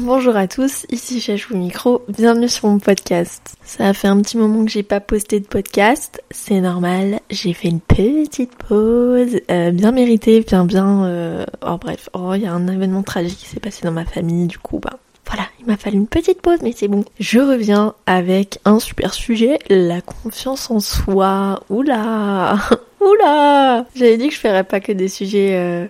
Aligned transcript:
Bonjour 0.00 0.34
à 0.34 0.48
tous, 0.48 0.86
ici 0.90 1.20
Chachou 1.20 1.56
Micro, 1.56 2.02
bienvenue 2.08 2.48
sur 2.48 2.66
mon 2.66 2.80
podcast. 2.80 3.54
Ça 3.62 3.86
a 3.86 3.92
fait 3.92 4.08
un 4.08 4.20
petit 4.20 4.36
moment 4.36 4.64
que 4.64 4.70
j'ai 4.72 4.82
pas 4.82 4.98
posté 4.98 5.38
de 5.38 5.46
podcast, 5.46 6.20
c'est 6.32 6.60
normal, 6.60 7.20
j'ai 7.30 7.52
fait 7.52 7.68
une 7.68 7.78
petite 7.78 8.56
pause, 8.56 9.40
euh, 9.52 9.70
bien 9.70 9.92
méritée, 9.92 10.40
bien 10.40 10.64
bien, 10.64 11.04
euh... 11.04 11.46
oh 11.64 11.78
bref, 11.80 12.08
oh 12.12 12.32
il 12.34 12.42
y 12.42 12.46
a 12.46 12.52
un 12.52 12.66
événement 12.66 13.04
tragique 13.04 13.38
qui 13.38 13.46
s'est 13.46 13.60
passé 13.60 13.84
dans 13.84 13.92
ma 13.92 14.04
famille, 14.04 14.48
du 14.48 14.58
coup 14.58 14.80
bah 14.80 14.98
voilà, 15.28 15.44
il 15.60 15.66
m'a 15.66 15.76
fallu 15.76 15.98
une 15.98 16.08
petite 16.08 16.42
pause, 16.42 16.58
mais 16.62 16.72
c'est 16.74 16.88
bon. 16.88 17.04
Je 17.20 17.38
reviens 17.38 17.94
avec 18.06 18.58
un 18.64 18.80
super 18.80 19.14
sujet, 19.14 19.60
la 19.70 20.00
confiance 20.00 20.72
en 20.72 20.80
soi. 20.80 21.62
Oula! 21.70 22.56
Oula! 23.00 23.86
J'avais 23.94 24.16
dit 24.16 24.28
que 24.28 24.34
je 24.34 24.40
ferais 24.40 24.64
pas 24.64 24.80
que 24.80 24.90
des 24.92 25.08
sujets... 25.08 25.50
Euh, 25.54 25.86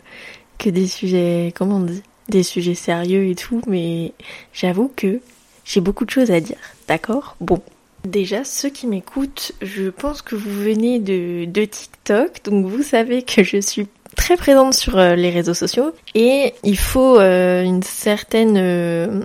que 0.59 0.71
des 0.71 0.87
sujets... 0.87 1.53
comment 1.57 1.77
on 1.77 1.81
dit? 1.81 2.03
Des 2.29 2.43
sujets 2.43 2.75
sérieux 2.75 3.27
et 3.27 3.35
tout, 3.35 3.61
mais 3.67 4.13
j'avoue 4.53 4.91
que 4.95 5.21
j'ai 5.65 5.81
beaucoup 5.81 6.05
de 6.05 6.11
choses 6.11 6.31
à 6.31 6.41
dire, 6.41 6.59
d'accord? 6.89 7.37
Bon. 7.41 7.61
Déjà, 8.05 8.45
ceux 8.45 8.69
qui 8.69 8.87
m'écoutent, 8.87 9.53
je 9.63 9.89
pense 9.89 10.21
que 10.21 10.35
vous 10.35 10.51
venez 10.51 10.99
de, 10.99 11.65
TikTok, 11.65 12.45
donc 12.45 12.67
vous 12.67 12.83
savez 12.83 13.23
que 13.23 13.43
je 13.43 13.59
suis 13.59 13.89
très 14.15 14.37
présente 14.37 14.75
sur 14.75 14.99
euh, 14.99 15.17
les 15.17 15.31
réseaux 15.31 15.55
sociaux 15.55 15.93
et 16.15 16.55
il 16.63 16.79
faut 16.79 17.19
euh, 17.19 17.63
une 17.65 17.83
certaine 17.83 18.57
euh, 18.59 19.23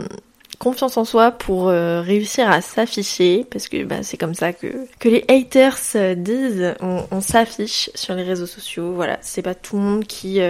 confiance 0.57 0.97
en 0.97 1.05
soi 1.05 1.29
pour 1.29 1.67
réussir 1.67 2.49
à 2.49 2.61
s'afficher 2.61 3.45
parce 3.52 3.69
que 3.69 3.83
bah, 3.83 4.02
c'est 4.02 4.17
comme 4.17 4.33
ça 4.33 4.52
que 4.52 4.88
les 5.05 5.23
haters 5.29 5.77
disent 6.17 6.73
on 6.81 7.21
s'affiche 7.21 7.91
sur 7.95 8.13
les 8.16 8.23
réseaux 8.23 8.47
sociaux 8.47 8.93
voilà 8.93 9.19
c'est 9.21 9.41
pas 9.41 9.55
tout 9.55 9.77
le 9.77 9.83
monde 9.83 10.05
qui 10.05 10.41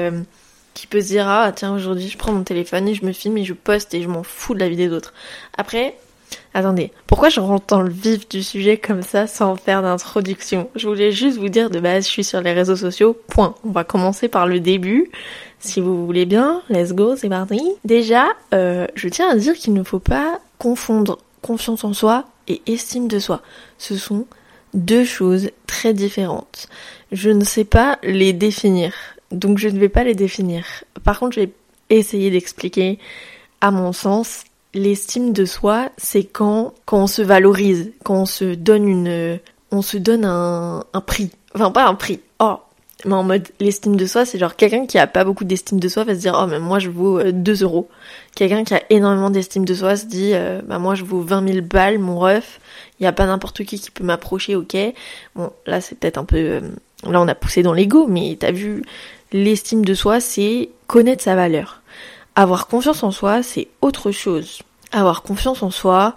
qui 0.80 0.88
peut 0.88 1.02
se 1.02 1.08
dire 1.08 1.28
ah 1.28 1.52
tiens 1.54 1.76
aujourd'hui 1.76 2.08
je 2.08 2.18
prends 2.18 2.32
mon 2.32 2.44
téléphone 2.44 2.88
et 2.88 2.94
je 2.94 3.04
me 3.06 3.12
filme 3.12 3.38
et 3.38 3.44
je 3.44 3.54
poste 3.54 3.94
et 3.94 4.02
je 4.02 4.08
m'en 4.08 4.24
fous 4.24 4.54
de 4.54 4.60
la 4.60 4.70
vie 4.70 4.78
des 4.78 4.92
autres. 4.94 5.14
Après, 5.58 5.96
attendez, 6.54 6.94
pourquoi 7.06 7.28
je 7.28 7.42
rentre 7.42 7.66
dans 7.68 7.82
le 7.82 7.90
vif 7.90 8.30
du 8.30 8.42
sujet 8.42 8.78
comme 8.78 9.02
ça 9.02 9.28
sans 9.28 9.58
faire 9.58 9.82
d'introduction? 9.82 10.70
Je 10.76 10.88
voulais 10.88 11.12
juste 11.12 11.38
vous 11.38 11.50
dire 11.50 11.70
de 11.70 11.82
base 11.82 12.06
je 12.06 12.10
suis 12.10 12.24
sur 12.24 12.40
les 12.40 12.54
réseaux 12.54 12.78
sociaux, 12.78 13.18
point. 13.28 13.56
On 13.66 13.72
va 13.72 13.84
commencer 13.84 14.30
par 14.30 14.48
le 14.48 14.62
début. 14.62 15.12
Si 15.60 15.82
vous 15.82 16.06
voulez 16.06 16.26
bien, 16.26 16.62
let's 16.70 16.94
go, 16.94 17.18
c'est 17.18 17.28
parti. 17.28 17.62
Déjà, 17.84 18.28
euh, 18.54 18.88
je 18.96 19.10
tiens 19.10 19.30
à 19.30 19.36
dire 19.36 19.56
qu'il 19.56 19.74
ne 19.74 19.84
faut 19.84 20.00
pas 20.00 20.40
confondre 20.60 21.18
confiance 21.42 21.84
en 21.84 21.92
soi 21.92 22.24
et 22.48 22.62
estime 22.68 23.10
de 23.10 23.20
soi. 23.20 23.42
Ce 23.78 23.98
sont 23.98 24.26
deux 24.74 25.04
choses 25.04 25.50
très 25.68 25.94
différentes. 25.94 26.70
Je 27.12 27.32
ne 27.32 27.44
sais 27.44 27.66
pas 27.66 28.00
les 28.02 28.32
définir. 28.32 28.94
Donc 29.32 29.58
je 29.58 29.70
ne 29.70 29.80
vais 29.80 29.90
pas 29.90 30.04
les 30.04 30.16
définir. 30.16 30.66
Par 31.04 31.20
contre, 31.20 31.36
je 31.36 31.42
vais 31.42 31.52
essayer 31.90 32.32
d'expliquer, 32.32 33.00
à 33.62 33.72
mon 33.72 33.94
sens, 33.94 34.44
l'estime 34.74 35.34
de 35.34 35.46
soi, 35.46 35.90
c'est 35.98 36.24
quand, 36.24 36.74
on 36.92 37.08
se 37.08 37.22
valorise, 37.22 37.92
quand 38.04 38.22
on 38.22 38.26
se 38.26 38.56
donne 38.56 38.88
une, 38.88 39.40
on 39.72 39.82
se 39.82 39.98
donne 39.98 40.26
un, 40.26 40.84
un 40.94 41.02
prix. 41.02 41.32
Enfin, 41.56 41.72
pas 41.72 41.88
un 41.88 41.96
prix. 41.96 42.20
Oh, 42.40 42.58
mais 43.06 43.14
en 43.14 43.24
mode 43.24 43.48
l'estime 43.62 43.96
de 43.96 44.06
soi, 44.06 44.26
c'est 44.26 44.38
genre 44.38 44.58
quelqu'un 44.58 44.86
qui 44.86 44.98
a 44.98 45.08
pas 45.08 45.24
beaucoup 45.24 45.46
d'estime 45.46 45.80
de 45.80 45.88
soi 45.88 46.04
va 46.04 46.16
se 46.16 46.20
dire 46.20 46.38
oh 46.38 46.48
mais 46.48 46.60
moi 46.60 46.80
je 46.80 46.90
vaux 46.90 47.24
2 47.24 47.64
euh, 47.64 47.66
euros. 47.66 47.90
Quelqu'un 48.36 48.66
qui 48.66 48.74
a 48.74 48.82
énormément 48.90 49.30
d'estime 49.30 49.64
de 49.64 49.74
soi 49.74 49.96
se 49.96 50.06
dit 50.06 50.32
euh, 50.34 50.62
bah 50.66 50.80
moi 50.80 50.96
je 50.96 51.06
vaux 51.06 51.22
20 51.22 51.48
000 51.48 51.66
balles 51.66 51.98
mon 51.98 52.20
ref. 52.20 52.60
Il 53.00 53.04
y 53.04 53.08
a 53.08 53.14
pas 53.14 53.26
n'importe 53.26 53.64
qui 53.64 53.80
qui 53.80 53.90
peut 53.90 54.04
m'approcher, 54.04 54.58
ok. 54.58 54.76
Bon 55.36 55.52
là 55.66 55.80
c'est 55.80 55.96
peut-être 55.96 56.18
un 56.18 56.26
peu 56.26 56.38
euh, 56.38 56.60
là 57.10 57.22
on 57.22 57.28
a 57.30 57.36
poussé 57.36 57.64
dans 57.64 57.74
l'ego, 57.74 58.06
mais 58.08 58.36
t'as 58.38 58.52
vu 58.52 58.84
l'estime 59.32 59.86
de 59.86 59.94
soi, 59.94 60.20
c'est 60.20 60.70
connaître 60.88 61.24
sa 61.24 61.36
valeur. 61.36 61.82
Avoir 62.36 62.68
confiance 62.68 63.04
en 63.04 63.12
soi, 63.12 63.44
c'est 63.44 63.68
autre 63.82 64.12
chose. 64.12 64.62
Avoir 64.92 65.22
confiance 65.22 65.62
en 65.64 65.72
soi, 65.72 66.16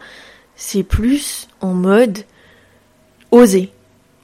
c'est 0.57 0.83
plus 0.83 1.49
en 1.61 1.75
mode 1.75 2.25
oser. 3.31 3.71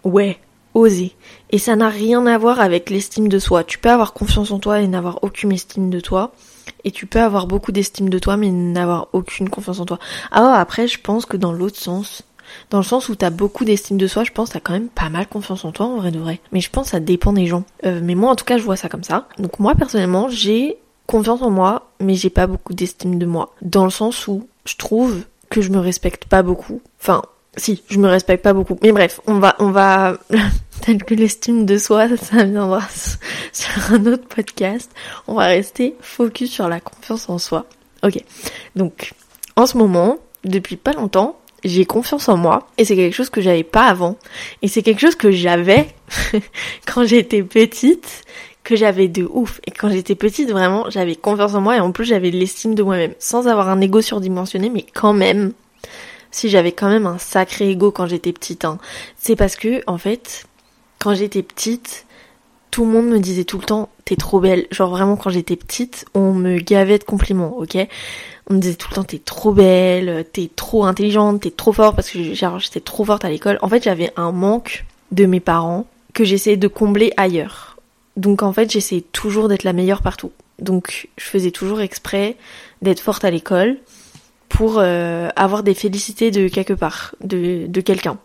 Ouais, 0.04 0.38
oser. 0.74 1.12
Et 1.50 1.58
ça 1.58 1.76
n'a 1.76 1.88
rien 1.88 2.26
à 2.26 2.38
voir 2.38 2.60
avec 2.60 2.90
l'estime 2.90 3.28
de 3.28 3.38
soi. 3.38 3.64
Tu 3.64 3.78
peux 3.78 3.90
avoir 3.90 4.12
confiance 4.12 4.50
en 4.50 4.58
toi 4.58 4.80
et 4.80 4.86
n'avoir 4.86 5.18
aucune 5.22 5.52
estime 5.52 5.90
de 5.90 6.00
toi. 6.00 6.32
Et 6.84 6.90
tu 6.90 7.06
peux 7.06 7.20
avoir 7.20 7.46
beaucoup 7.46 7.72
d'estime 7.72 8.08
de 8.08 8.18
toi 8.18 8.36
mais 8.36 8.50
n'avoir 8.50 9.08
aucune 9.12 9.48
confiance 9.48 9.80
en 9.80 9.86
toi. 9.86 9.98
Alors 10.30 10.52
après, 10.52 10.86
je 10.86 11.00
pense 11.00 11.26
que 11.26 11.36
dans 11.36 11.52
l'autre 11.52 11.78
sens, 11.78 12.22
dans 12.70 12.78
le 12.78 12.84
sens 12.84 13.08
où 13.08 13.14
t'as 13.14 13.30
beaucoup 13.30 13.64
d'estime 13.64 13.96
de 13.96 14.06
soi, 14.06 14.24
je 14.24 14.32
pense 14.32 14.50
t'as 14.50 14.60
quand 14.60 14.72
même 14.72 14.88
pas 14.88 15.08
mal 15.08 15.26
confiance 15.26 15.64
en 15.64 15.72
toi 15.72 15.86
en 15.86 15.96
vrai 15.96 16.10
de 16.10 16.18
vrai. 16.18 16.40
Mais 16.52 16.60
je 16.60 16.70
pense 16.70 16.86
que 16.86 16.90
ça 16.92 17.00
dépend 17.00 17.32
des 17.32 17.46
gens. 17.46 17.64
Euh, 17.84 18.00
mais 18.02 18.14
moi 18.14 18.30
en 18.30 18.36
tout 18.36 18.44
cas 18.44 18.58
je 18.58 18.62
vois 18.62 18.76
ça 18.76 18.88
comme 18.88 19.04
ça. 19.04 19.28
Donc 19.38 19.58
moi 19.58 19.74
personnellement 19.74 20.28
j'ai 20.28 20.78
confiance 21.06 21.42
en 21.42 21.50
moi, 21.50 21.90
mais 22.00 22.14
j'ai 22.14 22.30
pas 22.30 22.46
beaucoup 22.46 22.74
d'estime 22.74 23.18
de 23.18 23.26
moi. 23.26 23.54
Dans 23.62 23.84
le 23.84 23.90
sens 23.90 24.28
où 24.28 24.46
je 24.66 24.76
trouve 24.76 25.24
que 25.50 25.62
je 25.62 25.70
me 25.70 25.78
respecte 25.78 26.26
pas 26.26 26.42
beaucoup. 26.42 26.82
Enfin, 27.00 27.22
si, 27.56 27.82
je 27.88 27.98
me 27.98 28.08
respecte 28.08 28.44
pas 28.44 28.52
beaucoup. 28.52 28.78
Mais 28.82 28.92
bref, 28.92 29.20
on 29.26 29.38
va, 29.38 29.56
on 29.58 29.70
va, 29.70 30.18
tel 30.82 31.02
que 31.02 31.14
l'estime 31.14 31.64
de 31.66 31.78
soi, 31.78 32.08
ça 32.16 32.44
viendra 32.44 32.82
sur 33.52 33.92
un 33.92 34.06
autre 34.06 34.28
podcast. 34.28 34.90
On 35.26 35.34
va 35.34 35.46
rester 35.46 35.96
focus 36.00 36.50
sur 36.50 36.68
la 36.68 36.80
confiance 36.80 37.28
en 37.28 37.38
soi. 37.38 37.66
Ok. 38.02 38.22
Donc, 38.76 39.12
en 39.56 39.66
ce 39.66 39.78
moment, 39.78 40.18
depuis 40.44 40.76
pas 40.76 40.92
longtemps, 40.92 41.38
j'ai 41.64 41.84
confiance 41.84 42.28
en 42.28 42.36
moi 42.36 42.68
et 42.78 42.84
c'est 42.84 42.96
quelque 42.96 43.14
chose 43.14 43.30
que 43.30 43.40
j'avais 43.40 43.64
pas 43.64 43.86
avant. 43.86 44.16
Et 44.62 44.68
c'est 44.68 44.82
quelque 44.82 45.00
chose 45.00 45.14
que 45.14 45.30
j'avais 45.30 45.88
quand 46.86 47.04
j'étais 47.04 47.42
petite 47.42 48.24
que 48.64 48.76
j'avais 48.76 49.08
de 49.08 49.24
ouf. 49.24 49.60
Et 49.66 49.70
quand 49.70 49.88
j'étais 49.90 50.14
petite 50.14 50.50
vraiment 50.50 50.88
j'avais 50.90 51.16
confiance 51.16 51.54
en 51.54 51.60
moi 51.60 51.76
et 51.76 51.80
en 51.80 51.92
plus 51.92 52.04
j'avais 52.04 52.30
l'estime 52.30 52.74
de 52.74 52.82
moi-même. 52.82 53.14
Sans 53.18 53.48
avoir 53.48 53.68
un 53.68 53.80
ego 53.80 54.00
surdimensionné 54.00 54.70
mais 54.70 54.84
quand 54.94 55.12
même. 55.12 55.52
Si 56.30 56.48
j'avais 56.48 56.72
quand 56.72 56.88
même 56.88 57.06
un 57.06 57.18
sacré 57.18 57.70
ego 57.70 57.90
quand 57.90 58.06
j'étais 58.06 58.32
petite 58.32 58.64
hein. 58.64 58.78
c'est 59.16 59.34
parce 59.34 59.56
que 59.56 59.82
en 59.86 59.96
fait 59.96 60.44
quand 60.98 61.14
j'étais 61.14 61.42
petite 61.42 62.04
tout 62.78 62.84
le 62.84 62.92
monde 62.92 63.08
me 63.08 63.18
disait 63.18 63.42
tout 63.42 63.58
le 63.58 63.64
temps 63.64 63.88
t'es 64.04 64.14
trop 64.14 64.38
belle 64.38 64.68
genre 64.70 64.90
vraiment 64.90 65.16
quand 65.16 65.30
j'étais 65.30 65.56
petite 65.56 66.04
on 66.14 66.32
me 66.32 66.58
gavait 66.58 67.00
de 67.00 67.02
compliments 67.02 67.56
ok? 67.58 67.76
On 68.48 68.54
me 68.54 68.60
disait 68.60 68.76
tout 68.76 68.86
le 68.90 68.94
temps 68.94 69.02
t'es 69.02 69.18
trop 69.18 69.50
belle, 69.50 70.24
t'es 70.32 70.48
trop 70.54 70.84
intelligente, 70.84 71.40
t'es 71.40 71.50
trop 71.50 71.72
forte 71.72 71.96
parce 71.96 72.08
que 72.08 72.22
j'étais 72.22 72.78
trop 72.78 73.04
forte 73.04 73.24
à 73.24 73.30
l'école. 73.30 73.58
En 73.62 73.68
fait, 73.68 73.82
j'avais 73.82 74.12
un 74.16 74.30
manque 74.30 74.84
de 75.10 75.26
mes 75.26 75.40
parents 75.40 75.88
que 76.14 76.22
j'essayais 76.22 76.56
de 76.56 76.68
combler 76.68 77.12
ailleurs. 77.16 77.78
Donc 78.16 78.44
en 78.44 78.52
fait, 78.52 78.70
j'essayais 78.70 79.02
toujours 79.02 79.48
d'être 79.48 79.64
la 79.64 79.72
meilleure 79.72 80.00
partout. 80.00 80.30
Donc 80.60 81.08
je 81.18 81.24
faisais 81.24 81.50
toujours 81.50 81.80
exprès 81.80 82.36
d'être 82.80 83.00
forte 83.00 83.24
à 83.24 83.32
l'école 83.32 83.78
pour 84.48 84.76
euh, 84.78 85.30
avoir 85.34 85.64
des 85.64 85.74
félicités 85.74 86.30
de 86.30 86.46
quelque 86.46 86.74
part, 86.74 87.16
de, 87.24 87.66
de 87.66 87.80
quelqu'un. 87.80 88.18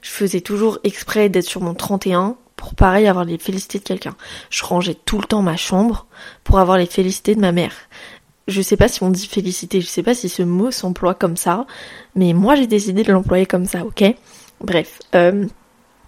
Je 0.00 0.08
faisais 0.08 0.40
toujours 0.40 0.78
exprès 0.84 1.28
d'être 1.28 1.46
sur 1.46 1.60
mon 1.60 1.74
31 1.74 2.36
pour 2.60 2.74
pareil 2.74 3.08
avoir 3.08 3.24
les 3.24 3.38
félicités 3.38 3.78
de 3.78 3.84
quelqu'un. 3.84 4.14
Je 4.50 4.62
rangeais 4.64 4.94
tout 4.94 5.18
le 5.18 5.24
temps 5.24 5.42
ma 5.42 5.56
chambre 5.56 6.06
pour 6.44 6.58
avoir 6.58 6.76
les 6.76 6.86
félicités 6.86 7.34
de 7.34 7.40
ma 7.40 7.52
mère 7.52 7.72
je 8.50 8.62
sais 8.62 8.76
pas 8.76 8.88
si 8.88 9.02
on 9.02 9.10
dit 9.10 9.26
féliciter, 9.26 9.80
je 9.80 9.86
sais 9.86 10.02
pas 10.02 10.14
si 10.14 10.28
ce 10.28 10.42
mot 10.42 10.70
s'emploie 10.70 11.14
comme 11.14 11.36
ça, 11.36 11.66
mais 12.14 12.32
moi 12.32 12.56
j'ai 12.56 12.66
décidé 12.66 13.02
de 13.02 13.12
l'employer 13.12 13.46
comme 13.46 13.64
ça, 13.64 13.84
ok? 13.84 14.04
Bref, 14.60 14.98
euh, 15.14 15.46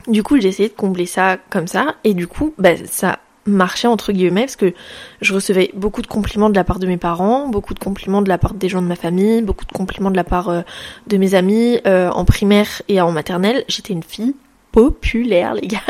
du 0.09 0.23
coup 0.23 0.41
j'ai 0.41 0.49
essayé 0.49 0.69
de 0.69 0.75
combler 0.75 1.07
ça 1.07 1.39
comme 1.51 1.67
ça, 1.67 1.95
et 2.05 2.15
du 2.15 2.27
coup 2.27 2.53
bah, 2.59 2.71
ça 2.91 3.21
marchait 3.47 3.89
entre 3.89 4.13
guillemets 4.13 4.43
parce 4.43 4.57
que 4.57 4.73
je 5.21 5.35
recevais 5.35 5.71
beaucoup 5.75 6.03
de 6.03 6.07
compliments 6.07 6.51
de 6.51 6.55
la 6.55 6.65
part 6.65 6.79
de 6.79 6.87
mes 6.87 6.97
parents, 6.97 7.49
beaucoup 7.49 7.75
de 7.75 7.81
compliments 7.81 8.23
de 8.23 8.29
la 8.29 8.39
part 8.39 8.55
des 8.55 8.69
gens 8.69 8.83
de 8.83 8.87
ma 8.87 8.97
famille, 8.97 9.43
beaucoup 9.43 9.65
de 9.65 9.73
compliments 9.73 10.11
de 10.11 10.17
la 10.17 10.25
part 10.25 10.49
euh, 10.49 10.63
de 11.07 11.17
mes 11.17 11.35
amis 11.35 11.79
euh, 11.87 12.11
en 12.11 12.25
primaire 12.25 12.83
et 12.89 13.01
en 13.01 13.11
maternelle. 13.11 13.65
J'étais 13.69 13.93
une 13.93 14.03
fille 14.03 14.35
populaire 14.71 15.55
les 15.55 15.67
gars. 15.67 15.81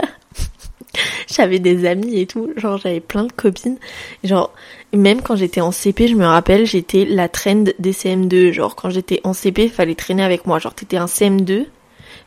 j'avais 1.29 1.59
des 1.59 1.87
amis 1.87 2.19
et 2.19 2.27
tout, 2.27 2.51
genre 2.57 2.79
j'avais 2.79 3.01
plein 3.01 3.25
de 3.25 3.33
copines. 3.33 3.79
Genre 4.25 4.53
même 4.93 5.23
quand 5.23 5.37
j'étais 5.37 5.61
en 5.61 5.73
CP, 5.73 6.09
je 6.09 6.15
me 6.15 6.27
rappelle, 6.27 6.67
j'étais 6.67 7.05
la 7.05 7.29
trend 7.29 7.65
des 7.79 7.93
CM2. 7.93 8.53
Genre 8.53 8.77
quand 8.77 8.91
j'étais 8.91 9.21
en 9.25 9.33
CP, 9.33 9.69
fallait 9.69 9.95
traîner 9.95 10.23
avec 10.23 10.47
moi. 10.47 10.59
Genre 10.59 10.75
t'étais 10.75 10.99
un 10.99 11.07
CM2, 11.07 11.67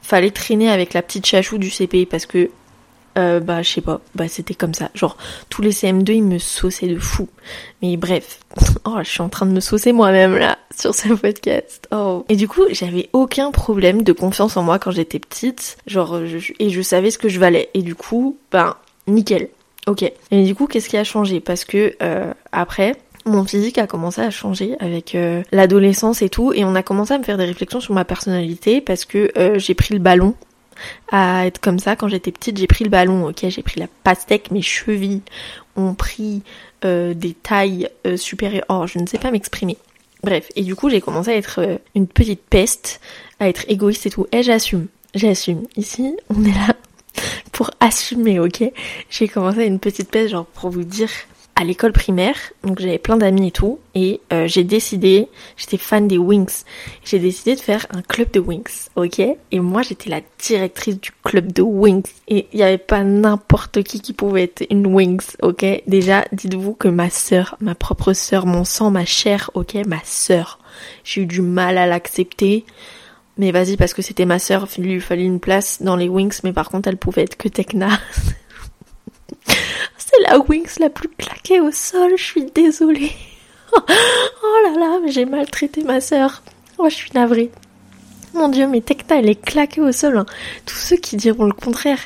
fallait 0.01 0.31
traîner 0.31 0.69
avec 0.69 0.93
la 0.93 1.01
petite 1.01 1.25
chachou 1.25 1.57
du 1.57 1.69
CP 1.69 2.05
parce 2.05 2.25
que 2.25 2.49
euh, 3.17 3.39
bah 3.39 3.61
je 3.61 3.69
sais 3.69 3.81
pas, 3.81 4.01
bah 4.13 4.27
c'était 4.27 4.53
comme 4.53 4.73
ça. 4.73 4.89
Genre 4.93 5.17
tous 5.49 5.61
les 5.61 5.71
CM2 5.71 6.11
ils 6.11 6.23
me 6.23 6.37
sauçaient 6.37 6.87
de 6.87 6.99
fou. 6.99 7.27
Mais 7.81 7.97
bref, 7.97 8.39
oh 8.85 8.97
je 9.03 9.09
suis 9.09 9.21
en 9.21 9.29
train 9.29 9.45
de 9.45 9.51
me 9.51 9.59
saucer 9.59 9.93
moi-même 9.93 10.35
là 10.35 10.57
sur 10.75 10.93
ce 10.93 11.13
podcast. 11.13 11.87
Oh. 11.91 12.25
Et 12.29 12.35
du 12.35 12.47
coup 12.47 12.63
j'avais 12.71 13.09
aucun 13.13 13.51
problème 13.51 14.03
de 14.03 14.13
confiance 14.13 14.57
en 14.57 14.63
moi 14.63 14.79
quand 14.79 14.91
j'étais 14.91 15.19
petite. 15.19 15.77
Genre 15.87 16.19
et 16.59 16.69
je 16.69 16.81
savais 16.81 17.11
ce 17.11 17.17
que 17.17 17.29
je 17.29 17.39
valais. 17.39 17.69
Et 17.73 17.81
du 17.81 17.95
coup 17.95 18.37
ben 18.51 18.75
nickel. 19.07 19.49
Ok. 19.87 20.03
Et 20.31 20.43
du 20.43 20.55
coup 20.55 20.67
qu'est-ce 20.67 20.89
qui 20.89 20.97
a 20.97 21.03
changé? 21.03 21.39
Parce 21.39 21.65
que 21.65 21.95
euh, 22.01 22.33
après 22.51 22.97
mon 23.25 23.43
physique 23.43 23.77
a 23.79 23.87
commencé 23.87 24.21
à 24.21 24.29
changer 24.29 24.75
avec 24.79 25.15
euh, 25.15 25.41
l'adolescence 25.51 26.21
et 26.21 26.29
tout, 26.29 26.53
et 26.53 26.63
on 26.63 26.75
a 26.75 26.83
commencé 26.83 27.13
à 27.13 27.17
me 27.17 27.23
faire 27.23 27.37
des 27.37 27.45
réflexions 27.45 27.79
sur 27.79 27.93
ma 27.93 28.05
personnalité 28.05 28.81
parce 28.81 29.03
que 29.03 29.31
euh, 29.37 29.57
j'ai 29.57 29.73
pris 29.73 29.93
le 29.93 29.99
ballon 29.99 30.35
à 31.11 31.45
être 31.45 31.59
comme 31.59 31.79
ça. 31.79 31.95
Quand 31.95 32.07
j'étais 32.07 32.31
petite, 32.31 32.57
j'ai 32.57 32.67
pris 32.67 32.83
le 32.83 32.89
ballon, 32.89 33.27
ok, 33.27 33.45
j'ai 33.47 33.63
pris 33.63 33.79
la 33.79 33.87
pastèque, 34.03 34.51
mes 34.51 34.61
chevilles 34.61 35.21
ont 35.75 35.93
pris 35.93 36.41
euh, 36.83 37.13
des 37.13 37.33
tailles 37.33 37.89
euh, 38.05 38.17
supérieures. 38.17 38.65
Oh, 38.69 38.85
je 38.87 38.99
ne 38.99 39.07
sais 39.07 39.17
pas 39.17 39.31
m'exprimer. 39.31 39.77
Bref, 40.23 40.51
et 40.55 40.63
du 40.63 40.75
coup 40.75 40.89
j'ai 40.89 41.01
commencé 41.01 41.31
à 41.31 41.35
être 41.35 41.61
euh, 41.61 41.77
une 41.93 42.07
petite 42.07 42.41
peste, 42.41 42.99
à 43.39 43.47
être 43.47 43.63
égoïste 43.67 44.05
et 44.05 44.09
tout. 44.09 44.25
Et 44.31 44.43
j'assume, 44.43 44.87
j'assume. 45.13 45.67
Ici, 45.77 46.15
on 46.29 46.43
est 46.43 46.53
là 46.53 46.75
pour 47.51 47.71
assumer, 47.79 48.39
ok? 48.39 48.63
J'ai 49.09 49.27
commencé 49.27 49.59
à 49.59 49.65
une 49.65 49.79
petite 49.79 50.09
peste, 50.09 50.31
genre 50.31 50.45
pour 50.45 50.69
vous 50.69 50.83
dire, 50.83 51.09
à 51.57 51.63
l'école 51.63 51.93
primaire, 51.93 52.35
donc 52.63 52.81
j'avais 52.81 52.97
plein 52.97 53.15
d'amis 53.15 53.47
et 53.47 53.51
tout, 53.51 53.79
et 53.93 54.19
euh, 54.33 54.45
j'ai 54.45 54.65
décidé, 54.65 55.29
j'étais 55.55 55.77
fan 55.77 56.05
des 56.05 56.17
Wings, 56.17 56.63
j'ai 57.05 57.17
décidé 57.17 57.55
de 57.55 57.61
faire 57.61 57.85
un 57.91 58.01
club 58.01 58.29
de 58.31 58.41
Wings, 58.41 58.89
ok? 58.97 59.19
Et 59.19 59.59
moi 59.61 59.81
j'étais 59.81 60.09
la 60.09 60.19
directrice 60.37 60.99
du 60.99 61.11
club 61.23 61.53
de 61.53 61.61
Wings, 61.61 62.07
et 62.27 62.47
il 62.51 62.57
n'y 62.57 62.63
avait 62.63 62.77
pas 62.77 63.03
n'importe 63.03 63.83
qui 63.83 64.01
qui 64.01 64.11
pouvait 64.11 64.43
être 64.43 64.65
une 64.69 64.85
Wings, 64.87 65.25
ok? 65.41 65.65
Déjà, 65.87 66.25
dites-vous 66.33 66.73
que 66.73 66.89
ma 66.89 67.09
sœur, 67.09 67.55
ma 67.61 67.73
propre 67.73 68.11
sœur, 68.11 68.45
mon 68.45 68.65
sang, 68.65 68.91
ma 68.91 69.05
chair, 69.05 69.49
ok? 69.53 69.75
Ma 69.87 70.03
sœur, 70.03 70.59
j'ai 71.05 71.21
eu 71.21 71.25
du 71.25 71.41
mal 71.41 71.77
à 71.77 71.87
l'accepter, 71.87 72.65
mais 73.37 73.51
vas-y 73.51 73.77
parce 73.77 73.93
que 73.93 74.01
c'était 74.01 74.25
ma 74.25 74.39
sœur, 74.39 74.67
il 74.77 74.83
lui 74.83 74.99
fallait 74.99 75.23
une 75.23 75.39
place 75.39 75.81
dans 75.81 75.95
les 75.95 76.09
Wings, 76.09 76.37
mais 76.43 76.51
par 76.51 76.69
contre 76.69 76.89
elle 76.89 76.97
pouvait 76.97 77.23
être 77.23 77.37
que 77.37 77.47
Tekna. 77.47 77.89
C'est 80.07 80.21
la 80.21 80.37
Wings 80.37 80.79
la 80.79 80.91
plus 80.91 81.09
claquée 81.09 81.59
au 81.59 81.71
sol, 81.71 82.13
je 82.15 82.23
suis 82.23 82.45
désolée. 82.45 83.11
Oh 83.77 84.57
là 84.63 84.79
là, 84.79 84.99
j'ai 85.07 85.25
maltraité 85.25 85.83
ma 85.83 85.99
sœur. 85.99 86.43
Oh, 86.77 86.87
je 86.87 86.95
suis 86.95 87.11
navrée. 87.13 87.49
Mon 88.33 88.47
dieu, 88.47 88.67
mais 88.67 88.79
Tekna, 88.79 89.19
elle 89.19 89.29
est 89.29 89.41
claquée 89.41 89.81
au 89.81 89.91
sol. 89.91 90.17
Hein. 90.17 90.25
Tous 90.65 90.75
ceux 90.75 90.95
qui 90.97 91.17
diront 91.17 91.45
le 91.45 91.53
contraire, 91.53 91.99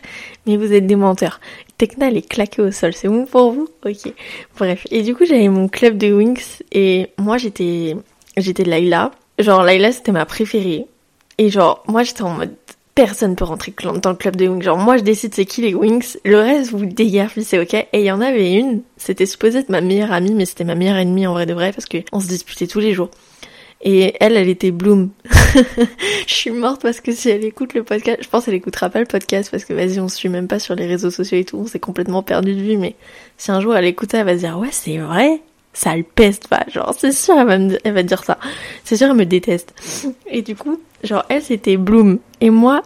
mais 0.48 0.58
vous 0.58 0.72
êtes 0.74 0.88
des 0.88 0.96
menteurs. 0.96 1.40
Tekna, 1.78 2.08
elle 2.08 2.18
est 2.18 2.28
claquée 2.28 2.62
au 2.62 2.72
sol. 2.72 2.94
C'est 2.94 3.08
bon 3.08 3.26
pour 3.26 3.52
vous? 3.52 3.68
Ok. 3.86 4.14
Bref. 4.58 4.88
Et 4.90 5.04
du 5.04 5.14
coup, 5.14 5.26
j'avais 5.26 5.50
mon 5.50 5.68
club 5.68 5.98
de 5.98 6.12
Wings 6.12 6.62
et 6.72 7.12
moi, 7.18 7.38
j'étais, 7.38 7.98
j'étais 8.38 8.64
Layla. 8.64 9.12
Genre, 9.38 9.64
Layla, 9.64 9.92
c'était 9.92 10.12
ma 10.12 10.26
préférée. 10.26 10.86
Et 11.38 11.50
genre, 11.50 11.84
moi, 11.88 12.04
j'étais 12.04 12.24
en 12.24 12.32
mode, 12.32 12.56
personne 13.06 13.36
peut 13.38 13.46
rentrer 13.46 13.74
dans 14.02 14.10
le 14.10 14.16
club 14.18 14.36
des 14.36 14.50
Wings. 14.50 14.62
Genre, 14.62 14.78
moi, 14.78 14.98
je 14.98 15.04
décide 15.04 15.34
c'est 15.34 15.46
qui 15.46 15.62
les 15.62 15.74
Wings. 15.74 16.18
Le 16.26 16.38
reste, 16.38 16.72
vous 16.72 16.86
dégarfez, 16.86 17.44
c'est 17.44 17.58
ok. 17.58 17.74
Et 17.74 17.88
il 18.00 18.04
y 18.04 18.12
en 18.12 18.20
avait 18.20 18.54
une, 18.54 18.82
c'était 18.98 19.26
supposé 19.26 19.60
être 19.60 19.70
ma 19.70 19.80
meilleure 19.80 20.12
amie, 20.12 20.34
mais 20.34 20.46
c'était 20.46 20.66
ma 20.66 20.76
meilleure 20.76 20.98
ennemie 20.98 21.26
en 21.26 21.34
vrai 21.34 21.46
de 21.46 21.54
vrai, 21.54 21.72
parce 21.72 21.86
que 21.86 22.00
on 22.12 22.20
se 22.20 22.28
disputait 22.28 22.68
tous 22.68 22.80
les 22.80 22.94
jours. 22.94 23.10
Et 23.82 24.16
elle, 24.20 24.36
elle 24.36 24.50
était 24.50 24.72
Bloom. 24.72 25.12
je 26.28 26.34
suis 26.34 26.52
morte 26.52 26.82
parce 26.82 27.00
que 27.00 27.14
si 27.14 27.30
elle 27.30 27.46
écoute 27.46 27.74
le 27.74 27.84
podcast, 27.84 28.20
je 28.22 28.28
pense 28.28 28.44
qu'elle 28.44 28.56
écoutera 28.56 28.90
pas 28.90 29.00
le 29.00 29.06
podcast 29.06 29.50
parce 29.50 29.64
que 29.64 29.72
vas-y, 29.72 30.02
on 30.02 30.10
se 30.10 30.18
suit 30.18 30.28
même 30.28 30.50
pas 30.50 30.60
sur 30.60 30.76
les 30.76 30.86
réseaux 30.86 31.12
sociaux 31.12 31.38
et 31.38 31.46
tout, 31.46 31.58
on 31.58 31.68
s'est 31.68 31.80
complètement 31.80 32.22
perdu 32.22 32.54
de 32.54 32.62
vue, 32.62 32.76
mais 32.76 32.96
si 33.38 33.52
un 33.52 33.62
jour 33.62 33.78
elle 33.78 33.86
écoute 33.86 34.12
ça, 34.12 34.20
elle 34.20 34.26
va 34.26 34.34
se 34.34 34.40
dire, 34.40 34.60
ouais, 34.60 34.68
c'est 34.72 34.98
vrai, 34.98 35.40
ça 35.72 35.96
le 35.96 36.04
peste 36.04 36.50
pas, 36.50 36.66
genre, 36.68 36.94
c'est 36.98 37.14
sûr, 37.14 37.40
elle 37.40 37.48
va, 37.48 37.58
me, 37.58 37.78
elle 37.86 37.94
va 37.94 38.04
dire 38.04 38.26
ça. 38.26 38.38
C'est 38.84 38.98
sûr, 38.98 39.08
elle 39.08 39.16
me 39.16 39.26
déteste. 39.26 39.74
Et 40.30 40.42
du 40.42 40.58
coup, 40.58 40.82
genre, 41.04 41.26
elle, 41.30 41.42
c'était 41.42 41.78
Bloom. 41.78 42.20
Et 42.42 42.50
moi, 42.50 42.82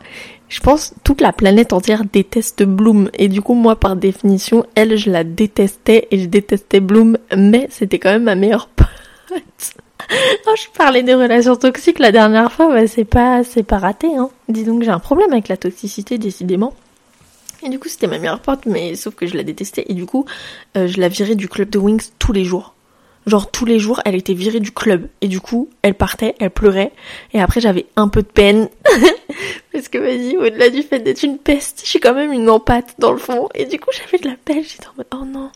je 0.50 0.60
pense, 0.60 0.94
toute 1.04 1.22
la 1.22 1.34
planète 1.34 1.74
entière 1.74 2.04
déteste 2.06 2.64
Bloom. 2.64 3.10
Et 3.18 3.28
du 3.28 3.42
coup, 3.42 3.54
moi, 3.54 3.76
par 3.76 3.96
définition, 3.96 4.66
elle, 4.76 4.98
je 4.98 5.10
la 5.10 5.24
détestais 5.24 6.08
et 6.12 6.20
je 6.20 6.26
détestais 6.28 6.80
Bloom, 6.80 7.18
mais 7.36 7.68
c'était 7.70 8.00
quand 8.00 8.12
même 8.12 8.24
ma 8.24 8.36
meilleure 8.36 8.68
pote. 8.76 8.88
oh, 10.48 10.54
je 10.56 10.78
parlais 10.78 11.04
des 11.04 11.16
relations 11.16 11.56
toxiques 11.56 12.00
la 12.00 12.12
dernière 12.12 12.52
fois, 12.52 12.70
bah, 12.70 12.88
c'est 12.88 13.06
pas, 13.06 13.42
pas 13.68 13.78
raté, 13.80 14.16
hein. 14.16 14.30
Dis 14.50 14.64
donc, 14.64 14.84
j'ai 14.84 14.92
un 14.92 15.00
problème 15.00 15.32
avec 15.32 15.48
la 15.48 15.58
toxicité, 15.58 16.18
décidément. 16.18 16.74
Et 17.66 17.70
du 17.70 17.80
coup, 17.80 17.88
c'était 17.88 18.08
ma 18.08 18.20
meilleure 18.20 18.42
pote, 18.42 18.66
mais 18.66 18.96
sauf 18.96 19.16
que 19.16 19.26
je 19.26 19.38
la 19.38 19.44
détestais. 19.44 19.86
Et 19.88 19.94
du 19.94 20.06
coup, 20.06 20.26
euh, 20.76 20.88
je 20.88 21.00
la 21.00 21.08
virais 21.08 21.36
du 21.36 21.48
club 21.48 21.70
de 21.70 21.80
Wings 21.80 22.10
tous 22.20 22.34
les 22.34 22.44
jours. 22.44 22.76
Genre 23.26 23.50
tous 23.50 23.66
les 23.66 23.80
jours, 23.80 24.02
elle 24.06 24.16
était 24.16 24.34
virée 24.34 24.60
du 24.60 24.72
club. 24.72 25.08
Et 25.22 25.28
du 25.28 25.40
coup, 25.40 25.70
elle 25.82 25.94
partait, 25.94 26.36
elle 26.40 26.50
pleurait. 26.50 26.92
Et 27.34 27.42
après, 27.42 27.62
j'avais 27.62 27.86
un 27.96 28.08
peu 28.08 28.22
de 28.22 28.28
peine. 28.28 28.70
Parce 29.72 29.88
que 29.88 29.98
vas-y, 29.98 30.38
au-delà 30.38 30.70
du 30.70 30.84
fait 30.84 31.00
d'être 31.00 31.24
une 31.24 31.38
peste, 31.38 31.82
je 31.84 31.90
suis 31.90 32.00
quand 32.00 32.14
même 32.14 32.34
une 32.34 32.50
empate 32.50 32.96
dans 33.00 33.12
le 33.12 33.18
fond. 33.18 33.50
Et 33.56 33.66
du 33.66 33.80
coup, 33.80 33.90
j'avais 33.92 34.22
de 34.22 34.28
la 34.28 34.36
peine. 34.36 34.64
J'étais 34.64 34.88
en 34.88 34.94
mode, 34.98 35.08
oh 35.14 35.26
non, 35.26 35.52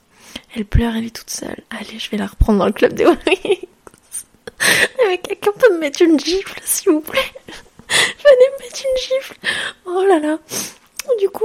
elle 0.56 0.66
pleure, 0.66 0.96
elle 0.96 1.06
est 1.06 1.16
toute 1.16 1.30
seule. 1.30 1.64
Allez, 1.70 2.00
je 2.00 2.10
vais 2.10 2.18
la 2.18 2.28
reprendre 2.28 2.60
dans 2.60 2.66
le 2.66 2.72
club 2.72 2.94
de 2.94 3.06
Wings. 3.06 3.68
Mais 5.08 5.18
quelqu'un 5.20 5.52
peut 5.52 5.74
me 5.74 5.80
mettre 5.80 6.02
une 6.02 6.20
gifle, 6.20 6.60
s'il 6.64 6.92
vous 6.92 7.02
plaît. 7.02 7.20
Venez 7.90 8.48
me 8.58 8.64
mettre 8.64 8.82
une 8.82 9.18
gifle. 9.18 9.36
Oh 9.86 10.04
là 10.08 10.20
là 10.20 10.40
du 11.20 11.30
coup, 11.30 11.44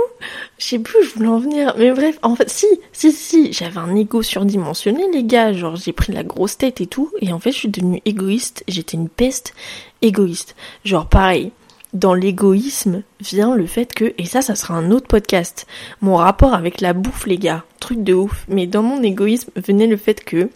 je 0.58 0.66
sais 0.66 0.78
plus 0.78 0.98
où 0.98 1.02
je 1.02 1.14
voulais 1.14 1.28
en 1.28 1.38
venir. 1.38 1.74
Mais 1.78 1.90
bref, 1.92 2.18
en 2.22 2.36
fait, 2.36 2.48
si, 2.48 2.66
si, 2.92 3.12
si, 3.12 3.52
j'avais 3.52 3.78
un 3.78 3.94
ego 3.94 4.22
surdimensionné, 4.22 5.04
les 5.12 5.24
gars. 5.24 5.52
Genre, 5.52 5.76
j'ai 5.76 5.92
pris 5.92 6.12
la 6.12 6.22
grosse 6.22 6.58
tête 6.58 6.80
et 6.80 6.86
tout. 6.86 7.10
Et 7.20 7.32
en 7.32 7.38
fait, 7.38 7.52
je 7.52 7.58
suis 7.58 7.68
devenue 7.68 8.00
égoïste. 8.04 8.64
J'étais 8.68 8.96
une 8.96 9.08
peste 9.08 9.54
égoïste. 10.00 10.54
Genre, 10.84 11.08
pareil. 11.08 11.52
Dans 11.92 12.14
l'égoïsme 12.14 13.02
vient 13.20 13.54
le 13.54 13.66
fait 13.66 13.92
que, 13.92 14.14
et 14.16 14.24
ça, 14.24 14.40
ça 14.40 14.54
sera 14.54 14.74
un 14.74 14.90
autre 14.92 15.08
podcast, 15.08 15.66
mon 16.00 16.16
rapport 16.16 16.54
avec 16.54 16.80
la 16.80 16.94
bouffe, 16.94 17.26
les 17.26 17.36
gars, 17.36 17.64
truc 17.80 18.02
de 18.02 18.14
ouf. 18.14 18.46
Mais 18.48 18.66
dans 18.66 18.82
mon 18.82 19.02
égoïsme 19.02 19.50
venait 19.56 19.86
le 19.86 19.98
fait 19.98 20.24
que 20.24 20.48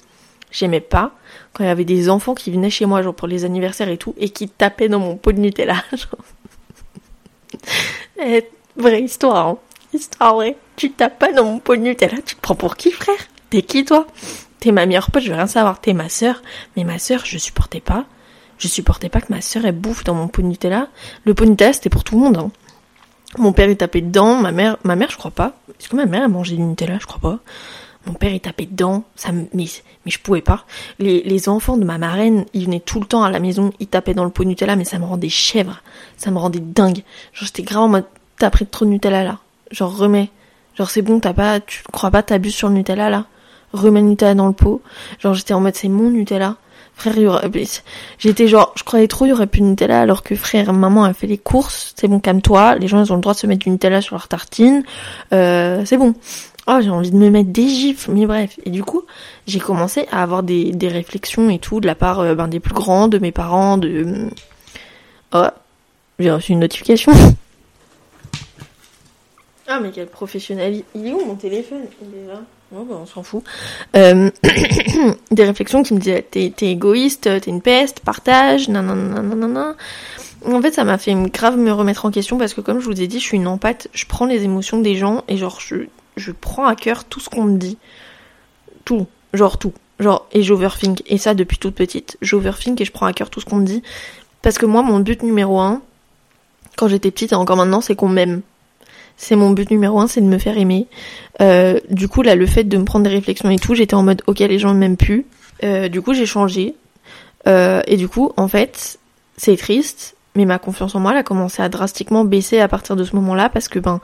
j'aimais 0.50 0.81
pas 0.81 1.12
quand 1.52 1.64
il 1.64 1.67
y 1.67 1.70
avait 1.70 1.85
des 1.85 2.09
enfants 2.09 2.35
qui 2.35 2.50
venaient 2.50 2.70
chez 2.70 2.87
moi, 2.87 3.02
genre 3.02 3.14
pour 3.14 3.29
les 3.29 3.44
anniversaires 3.44 3.91
et 3.91 3.99
tout, 3.99 4.14
et 4.17 4.31
qui 4.31 4.49
tapaient 4.49 4.88
dans 4.88 4.99
mon 4.99 5.17
pot 5.17 5.32
de 5.32 5.41
Nutella. 5.41 5.85
et 8.23 8.49
Vraie 8.76 9.02
histoire, 9.02 9.46
hein. 9.46 9.58
Histoire 9.93 10.34
vraie. 10.34 10.56
Tu 10.76 10.90
tapes 10.93 11.19
pas 11.19 11.32
dans 11.32 11.44
mon 11.44 11.58
pot 11.58 11.76
de 11.76 11.81
Nutella, 11.81 12.20
tu 12.25 12.34
te 12.34 12.40
prends 12.40 12.55
pour 12.55 12.76
qui, 12.76 12.90
frère? 12.90 13.17
T'es 13.50 13.62
qui, 13.62 13.84
toi? 13.84 14.06
T'es 14.61 14.73
ma 14.73 14.87
meilleure 14.87 15.11
pote, 15.11 15.23
je 15.23 15.31
veux 15.31 15.37
rien 15.37 15.46
savoir. 15.46 15.81
T'es 15.81 15.93
ma 15.93 16.08
sœur. 16.08 16.43
Mais 16.76 16.84
ma 16.84 16.99
sœur, 16.99 17.23
je 17.25 17.38
supportais 17.38 17.81
pas. 17.81 18.05
Je 18.58 18.69
supportais 18.69 19.08
pas 19.08 19.20
que 19.20 19.32
ma 19.32 19.40
sœur, 19.40 19.64
elle 19.64 19.78
bouffe 19.78 20.05
dans 20.05 20.14
mon 20.14 20.28
pot 20.28 20.43
de 20.43 20.49
Nutella. 20.49 20.88
Le 21.25 21.34
pot 21.34 21.44
de 21.44 21.50
Nutella, 21.50 21.73
c'était 21.73 21.90
pour 21.90 22.05
tout 22.05 22.17
le 22.17 22.23
monde, 22.23 22.37
hein. 22.37 22.50
Mon 23.38 23.52
père, 23.52 23.69
il 23.69 23.76
tapait 23.76 24.00
dedans. 24.00 24.37
Ma 24.37 24.52
mère, 24.52 24.76
ma 24.84 24.96
mère, 24.96 25.11
je 25.11 25.17
crois 25.17 25.31
pas. 25.31 25.52
Est-ce 25.78 25.88
que 25.88 25.96
ma 25.96 26.06
mère 26.06 26.25
a 26.25 26.28
mangé 26.28 26.56
du 26.56 26.62
Nutella? 26.62 26.99
Je 27.00 27.06
crois 27.06 27.20
pas. 27.20 27.38
Mon 28.06 28.14
père, 28.14 28.32
il 28.32 28.40
tapait 28.40 28.67
dedans. 28.67 29.05
Ça 29.14 29.32
mais, 29.32 29.46
mais 29.52 30.11
je 30.11 30.19
pouvais 30.19 30.43
pas. 30.43 30.64
Les, 30.99 31.23
les 31.23 31.49
enfants 31.49 31.76
de 31.76 31.84
ma 31.84 31.99
marraine, 31.99 32.46
ils 32.55 32.64
venaient 32.64 32.81
tout 32.81 33.00
le 33.00 33.06
temps 33.06 33.25
à 33.25 33.31
la 33.31 33.40
maison. 33.40 33.73
Ils 33.81 33.88
tapaient 33.88 34.14
dans 34.14 34.25
le 34.25 34.31
pot 34.31 34.44
de 34.44 34.49
Nutella, 34.49 34.76
mais 34.76 34.84
ça 34.84 34.99
me 34.99 35.05
rendait 35.05 35.28
chèvre. 35.28 35.82
Ça 36.17 36.31
me 36.31 36.38
rendait 36.38 36.61
dingue. 36.61 37.02
Genre, 37.32 37.46
j'étais 37.46 37.62
grave 37.62 37.82
en 37.82 37.88
mode, 37.88 38.05
t'as 38.38 38.50
pris 38.50 38.67
trop 38.67 38.85
de 38.85 38.91
Nutella 38.91 39.25
là. 39.25 39.38
Genre 39.71 39.97
remets. 39.97 40.31
Genre 40.77 40.91
c'est 40.91 41.03
bon, 41.03 41.21
t'as 41.21 41.33
pas, 41.33 41.61
tu 41.61 41.83
crois 41.93 42.11
pas 42.11 42.23
t'abuses 42.23 42.55
sur 42.55 42.69
le 42.69 42.75
Nutella 42.75 43.11
là. 43.11 43.25
Remets 43.73 44.03
Nutella 44.03 44.35
dans 44.35 44.47
le 44.47 44.53
pot. 44.53 44.83
Genre 45.19 45.35
j'étais 45.35 45.55
en 45.55 45.61
mode 45.61 45.75
c'est 45.75 45.88
mon 45.88 46.11
Nutella. 46.11 46.56
Frère, 46.94 47.19
y 47.19 47.27
aurait... 47.27 47.50
j'étais 48.19 48.49
genre, 48.49 48.73
je 48.75 48.83
croyais 48.83 49.06
trop 49.06 49.27
il 49.27 49.29
y 49.29 49.33
aurait 49.33 49.47
plus 49.47 49.61
de 49.61 49.67
Nutella 49.67 50.00
alors 50.00 50.23
que 50.23 50.35
frère, 50.35 50.73
maman 50.73 51.05
a 51.05 51.12
fait 51.12 51.26
les 51.26 51.37
courses. 51.37 51.93
C'est 51.95 52.09
bon, 52.09 52.21
calme-toi. 52.21 52.76
Les 52.76 52.88
gens 52.88 53.05
ils 53.05 53.12
ont 53.12 53.16
le 53.16 53.21
droit 53.21 53.35
de 53.35 53.38
se 53.38 53.47
mettre 53.47 53.64
du 53.64 53.71
Nutella 53.71 54.00
sur 54.00 54.14
leur 54.14 54.28
tartine. 54.28 54.83
Euh, 55.33 55.83
c'est 55.85 55.99
bon. 55.99 56.14
Oh, 56.69 56.78
j'ai 56.81 56.90
envie 56.90 57.12
de 57.12 57.16
me 57.16 57.31
mettre 57.31 57.50
des 57.50 57.69
gifs, 57.69 58.09
mais 58.09 58.26
bref. 58.26 58.59
Et 58.64 58.71
du 58.71 58.83
coup, 58.83 59.02
j'ai 59.47 59.61
commencé 59.61 60.09
à 60.11 60.23
avoir 60.23 60.43
des, 60.43 60.73
des 60.73 60.88
réflexions 60.88 61.49
et 61.49 61.61
tout 61.61 61.81
de 61.81 61.87
la 61.87 61.95
part 61.95 62.21
euh, 62.21 62.35
ben, 62.35 62.49
des 62.49 62.59
plus 62.59 62.75
grands, 62.75 63.07
de 63.07 63.19
mes 63.19 63.31
parents, 63.31 63.78
de... 63.78 64.28
Oh, 65.33 65.47
j'ai 66.19 66.31
reçu 66.31 66.52
une 66.52 66.61
notification. 66.61 67.12
Ah, 69.68 69.80
mais 69.80 69.90
quel 69.90 70.06
professionnel. 70.06 70.82
Il 70.94 71.06
est 71.06 71.12
où 71.12 71.25
mon 71.25 71.35
téléphone? 71.35 71.82
Il 72.00 72.18
est 72.18 72.26
là. 72.26 72.40
Oh, 72.75 72.85
bah, 72.85 72.96
on 73.00 73.06
s'en 73.06 73.23
fout. 73.23 73.44
Euh, 73.96 74.30
des 75.30 75.44
réflexions 75.44 75.82
qui 75.82 75.94
me 75.94 76.00
disaient 76.00 76.23
t'es, 76.23 76.52
égoïste, 76.61 77.23
t'es 77.23 77.50
une 77.50 77.62
peste, 77.62 78.00
partage, 78.00 78.68
nanana. 78.68 79.75
En 80.44 80.62
fait, 80.62 80.73
ça 80.73 80.85
m'a 80.85 80.99
fait 80.99 81.14
grave 81.30 81.56
me 81.56 81.73
remettre 81.73 82.04
en 82.06 82.11
question 82.11 82.38
parce 82.38 82.54
que, 82.54 82.61
comme 82.61 82.80
je 82.80 82.87
vous 82.87 83.00
ai 83.00 83.06
dit, 83.06 83.18
je 83.18 83.25
suis 83.25 83.37
une 83.37 83.49
empathe. 83.49 83.88
Je 83.92 84.04
prends 84.06 84.26
les 84.26 84.44
émotions 84.44 84.80
des 84.80 84.96
gens 84.96 85.25
et, 85.28 85.37
genre, 85.37 85.61
je, 85.61 85.76
je 86.16 86.32
prends 86.32 86.66
à 86.66 86.75
cœur 86.75 87.04
tout 87.04 87.20
ce 87.20 87.28
qu'on 87.28 87.44
me 87.44 87.56
dit. 87.56 87.78
Tout. 88.85 89.06
Genre, 89.32 89.58
tout. 89.58 89.73
Genre, 89.99 90.26
et 90.32 90.42
j'overthink. 90.42 91.02
Et 91.06 91.18
ça, 91.18 91.35
depuis 91.35 91.58
toute 91.58 91.75
petite. 91.75 92.18
J'overthink 92.20 92.80
et 92.80 92.85
je 92.85 92.92
prends 92.92 93.06
à 93.06 93.12
cœur 93.12 93.30
tout 93.30 93.40
ce 93.40 93.46
qu'on 93.46 93.56
me 93.56 93.66
dit. 93.66 93.82
Parce 94.42 94.58
que 94.58 94.66
moi, 94.66 94.82
mon 94.82 95.00
but 95.00 95.23
numéro 95.23 95.58
un, 95.58 95.82
quand 96.76 96.88
j'étais 96.88 97.11
petite 97.11 97.32
et 97.32 97.37
encore 97.37 97.56
maintenant, 97.56 97.80
c'est 97.80 97.96
qu'on 97.96 98.08
m'aime. 98.08 98.42
C'est 99.16 99.37
mon 99.37 99.50
but 99.50 99.70
numéro 99.70 99.99
un, 99.99 100.06
c'est 100.06 100.20
de 100.20 100.26
me 100.26 100.38
faire 100.38 100.58
aimer. 100.58 100.87
Euh, 101.40 101.80
du 101.90 102.08
coup, 102.08 102.23
là, 102.23 102.35
le 102.35 102.46
fait 102.46 102.64
de 102.64 102.76
me 102.76 102.85
prendre 102.85 103.04
des 103.04 103.11
réflexions 103.11 103.50
et 103.50 103.58
tout, 103.58 103.75
j'étais 103.75 103.94
en 103.94 104.02
mode, 104.02 104.23
ok, 104.26 104.40
les 104.40 104.58
gens 104.58 104.75
ne 104.75 104.78
m'aiment 104.78 104.96
plus. 104.96 105.26
Euh, 105.64 105.88
du 105.88 106.02
coup, 106.02 106.12
j'ai 106.12 106.26
changé. 106.26 106.75
Euh, 107.49 107.80
et 107.87 107.96
du 107.96 108.08
coup, 108.08 108.32
en 108.37 108.49
fait, 108.49 108.99
c'est 109.37 109.56
triste, 109.56 110.16
mais 110.35 110.44
ma 110.44 110.58
confiance 110.58 110.94
en 110.94 111.00
moi, 111.00 111.12
elle 111.12 111.18
a 111.18 111.23
commencé 111.23 111.62
à 111.62 111.68
drastiquement 111.68 112.25
baisser 112.25 112.61
à 112.61 112.68
partir 112.68 112.96
de 112.96 113.04
ce 113.04 113.16
moment-là 113.16 113.49
parce 113.49 113.68
que, 113.68 113.78
ben, 113.78 114.00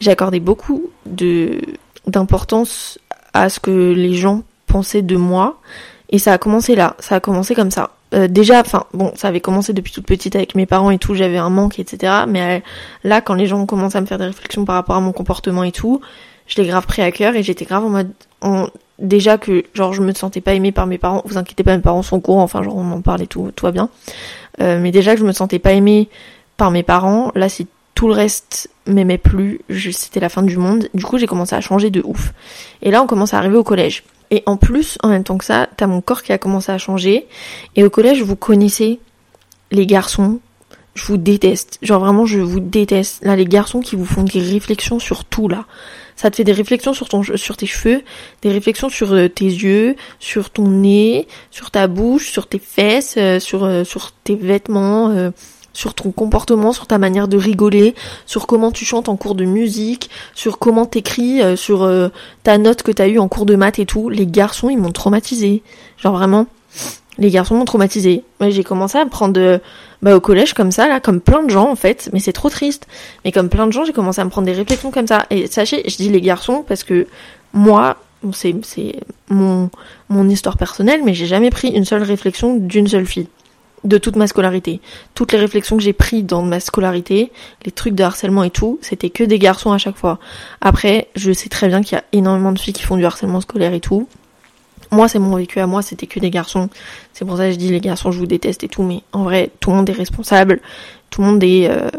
j'ai 0.00 0.10
accordé 0.10 0.40
beaucoup 0.40 0.90
de 1.06 1.60
d'importance 2.06 2.98
à 3.34 3.50
ce 3.50 3.60
que 3.60 3.92
les 3.92 4.14
gens 4.14 4.42
pensaient 4.66 5.02
de 5.02 5.16
moi. 5.16 5.60
Et 6.10 6.18
ça 6.18 6.32
a 6.32 6.38
commencé 6.38 6.74
là, 6.74 6.96
ça 7.00 7.16
a 7.16 7.20
commencé 7.20 7.54
comme 7.54 7.70
ça. 7.70 7.90
Euh, 8.14 8.26
déjà, 8.28 8.60
enfin 8.60 8.84
bon, 8.94 9.12
ça 9.14 9.28
avait 9.28 9.40
commencé 9.40 9.72
depuis 9.72 9.92
toute 9.92 10.06
petite 10.06 10.34
avec 10.34 10.54
mes 10.54 10.66
parents 10.66 10.90
et 10.90 10.98
tout, 10.98 11.14
j'avais 11.14 11.36
un 11.36 11.50
manque, 11.50 11.78
etc. 11.78 12.24
Mais 12.26 12.42
euh, 12.42 12.60
là, 13.04 13.20
quand 13.20 13.34
les 13.34 13.46
gens 13.46 13.60
ont 13.60 13.66
commencé 13.66 13.98
à 13.98 14.00
me 14.00 14.06
faire 14.06 14.18
des 14.18 14.26
réflexions 14.26 14.64
par 14.64 14.76
rapport 14.76 14.96
à 14.96 15.00
mon 15.00 15.12
comportement 15.12 15.64
et 15.64 15.72
tout, 15.72 16.00
je 16.46 16.60
l'ai 16.60 16.66
grave 16.66 16.86
pris 16.86 17.02
à 17.02 17.12
cœur 17.12 17.36
et 17.36 17.42
j'étais 17.42 17.66
grave 17.66 17.84
en 17.84 17.90
mode, 17.90 18.10
déjà 18.98 19.38
que 19.38 19.64
genre 19.74 19.92
je 19.92 20.02
me 20.02 20.12
sentais 20.12 20.40
pas 20.40 20.54
aimée 20.54 20.72
par 20.72 20.86
mes 20.86 20.98
parents. 20.98 21.22
Vous 21.26 21.36
inquiétez 21.36 21.62
pas, 21.62 21.76
mes 21.76 21.82
parents 21.82 22.02
sont 22.02 22.16
au 22.16 22.20
courant. 22.20 22.42
Enfin, 22.42 22.62
genre 22.62 22.76
on 22.76 22.90
en 22.90 23.02
parle 23.02 23.22
et 23.22 23.26
tout, 23.26 23.52
tout 23.54 23.66
va 23.66 23.72
bien. 23.72 23.90
Euh, 24.60 24.80
mais 24.80 24.90
déjà 24.90 25.14
que 25.14 25.20
je 25.20 25.26
me 25.26 25.32
sentais 25.32 25.58
pas 25.58 25.72
aimée 25.72 26.08
par 26.56 26.70
mes 26.70 26.82
parents. 26.82 27.30
Là, 27.34 27.48
si 27.48 27.66
tout 27.94 28.08
le 28.08 28.14
reste 28.14 28.70
m'aimait 28.86 29.18
plus, 29.18 29.60
c'était 29.92 30.20
la 30.20 30.28
fin 30.28 30.42
du 30.42 30.56
monde. 30.56 30.88
Du 30.94 31.04
coup, 31.04 31.18
j'ai 31.18 31.26
commencé 31.26 31.54
à 31.54 31.60
changer 31.60 31.90
de 31.90 32.00
ouf. 32.04 32.32
Et 32.80 32.90
là, 32.90 33.02
on 33.02 33.06
commence 33.06 33.34
à 33.34 33.38
arriver 33.38 33.56
au 33.56 33.64
collège. 33.64 34.04
Et 34.30 34.42
en 34.46 34.56
plus, 34.56 34.98
en 35.02 35.08
même 35.08 35.24
temps 35.24 35.38
que 35.38 35.44
ça, 35.44 35.68
t'as 35.76 35.86
mon 35.86 36.00
corps 36.00 36.22
qui 36.22 36.32
a 36.32 36.38
commencé 36.38 36.70
à 36.70 36.78
changer. 36.78 37.26
Et 37.76 37.84
au 37.84 37.90
collège, 37.90 38.22
vous 38.22 38.36
connaissez 38.36 39.00
les 39.70 39.86
garçons. 39.86 40.40
Je 40.94 41.04
vous 41.04 41.16
déteste. 41.16 41.78
Genre 41.82 42.00
vraiment, 42.00 42.26
je 42.26 42.40
vous 42.40 42.60
déteste. 42.60 43.24
Là, 43.24 43.36
les 43.36 43.44
garçons 43.44 43.80
qui 43.80 43.96
vous 43.96 44.04
font 44.04 44.24
des 44.24 44.40
réflexions 44.40 44.98
sur 44.98 45.24
tout, 45.24 45.48
là. 45.48 45.64
Ça 46.16 46.32
te 46.32 46.36
fait 46.36 46.44
des 46.44 46.52
réflexions 46.52 46.94
sur, 46.94 47.08
ton, 47.08 47.22
sur 47.22 47.56
tes 47.56 47.66
cheveux, 47.66 48.02
des 48.42 48.50
réflexions 48.50 48.88
sur 48.88 49.12
euh, 49.12 49.28
tes 49.28 49.44
yeux, 49.44 49.94
sur 50.18 50.50
ton 50.50 50.66
nez, 50.66 51.28
sur 51.52 51.70
ta 51.70 51.86
bouche, 51.86 52.28
sur 52.32 52.48
tes 52.48 52.58
fesses, 52.58 53.14
euh, 53.16 53.38
sur, 53.38 53.62
euh, 53.62 53.84
sur 53.84 54.10
tes 54.10 54.34
vêtements, 54.34 55.30
sur 55.78 55.94
ton 55.94 56.10
comportement, 56.10 56.72
sur 56.72 56.88
ta 56.88 56.98
manière 56.98 57.28
de 57.28 57.36
rigoler, 57.36 57.94
sur 58.26 58.48
comment 58.48 58.72
tu 58.72 58.84
chantes 58.84 59.08
en 59.08 59.14
cours 59.14 59.36
de 59.36 59.44
musique, 59.44 60.10
sur 60.34 60.58
comment 60.58 60.86
t'écris, 60.86 61.40
sur 61.56 61.88
ta 62.42 62.58
note 62.58 62.82
que 62.82 62.90
t'as 62.90 63.06
eue 63.06 63.20
en 63.20 63.28
cours 63.28 63.46
de 63.46 63.54
maths 63.54 63.78
et 63.78 63.86
tout. 63.86 64.08
Les 64.08 64.26
garçons, 64.26 64.70
ils 64.70 64.76
m'ont 64.76 64.90
traumatisé. 64.90 65.62
Genre 65.96 66.12
vraiment, 66.12 66.46
les 67.18 67.30
garçons 67.30 67.54
m'ont 67.54 67.64
traumatisé. 67.64 68.24
Moi, 68.40 68.50
j'ai 68.50 68.64
commencé 68.64 68.98
à 68.98 69.06
prendre 69.06 69.60
bah, 70.02 70.16
au 70.16 70.20
collège 70.20 70.52
comme 70.52 70.72
ça, 70.72 70.88
là, 70.88 70.98
comme 70.98 71.20
plein 71.20 71.44
de 71.44 71.50
gens 71.50 71.70
en 71.70 71.76
fait, 71.76 72.10
mais 72.12 72.18
c'est 72.18 72.32
trop 72.32 72.50
triste. 72.50 72.88
Mais 73.24 73.30
comme 73.30 73.48
plein 73.48 73.68
de 73.68 73.72
gens, 73.72 73.84
j'ai 73.84 73.92
commencé 73.92 74.20
à 74.20 74.24
me 74.24 74.30
prendre 74.30 74.46
des 74.46 74.54
réflexions 74.54 74.90
comme 74.90 75.06
ça. 75.06 75.26
Et 75.30 75.46
sachez, 75.46 75.88
je 75.88 75.94
dis 75.94 76.08
les 76.08 76.20
garçons 76.20 76.64
parce 76.66 76.82
que 76.82 77.06
moi, 77.52 77.98
c'est 78.32 78.56
mon, 79.28 79.70
mon 80.08 80.28
histoire 80.28 80.56
personnelle, 80.56 81.02
mais 81.04 81.14
j'ai 81.14 81.26
jamais 81.26 81.50
pris 81.50 81.68
une 81.68 81.84
seule 81.84 82.02
réflexion 82.02 82.56
d'une 82.56 82.88
seule 82.88 83.06
fille 83.06 83.28
de 83.84 83.98
toute 83.98 84.16
ma 84.16 84.26
scolarité. 84.26 84.80
Toutes 85.14 85.32
les 85.32 85.38
réflexions 85.38 85.76
que 85.76 85.82
j'ai 85.82 85.92
prises 85.92 86.24
dans 86.24 86.42
ma 86.42 86.60
scolarité, 86.60 87.32
les 87.64 87.72
trucs 87.72 87.94
de 87.94 88.02
harcèlement 88.02 88.44
et 88.44 88.50
tout, 88.50 88.78
c'était 88.82 89.10
que 89.10 89.24
des 89.24 89.38
garçons 89.38 89.72
à 89.72 89.78
chaque 89.78 89.96
fois. 89.96 90.18
Après, 90.60 91.08
je 91.14 91.32
sais 91.32 91.48
très 91.48 91.68
bien 91.68 91.82
qu'il 91.82 91.96
y 91.96 91.98
a 91.98 92.04
énormément 92.12 92.52
de 92.52 92.58
filles 92.58 92.74
qui 92.74 92.82
font 92.82 92.96
du 92.96 93.04
harcèlement 93.04 93.40
scolaire 93.40 93.72
et 93.72 93.80
tout. 93.80 94.08
Moi, 94.90 95.08
c'est 95.08 95.18
mon 95.18 95.36
vécu 95.36 95.60
à 95.60 95.66
moi, 95.66 95.82
c'était 95.82 96.06
que 96.06 96.18
des 96.18 96.30
garçons. 96.30 96.70
C'est 97.12 97.24
pour 97.24 97.36
ça 97.36 97.46
que 97.46 97.52
je 97.52 97.56
dis 97.56 97.68
les 97.68 97.80
garçons, 97.80 98.10
je 98.10 98.18
vous 98.18 98.26
déteste 98.26 98.64
et 98.64 98.68
tout, 98.68 98.82
mais 98.82 99.02
en 99.12 99.24
vrai, 99.24 99.50
tout 99.60 99.70
le 99.70 99.76
monde 99.76 99.90
est 99.90 99.92
responsable, 99.92 100.60
tout 101.10 101.20
le 101.20 101.26
monde 101.26 101.44
est, 101.44 101.68
euh, 101.68 101.90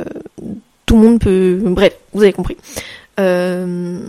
tout 0.86 0.96
le 0.96 1.02
monde 1.04 1.20
peut, 1.20 1.60
bref, 1.64 1.96
vous 2.14 2.24
avez 2.24 2.34
compris. 2.34 2.58
Euh, 3.20 4.00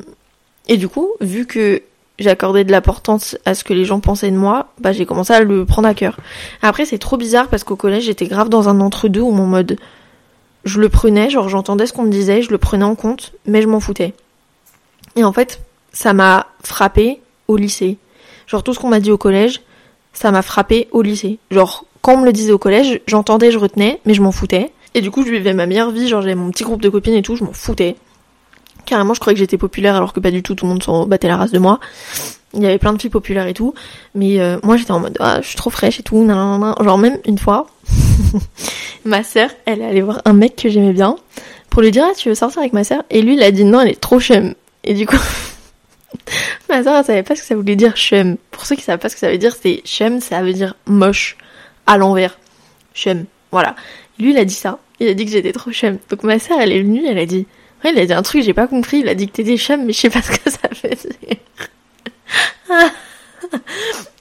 et 0.69 0.77
du 0.77 0.89
coup, 0.89 1.11
vu 1.21 1.47
que 1.47 1.83
j'accordais 2.21 2.65
de 2.65 2.71
l'importance 2.71 3.37
à 3.45 3.55
ce 3.55 3.65
que 3.65 3.73
les 3.73 3.85
gens 3.85 3.99
pensaient 3.99 4.31
de 4.31 4.37
moi, 4.37 4.69
bah 4.79 4.93
j'ai 4.93 5.07
commencé 5.07 5.33
à 5.33 5.41
le 5.41 5.65
prendre 5.65 5.89
à 5.89 5.95
cœur. 5.95 6.19
Après, 6.63 6.85
c'est 6.85 6.99
trop 6.99 7.17
bizarre 7.17 7.49
parce 7.49 7.65
qu'au 7.65 7.77
collège, 7.77 8.05
j'étais 8.05 8.27
grave 8.27 8.49
dans 8.49 8.69
un 8.69 8.81
entre-deux 8.81 9.21
où 9.21 9.33
mon 9.33 9.47
mode, 9.47 9.79
je 10.65 10.81
le 10.81 10.89
prenais, 10.89 11.31
genre 11.31 11.49
j'entendais 11.49 11.87
ce 11.87 11.93
qu'on 11.93 12.05
me 12.05 12.11
disait, 12.11 12.43
je 12.43 12.51
le 12.51 12.59
prenais 12.59 12.85
en 12.85 12.95
compte, 12.95 13.33
mais 13.47 13.63
je 13.63 13.69
m'en 13.69 13.81
foutais. 13.81 14.15
Et 15.17 15.25
en 15.25 15.33
fait, 15.33 15.61
ça 15.93 16.13
m'a 16.13 16.47
frappé 16.63 17.21
au 17.49 17.57
lycée. 17.57 17.97
Genre 18.47 18.63
tout 18.63 18.75
ce 18.75 18.79
qu'on 18.79 18.89
m'a 18.89 19.01
dit 19.01 19.11
au 19.11 19.19
collège, 19.19 19.63
ça 20.13 20.31
m'a 20.31 20.43
frappé 20.43 20.89
au 20.93 21.03
lycée. 21.03 21.39
Genre 21.51 21.87
quand 22.03 22.15
on 22.15 22.21
me 22.21 22.27
le 22.27 22.33
disait 22.33 22.53
au 22.53 22.59
collège, 22.59 23.01
j'entendais, 23.07 23.51
je 23.51 23.59
retenais, 23.59 24.01
mais 24.05 24.15
je 24.15 24.23
m'en 24.23 24.33
foutais. 24.33 24.73
Et 24.95 25.01
du 25.01 25.11
coup, 25.11 25.25
je 25.25 25.31
vivais 25.31 25.55
ma 25.55 25.67
meilleure 25.67 25.91
vie, 25.91 26.09
genre 26.09 26.23
j'avais 26.23 26.35
mon 26.35 26.51
petit 26.51 26.65
groupe 26.65 26.83
de 26.83 26.89
copines 26.89 27.15
et 27.15 27.23
tout, 27.23 27.37
je 27.37 27.45
m'en 27.45 27.53
foutais. 27.53 27.97
Carrément, 28.87 29.15
je 29.15 29.21
croyais 29.21 29.35
que 29.35 29.41
j'étais 29.41 29.59
populaire 29.59 29.97
alors 29.97 30.13
que 30.13 30.21
pas 30.21 30.31
du 30.31 30.43
tout, 30.43 30.55
tout 30.55 30.67
le 30.67 30.71
monde 30.71 30.83
s'en 30.83 31.07
battait 31.07 31.29
la 31.29 31.37
race 31.37 31.51
de 31.51 31.59
moi. 31.59 31.81
Il 32.55 32.63
y 32.63 32.67
avait 32.67 32.79
plein 32.79 32.93
de 32.93 33.01
filles 33.01 33.11
populaires 33.11 33.47
et 33.47 33.55
tout, 33.55 33.75
mais 34.15 34.41
euh, 34.41 34.59
moi 34.65 34.77
j'étais 34.77 34.91
en 34.91 34.99
mode 34.99 35.17
ah, 35.21 35.41
je 35.41 35.47
suis 35.47 35.57
trop 35.57 35.71
fraîche 35.71 36.01
et 36.01 36.03
tout, 36.03 36.27
genre 36.27 36.99
même 36.99 37.19
une 37.25 37.39
fois, 37.39 37.67
ma 39.05 39.23
sœur, 39.23 39.51
elle 39.67 39.83
est 39.83 39.87
allée 39.87 40.03
voir 40.03 40.21
un 40.25 40.33
mec 40.33 40.57
que 40.57 40.69
j'aimais 40.69 40.93
bien 40.93 41.17
pour 41.69 41.83
lui 41.83 41.93
dire 41.93 42.05
ah, 42.11 42.15
tu 42.17 42.29
veux 42.29 42.35
sortir 42.35 42.59
avec 42.59 42.73
ma 42.73 42.83
sœur? 42.83 43.05
Et 43.11 43.23
lui 43.23 43.35
il 43.35 43.43
a 43.43 43.53
dit 43.53 43.65
non, 43.65 43.81
elle 43.81 43.91
est 43.91 44.01
trop 44.01 44.19
chum. 44.21 44.55
Et 44.83 44.95
du 44.95 45.07
coup 45.07 45.17
Ma 46.69 46.83
soeur, 46.83 46.97
elle 46.97 47.05
savait 47.05 47.23
pas 47.23 47.37
ce 47.37 47.43
que 47.43 47.47
ça 47.47 47.55
voulait 47.55 47.77
dire 47.77 47.97
chum. 47.97 48.37
Pour 48.51 48.67
ceux 48.67 48.77
qui 48.77 48.83
savent 48.83 48.99
pas 48.99 49.09
ce 49.09 49.15
que 49.15 49.21
ça 49.21 49.31
veut 49.31 49.39
dire, 49.39 49.55
c'est 49.61 49.83
chum, 49.85 50.21
ça 50.21 50.43
veut 50.43 50.53
dire 50.53 50.75
moche, 50.87 51.37
à 51.87 51.99
l'envers. 51.99 52.39
Chum, 52.95 53.25
voilà. 53.53 53.75
Lui, 54.19 54.33
il 54.33 54.39
a 54.39 54.45
dit 54.45 54.55
ça. 54.55 54.79
Il 54.99 55.09
a 55.09 55.15
dit 55.15 55.25
que 55.25 55.31
j'étais 55.31 55.53
trop 55.53 55.73
chum. 55.73 55.99
Donc 56.09 56.23
ma 56.23 56.39
soeur, 56.39 56.61
elle 56.61 56.73
est 56.73 56.83
venue, 56.83 57.07
elle 57.07 57.19
a 57.19 57.27
dit, 57.27 57.47
ouais, 57.85 57.93
il 57.93 57.99
a 57.99 58.07
dit 58.07 58.13
un 58.13 58.23
truc, 58.23 58.43
j'ai 58.43 58.55
pas 58.55 58.67
compris. 58.67 58.99
Il 58.99 59.09
a 59.09 59.15
dit 59.15 59.29
que 59.29 59.33
t'étais 59.33 59.57
chum, 59.57 59.85
mais 59.85 59.93
je 59.93 60.01
sais 60.01 60.11
pas 60.11 60.23
ce 60.23 60.31
que 60.31 60.51
ça 60.51 60.59
dire. 60.79 61.37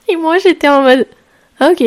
Et 0.07 0.15
moi, 0.15 0.37
j'étais 0.39 0.67
en 0.67 0.81
mode, 0.81 1.05
ok. 1.61 1.83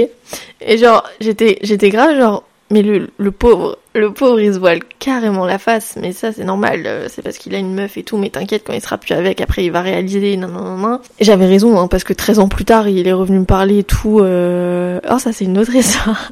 Et 0.61 0.79
genre, 0.79 1.09
j'étais, 1.21 1.59
j'étais 1.63 1.91
grave 1.91 2.17
genre, 2.17 2.45
mais 2.71 2.83
le, 2.83 3.11
le 3.19 3.31
pauvre, 3.31 3.79
le 3.95 4.13
pauvre, 4.13 4.41
il 4.41 4.55
se 4.55 4.59
voile 4.59 4.81
carrément 4.99 5.45
la 5.45 5.59
face. 5.59 5.99
Mais 6.01 6.13
ça, 6.13 6.33
c'est 6.33 6.45
normal. 6.45 6.85
Euh, 6.87 7.07
c'est 7.09 7.21
parce 7.21 7.37
qu'il 7.37 7.55
a 7.55 7.59
une 7.59 7.75
meuf 7.75 7.97
et 7.99 8.03
tout. 8.03 8.17
Mais 8.17 8.31
t'inquiète, 8.31 8.63
quand 8.67 8.73
il 8.73 8.81
sera 8.81 8.97
plus 8.97 9.13
avec, 9.15 9.41
après, 9.41 9.65
il 9.65 9.71
va 9.71 9.83
réaliser. 9.83 10.37
Non, 10.37 10.49
non, 10.49 10.79
non, 10.79 11.01
j'avais 11.21 11.47
raison, 11.47 11.79
hein, 11.79 11.89
parce 11.89 12.05
que 12.05 12.15
13 12.15 12.39
ans 12.39 12.49
plus 12.49 12.65
tard, 12.65 12.89
il 12.89 13.07
est 13.07 13.13
revenu 13.13 13.41
me 13.41 13.45
parler 13.45 13.79
et 13.81 13.85
tout. 13.85 14.21
Euh... 14.21 15.01
Oh, 15.11 15.19
ça, 15.19 15.33
c'est 15.33 15.45
une 15.45 15.59
autre 15.59 15.75
histoire. 15.75 16.31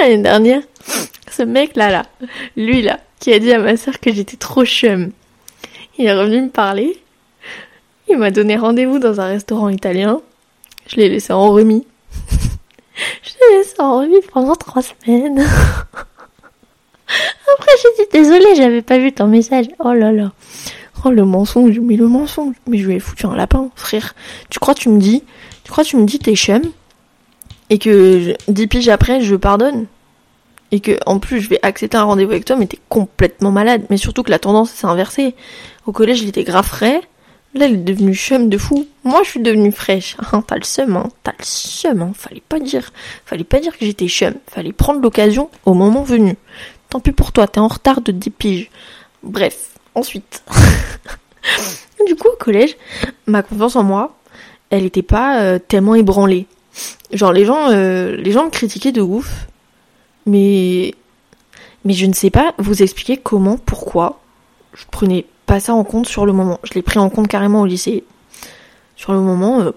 L'année 0.00 0.22
dernière, 0.22 0.62
ce 1.30 1.42
mec-là, 1.42 1.90
là, 1.90 2.02
lui, 2.56 2.82
là, 2.82 3.00
qui 3.20 3.32
a 3.32 3.38
dit 3.38 3.52
à 3.52 3.58
ma 3.58 3.76
soeur 3.76 4.00
que 4.00 4.12
j'étais 4.12 4.36
trop 4.36 4.64
chum. 4.64 5.10
Il 5.98 6.06
est 6.06 6.14
revenu 6.14 6.42
me 6.42 6.50
parler. 6.50 6.98
Il 8.08 8.18
m'a 8.18 8.30
donné 8.30 8.56
rendez-vous 8.56 8.98
dans 8.98 9.20
un 9.20 9.26
restaurant 9.26 9.68
italien. 9.68 10.20
Je 10.86 10.96
l'ai 10.96 11.08
laissé 11.08 11.32
en 11.32 11.50
remis. 11.50 11.86
Je 13.22 13.32
l'ai 13.32 13.58
laissé 13.58 13.74
en 13.78 13.98
remis 13.98 14.20
pendant 14.32 14.54
trois 14.54 14.82
semaines. 14.82 15.38
Après, 17.08 17.70
j'ai 17.82 18.04
dit 18.04 18.08
désolé, 18.12 18.54
j'avais 18.56 18.82
pas 18.82 18.98
vu 18.98 19.12
ton 19.12 19.26
message. 19.26 19.66
Oh 19.78 19.92
là 19.92 20.12
là. 20.12 20.32
Oh 21.04 21.10
le 21.10 21.24
mensonge, 21.24 21.78
mais 21.80 21.96
le 21.96 22.08
mensonge. 22.08 22.54
Mais 22.66 22.78
je 22.78 22.86
lui 22.86 22.96
ai 22.96 23.00
foutu 23.00 23.26
un 23.26 23.36
lapin, 23.36 23.70
frère. 23.76 24.14
Tu 24.50 24.58
crois 24.58 24.74
tu 24.74 24.88
me 24.88 24.98
dis, 24.98 25.22
tu 25.64 25.70
crois 25.70 25.84
tu 25.84 25.96
me 25.96 26.04
dis 26.04 26.18
t'es 26.18 26.34
chum 26.34 26.62
et 27.70 27.78
que 27.78 28.34
dix 28.48 28.66
piges 28.66 28.88
après 28.88 29.20
je 29.20 29.36
pardonne? 29.36 29.86
Et 30.72 30.80
que 30.80 30.98
en 31.06 31.18
plus 31.18 31.40
je 31.40 31.48
vais 31.48 31.58
accepter 31.62 31.96
un 31.96 32.04
rendez-vous 32.04 32.32
avec 32.32 32.44
toi 32.44 32.56
mais 32.56 32.66
t'es 32.66 32.78
complètement 32.88 33.52
malade. 33.52 33.82
Mais 33.90 33.96
surtout 33.96 34.22
que 34.22 34.30
la 34.30 34.38
tendance 34.38 34.70
s'est 34.70 34.86
inversée. 34.86 35.34
Au 35.86 35.92
collège 35.92 36.22
il 36.22 36.28
était 36.28 36.44
grave 36.44 36.66
frais. 36.66 37.00
Là, 37.56 37.64
elle 37.64 37.74
est 37.74 37.76
devenue 37.78 38.14
chum 38.14 38.50
de 38.50 38.58
fou. 38.58 38.86
Moi, 39.02 39.22
je 39.24 39.30
suis 39.30 39.40
devenue 39.40 39.72
fraîche. 39.72 40.16
Hein, 40.32 40.44
t'as 40.46 40.56
le 40.56 40.64
seum, 40.64 40.94
hein. 40.96 41.08
T'as 41.22 41.32
le 41.38 41.44
seum, 41.44 42.02
hein. 42.02 42.12
Fallait 42.14 42.42
pas 42.46 42.60
dire. 42.60 42.92
Fallait 43.24 43.44
pas 43.44 43.60
dire 43.60 43.78
que 43.78 43.86
j'étais 43.86 44.08
chum. 44.08 44.34
Fallait 44.46 44.72
prendre 44.72 45.00
l'occasion 45.00 45.48
au 45.64 45.72
moment 45.72 46.02
venu. 46.02 46.36
Tant 46.90 47.00
pis 47.00 47.12
pour 47.12 47.32
toi, 47.32 47.46
t'es 47.46 47.60
en 47.60 47.68
retard 47.68 48.02
de 48.02 48.12
10 48.12 48.30
piges. 48.30 48.70
Bref, 49.22 49.70
ensuite. 49.94 50.44
du 52.06 52.14
coup, 52.14 52.28
au 52.28 52.36
collège, 52.36 52.76
ma 53.26 53.42
confiance 53.42 53.76
en 53.76 53.84
moi, 53.84 54.16
elle 54.68 54.84
était 54.84 55.02
pas 55.02 55.40
euh, 55.40 55.58
tellement 55.58 55.94
ébranlée. 55.94 56.46
Genre, 57.12 57.32
les 57.32 57.46
gens, 57.46 57.70
euh, 57.70 58.16
les 58.16 58.32
gens 58.32 58.44
me 58.44 58.50
critiquaient 58.50 58.92
de 58.92 59.00
ouf. 59.00 59.46
Mais, 60.26 60.94
mais 61.84 61.92
je 61.92 62.06
ne 62.06 62.12
sais 62.12 62.30
pas 62.30 62.54
vous 62.58 62.82
expliquer 62.82 63.16
comment, 63.16 63.56
pourquoi. 63.56 64.20
Je 64.74 64.84
prenais 64.90 65.24
pas 65.46 65.60
ça 65.60 65.74
en 65.74 65.84
compte 65.84 66.06
sur 66.06 66.26
le 66.26 66.32
moment. 66.32 66.60
Je 66.64 66.74
l'ai 66.74 66.82
pris 66.82 66.98
en 66.98 67.08
compte 67.08 67.28
carrément 67.28 67.62
au 67.62 67.66
lycée. 67.66 68.04
Sur 68.96 69.12
le 69.12 69.20
moment, 69.20 69.60
euh, 69.60 69.72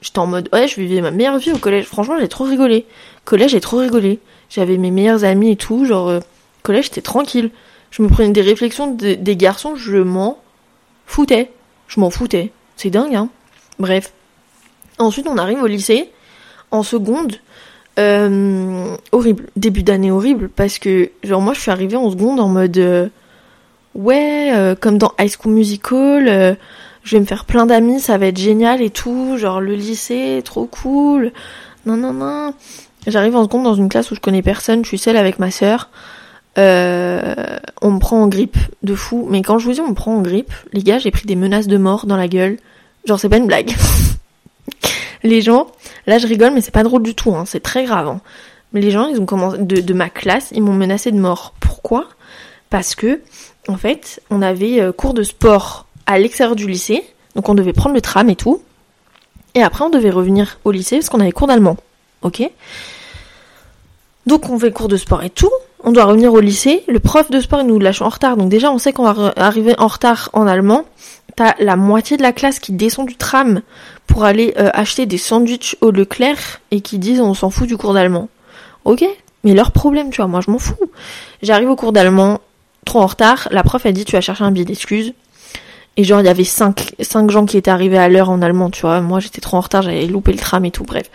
j'étais 0.00 0.18
en 0.18 0.26
mode 0.26 0.48
ouais, 0.52 0.68
je 0.68 0.80
vivais 0.80 1.00
ma 1.00 1.10
meilleure 1.10 1.38
vie 1.38 1.52
au 1.52 1.58
collège. 1.58 1.86
Franchement, 1.86 2.16
j'ai 2.20 2.28
trop 2.28 2.44
rigolé. 2.44 2.86
Collège, 3.24 3.52
j'ai 3.52 3.60
trop 3.60 3.78
rigolé. 3.78 4.20
J'avais 4.50 4.76
mes 4.76 4.90
meilleurs 4.90 5.24
amis 5.24 5.52
et 5.52 5.56
tout. 5.56 5.86
Genre, 5.86 6.08
euh, 6.08 6.20
collège, 6.62 6.86
j'étais 6.86 7.00
tranquille. 7.00 7.50
Je 7.90 8.02
me 8.02 8.08
prenais 8.08 8.30
des 8.30 8.42
réflexions 8.42 8.90
des 8.90 9.36
garçons, 9.36 9.76
je 9.76 9.98
m'en 9.98 10.38
foutais. 11.06 11.52
Je 11.86 12.00
m'en 12.00 12.10
foutais. 12.10 12.50
C'est 12.76 12.90
dingue, 12.90 13.14
hein. 13.14 13.28
Bref. 13.78 14.12
Ensuite, 14.98 15.28
on 15.28 15.38
arrive 15.38 15.62
au 15.62 15.68
lycée. 15.68 16.10
En 16.70 16.82
seconde, 16.82 17.36
euh, 17.98 18.96
horrible. 19.12 19.46
Début 19.56 19.82
d'année 19.82 20.10
horrible 20.10 20.48
parce 20.48 20.78
que, 20.78 21.10
genre, 21.22 21.40
moi, 21.40 21.54
je 21.54 21.60
suis 21.60 21.70
arrivée 21.70 21.96
en 21.96 22.10
seconde 22.10 22.40
en 22.40 22.48
mode 22.48 23.10
ouais, 23.94 24.50
euh, 24.52 24.74
comme 24.78 24.98
dans 24.98 25.12
High 25.18 25.30
School 25.30 25.52
Musical, 25.52 26.28
euh, 26.28 26.54
je 27.02 27.16
vais 27.16 27.20
me 27.20 27.26
faire 27.26 27.44
plein 27.44 27.66
d'amis, 27.66 28.00
ça 28.00 28.18
va 28.18 28.26
être 28.26 28.38
génial 28.38 28.82
et 28.82 28.90
tout, 28.90 29.36
genre 29.38 29.60
le 29.60 29.74
lycée, 29.74 30.42
trop 30.44 30.66
cool. 30.66 31.32
Non, 31.86 31.96
non, 31.96 32.12
non. 32.12 32.54
J'arrive 33.06 33.36
en 33.36 33.44
seconde 33.44 33.64
dans 33.64 33.74
une 33.74 33.88
classe 33.88 34.10
où 34.10 34.14
je 34.14 34.20
connais 34.20 34.42
personne, 34.42 34.82
je 34.82 34.88
suis 34.88 34.98
seule 34.98 35.16
avec 35.16 35.38
ma 35.38 35.50
sœur. 35.50 35.90
Euh, 36.56 37.34
on 37.82 37.90
me 37.90 37.98
prend 37.98 38.22
en 38.22 38.28
grippe 38.28 38.56
de 38.82 38.94
fou. 38.94 39.26
Mais 39.28 39.42
quand 39.42 39.58
je 39.58 39.66
vous 39.66 39.72
dis 39.72 39.80
on 39.80 39.88
me 39.88 39.94
prend 39.94 40.16
en 40.16 40.22
grippe, 40.22 40.52
les 40.72 40.82
gars, 40.82 40.98
j'ai 40.98 41.10
pris 41.10 41.26
des 41.26 41.36
menaces 41.36 41.66
de 41.66 41.76
mort 41.76 42.06
dans 42.06 42.16
la 42.16 42.28
gueule. 42.28 42.56
Genre 43.04 43.20
c'est 43.20 43.28
pas 43.28 43.36
une 43.36 43.46
blague. 43.46 43.74
les 45.24 45.40
gens, 45.40 45.66
là 46.06 46.18
je 46.18 46.26
rigole 46.28 46.52
mais 46.54 46.60
c'est 46.60 46.70
pas 46.70 46.84
drôle 46.84 47.02
du 47.02 47.16
tout, 47.16 47.34
hein, 47.34 47.44
c'est 47.46 47.60
très 47.60 47.84
grave. 47.84 48.06
Hein. 48.06 48.20
Mais 48.72 48.80
les 48.80 48.90
gens, 48.90 49.06
ils 49.06 49.20
ont 49.20 49.26
commencé 49.26 49.58
de, 49.58 49.80
de 49.80 49.94
ma 49.94 50.10
classe, 50.10 50.50
ils 50.52 50.62
m'ont 50.62 50.72
menacé 50.72 51.10
de 51.10 51.18
mort. 51.18 51.54
Pourquoi? 51.60 52.06
Parce 52.70 52.94
que 52.94 53.20
en 53.68 53.76
fait, 53.76 54.20
on 54.30 54.42
avait 54.42 54.80
euh, 54.80 54.92
cours 54.92 55.14
de 55.14 55.22
sport 55.22 55.86
à 56.06 56.18
l'extérieur 56.18 56.54
du 56.54 56.68
lycée, 56.68 57.02
donc 57.34 57.48
on 57.48 57.54
devait 57.54 57.72
prendre 57.72 57.94
le 57.94 58.00
tram 58.00 58.28
et 58.28 58.36
tout. 58.36 58.62
Et 59.54 59.62
après, 59.62 59.84
on 59.84 59.90
devait 59.90 60.10
revenir 60.10 60.58
au 60.64 60.72
lycée 60.72 60.96
parce 60.96 61.08
qu'on 61.08 61.20
avait 61.20 61.32
cours 61.32 61.46
d'allemand. 61.46 61.76
Ok? 62.22 62.42
Donc, 64.26 64.48
on 64.50 64.58
fait 64.58 64.72
cours 64.72 64.88
de 64.88 64.96
sport 64.96 65.22
et 65.22 65.30
tout. 65.30 65.50
On 65.82 65.92
doit 65.92 66.04
revenir 66.04 66.32
au 66.32 66.40
lycée. 66.40 66.82
Le 66.88 66.98
prof 66.98 67.30
de 67.30 67.40
sport, 67.40 67.60
il 67.60 67.66
nous 67.66 67.78
lâche 67.78 68.02
en 68.02 68.08
retard. 68.08 68.36
Donc, 68.36 68.48
déjà, 68.48 68.72
on 68.72 68.78
sait 68.78 68.92
qu'on 68.92 69.04
va 69.04 69.32
arriver 69.36 69.74
en 69.78 69.86
retard 69.86 70.30
en 70.32 70.46
allemand. 70.46 70.84
T'as 71.36 71.54
la 71.60 71.76
moitié 71.76 72.16
de 72.16 72.22
la 72.22 72.32
classe 72.32 72.58
qui 72.58 72.72
descend 72.72 73.06
du 73.06 73.16
tram 73.16 73.60
pour 74.14 74.22
aller 74.22 74.54
euh, 74.58 74.70
acheter 74.74 75.06
des 75.06 75.18
sandwichs 75.18 75.76
au 75.80 75.90
Leclerc 75.90 76.60
et 76.70 76.82
qui 76.82 77.00
disent 77.00 77.20
on 77.20 77.34
s'en 77.34 77.50
fout 77.50 77.66
du 77.66 77.76
cours 77.76 77.94
d'allemand. 77.94 78.28
Ok 78.84 79.04
Mais 79.42 79.54
leur 79.54 79.72
problème, 79.72 80.10
tu 80.10 80.18
vois, 80.18 80.28
moi 80.28 80.40
je 80.40 80.52
m'en 80.52 80.60
fous. 80.60 80.78
J'arrive 81.42 81.68
au 81.68 81.74
cours 81.74 81.92
d'allemand, 81.92 82.40
trop 82.84 83.00
en 83.00 83.06
retard. 83.06 83.48
La 83.50 83.64
prof 83.64 83.84
a 83.84 83.90
dit 83.90 84.04
tu 84.04 84.12
vas 84.12 84.20
chercher 84.20 84.44
un 84.44 84.52
billet 84.52 84.64
d'excuse. 84.64 85.14
Et 85.96 86.04
genre, 86.04 86.20
il 86.20 86.26
y 86.26 86.28
avait 86.28 86.44
cinq, 86.44 86.94
cinq 87.00 87.28
gens 87.32 87.44
qui 87.44 87.56
étaient 87.56 87.72
arrivés 87.72 87.98
à 87.98 88.08
l'heure 88.08 88.30
en 88.30 88.40
allemand, 88.40 88.70
tu 88.70 88.82
vois. 88.82 89.00
Moi, 89.00 89.18
j'étais 89.18 89.40
trop 89.40 89.56
en 89.56 89.60
retard, 89.60 89.82
j'avais 89.82 90.06
loupé 90.06 90.30
le 90.30 90.38
tram 90.38 90.64
et 90.64 90.70
tout, 90.70 90.84
bref. 90.84 91.10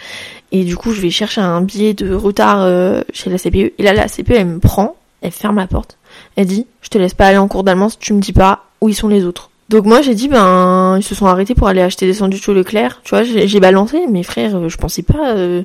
Et 0.51 0.65
du 0.65 0.75
coup, 0.75 0.91
je 0.91 0.99
vais 0.99 1.09
chercher 1.09 1.39
un 1.39 1.61
billet 1.61 1.93
de 1.93 2.13
retard 2.13 2.63
euh, 2.63 2.99
chez 3.13 3.29
la 3.29 3.37
CPE. 3.37 3.75
Et 3.77 3.83
là, 3.83 3.93
la 3.93 4.09
CPE, 4.09 4.31
elle 4.31 4.47
me 4.47 4.59
prend, 4.59 4.97
elle 5.21 5.31
ferme 5.31 5.55
la 5.55 5.67
porte. 5.67 5.97
Elle 6.35 6.47
dit, 6.47 6.67
je 6.81 6.89
te 6.89 6.97
laisse 6.97 7.13
pas 7.13 7.27
aller 7.27 7.37
en 7.37 7.47
cours 7.47 7.63
d'allemand 7.63 7.87
si 7.87 7.97
tu 7.97 8.11
me 8.11 8.19
dis 8.19 8.33
pas 8.33 8.65
où 8.81 8.89
ils 8.89 8.95
sont 8.95 9.07
les 9.07 9.23
autres. 9.23 9.49
Donc 9.69 9.85
moi, 9.85 10.01
j'ai 10.01 10.15
dit, 10.15 10.27
ben, 10.27 10.97
ils 10.97 11.03
se 11.03 11.15
sont 11.15 11.27
arrêtés 11.27 11.55
pour 11.55 11.67
aller 11.67 11.81
acheter 11.81 12.05
des 12.05 12.13
sandwichs 12.13 12.49
au 12.49 12.53
Leclerc. 12.53 13.01
Tu 13.03 13.11
vois, 13.11 13.23
j'ai 13.23 13.59
balancé, 13.59 14.05
mais 14.09 14.23
frère, 14.23 14.55
euh, 14.55 14.69
je 14.69 14.77
pensais 14.77 15.03
pas... 15.03 15.35
Euh, 15.35 15.63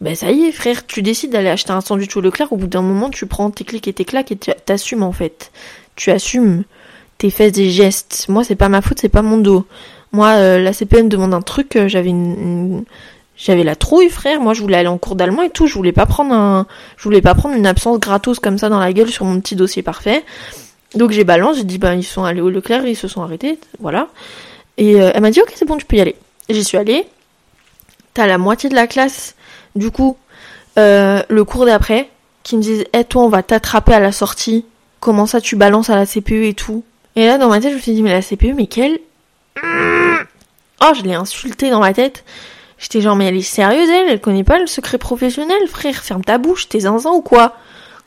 ben 0.00 0.14
ça 0.14 0.30
y 0.30 0.44
est, 0.44 0.52
frère, 0.52 0.86
tu 0.86 1.02
décides 1.02 1.32
d'aller 1.32 1.48
acheter 1.48 1.72
un 1.72 1.80
sandwich 1.80 2.16
au 2.16 2.20
Leclerc, 2.20 2.52
au 2.52 2.56
bout 2.56 2.68
d'un 2.68 2.82
moment, 2.82 3.10
tu 3.10 3.26
prends 3.26 3.50
tes 3.50 3.64
clics 3.64 3.88
et 3.88 3.92
tes 3.92 4.04
claques 4.04 4.30
et 4.30 4.36
t'assumes 4.36 5.02
en 5.02 5.12
fait. 5.12 5.50
Tu 5.96 6.12
assumes 6.12 6.62
tes 7.18 7.30
faits 7.30 7.58
et 7.58 7.70
gestes. 7.70 8.26
Moi, 8.28 8.44
c'est 8.44 8.54
pas 8.54 8.68
ma 8.68 8.80
faute, 8.80 9.00
c'est 9.00 9.08
pas 9.08 9.22
mon 9.22 9.38
dos. 9.38 9.66
Moi, 10.12 10.28
euh, 10.36 10.58
la 10.58 10.72
CPM 10.72 11.08
demande 11.08 11.34
un 11.34 11.42
truc, 11.42 11.74
euh, 11.74 11.88
j'avais 11.88 12.10
une, 12.10 12.84
j'avais 13.36 13.64
la 13.64 13.74
trouille, 13.74 14.08
frère. 14.08 14.40
Moi, 14.40 14.54
je 14.54 14.62
voulais 14.62 14.76
aller 14.76 14.88
en 14.88 14.98
cours 14.98 15.16
d'allemand 15.16 15.42
et 15.42 15.50
tout. 15.50 15.66
Je 15.66 15.74
voulais 15.74 15.92
pas 15.92 16.06
prendre 16.06 16.32
un, 16.32 16.66
je 16.96 17.02
voulais 17.02 17.20
pas 17.20 17.34
prendre 17.34 17.56
une 17.56 17.66
absence 17.66 17.98
gratos 17.98 18.38
comme 18.38 18.56
ça 18.56 18.68
dans 18.68 18.78
la 18.78 18.92
gueule 18.92 19.10
sur 19.10 19.24
mon 19.24 19.40
petit 19.40 19.56
dossier 19.56 19.82
parfait. 19.82 20.24
Donc 20.94 21.10
j'ai 21.10 21.24
balance, 21.24 21.56
j'ai 21.56 21.64
dit 21.64 21.78
ben 21.78 21.94
ils 21.94 22.04
sont 22.04 22.24
allés 22.24 22.40
au 22.40 22.50
Leclerc, 22.50 22.86
ils 22.86 22.96
se 22.96 23.08
sont 23.08 23.22
arrêtés, 23.22 23.58
voilà. 23.78 24.08
Et 24.76 25.00
euh, 25.00 25.10
elle 25.14 25.20
m'a 25.20 25.30
dit 25.30 25.40
ok 25.40 25.52
c'est 25.54 25.66
bon 25.66 25.76
tu 25.76 25.84
peux 25.84 25.96
y 25.96 26.00
aller. 26.00 26.16
J'y 26.48 26.64
suis 26.64 26.78
allée. 26.78 27.06
T'as 28.14 28.26
la 28.26 28.38
moitié 28.38 28.70
de 28.70 28.74
la 28.74 28.86
classe, 28.86 29.36
du 29.76 29.90
coup, 29.90 30.16
le 30.76 31.42
cours 31.42 31.66
d'après, 31.66 32.08
qui 32.42 32.56
me 32.56 32.62
disent 32.62 32.84
eh 32.92 33.04
toi 33.04 33.22
on 33.22 33.28
va 33.28 33.42
t'attraper 33.42 33.94
à 33.94 34.00
la 34.00 34.12
sortie. 34.12 34.64
Comment 35.00 35.26
ça 35.26 35.40
tu 35.40 35.54
balances 35.54 35.90
à 35.90 35.96
la 35.96 36.06
CPU 36.06 36.46
et 36.46 36.54
tout 36.54 36.82
et 37.18 37.26
là, 37.26 37.36
dans 37.36 37.48
ma 37.48 37.60
tête, 37.60 37.70
je 37.70 37.74
me 37.74 37.80
suis 37.80 37.94
dit, 37.94 38.02
mais 38.04 38.12
la 38.12 38.22
CPU, 38.22 38.54
mais 38.54 38.68
quelle... 38.68 39.00
Oh, 40.80 40.92
je 40.96 41.02
l'ai 41.02 41.14
insultée 41.14 41.70
dans 41.70 41.80
ma 41.80 41.92
tête. 41.92 42.24
J'étais 42.78 43.00
genre, 43.00 43.16
mais 43.16 43.24
elle 43.24 43.36
est 43.36 43.42
sérieuse, 43.42 43.90
elle 43.90 44.08
Elle 44.08 44.20
connaît 44.20 44.44
pas 44.44 44.60
le 44.60 44.68
secret 44.68 44.96
professionnel, 44.96 45.58
frère 45.66 45.96
Ferme 45.96 46.22
ta 46.22 46.38
bouche, 46.38 46.68
t'es 46.68 46.78
zinzin 46.78 47.10
ou 47.10 47.20
quoi? 47.20 47.56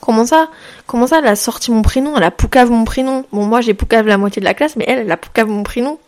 Comment 0.01 0.25
ça? 0.25 0.49
Comment 0.87 1.07
ça, 1.07 1.19
elle 1.19 1.27
a 1.27 1.35
sorti 1.35 1.71
mon 1.71 1.83
prénom? 1.83 2.17
Elle 2.17 2.23
a 2.23 2.31
poucave 2.31 2.71
mon 2.71 2.83
prénom 2.83 3.23
Bon, 3.31 3.45
moi, 3.45 3.61
j'ai 3.61 3.75
poucave 3.75 4.07
la 4.07 4.17
moitié 4.17 4.39
de 4.39 4.45
la 4.45 4.55
classe, 4.55 4.75
mais 4.75 4.85
elle, 4.87 4.99
elle 4.99 5.11
a 5.11 5.17
poucave 5.17 5.47
mon 5.47 5.63
prénom. 5.63 5.99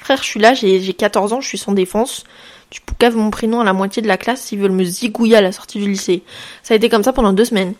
Frère, 0.00 0.18
je 0.18 0.24
suis 0.24 0.40
là, 0.40 0.52
j'ai 0.52 0.80
14 0.92 1.32
ans, 1.32 1.40
je 1.40 1.48
suis 1.48 1.58
sans 1.58 1.72
défense. 1.72 2.24
Tu 2.70 2.80
poucaves 2.80 3.16
mon 3.16 3.30
prénom 3.30 3.60
à 3.60 3.64
la 3.64 3.72
moitié 3.72 4.02
de 4.02 4.08
la 4.08 4.16
classe 4.16 4.40
s'ils 4.40 4.58
veulent 4.58 4.72
me 4.72 4.84
zigouiller 4.84 5.36
à 5.36 5.40
la 5.40 5.52
sortie 5.52 5.78
du 5.78 5.88
lycée. 5.88 6.22
Ça 6.64 6.74
a 6.74 6.76
été 6.76 6.88
comme 6.88 7.04
ça 7.04 7.12
pendant 7.12 7.32
deux 7.32 7.44
semaines. 7.44 7.74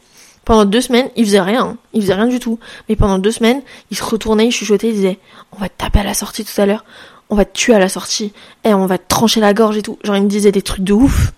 Pendant 0.44 0.64
deux 0.64 0.80
semaines, 0.80 1.10
il 1.16 1.24
faisait 1.24 1.40
rien. 1.40 1.76
Il 1.92 2.02
faisait 2.02 2.14
rien 2.14 2.28
du 2.28 2.38
tout. 2.38 2.60
Mais 2.88 2.94
pendant 2.94 3.18
deux 3.18 3.32
semaines, 3.32 3.62
il 3.90 3.96
se 3.96 4.04
retournait, 4.04 4.46
il 4.46 4.52
chuchotait, 4.52 4.88
il 4.88 4.94
disait 4.94 5.18
On 5.50 5.56
va 5.56 5.68
te 5.68 5.76
taper 5.76 5.98
à 5.98 6.04
la 6.04 6.14
sortie 6.14 6.44
tout 6.44 6.60
à 6.60 6.66
l'heure. 6.66 6.84
On 7.30 7.34
va 7.34 7.44
te 7.44 7.52
tuer 7.52 7.74
à 7.74 7.80
la 7.80 7.88
sortie. 7.88 8.32
Et 8.62 8.72
on 8.72 8.86
va 8.86 8.98
te 8.98 9.08
trancher 9.08 9.40
la 9.40 9.52
gorge 9.54 9.76
et 9.76 9.82
tout. 9.82 9.98
Genre, 10.04 10.16
il 10.16 10.22
me 10.22 10.28
disait 10.28 10.52
des 10.52 10.62
trucs 10.62 10.84
de 10.84 10.92
ouf. 10.92 11.32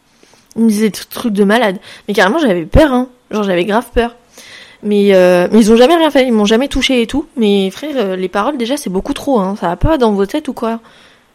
Il 0.56 0.64
me 0.64 0.68
disait 0.68 0.90
des 0.90 0.98
trucs 1.08 1.32
de 1.32 1.44
malade. 1.44 1.78
Mais 2.06 2.12
carrément, 2.12 2.38
j'avais 2.38 2.66
peur, 2.66 2.92
hein. 2.92 3.08
Genre, 3.30 3.42
j'avais 3.42 3.64
grave 3.64 3.86
peur. 3.94 4.16
Mais, 4.82 5.14
euh, 5.14 5.48
mais 5.50 5.58
ils 5.60 5.72
ont 5.72 5.76
jamais 5.76 5.96
rien 5.96 6.10
fait. 6.10 6.26
Ils 6.26 6.32
m'ont 6.32 6.44
jamais 6.44 6.68
touché 6.68 7.02
et 7.02 7.06
tout. 7.06 7.26
Mais 7.36 7.70
frère, 7.70 7.94
euh, 7.96 8.16
les 8.16 8.28
paroles, 8.28 8.56
déjà, 8.56 8.76
c'est 8.76 8.90
beaucoup 8.90 9.14
trop, 9.14 9.40
hein. 9.40 9.56
Ça 9.60 9.68
va 9.68 9.76
pas 9.76 9.98
dans 9.98 10.12
vos 10.12 10.26
têtes 10.26 10.48
ou 10.48 10.52
quoi? 10.52 10.80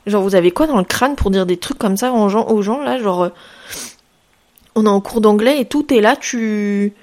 Genre, 0.05 0.21
vous 0.21 0.35
avez 0.35 0.51
quoi 0.51 0.67
dans 0.67 0.77
le 0.77 0.83
crâne 0.83 1.15
pour 1.15 1.31
dire 1.31 1.45
des 1.45 1.57
trucs 1.57 1.77
comme 1.77 1.97
ça 1.97 2.11
aux 2.11 2.29
gens, 2.29 2.47
aux 2.47 2.61
gens 2.61 2.81
là? 2.81 2.97
Genre, 2.99 3.23
euh, 3.23 3.29
on 4.75 4.85
est 4.85 4.89
en 4.89 5.01
cours 5.01 5.21
d'anglais 5.21 5.59
et 5.59 5.65
tout, 5.65 5.93
et 5.93 6.01
là, 6.01 6.15
tu 6.15 6.93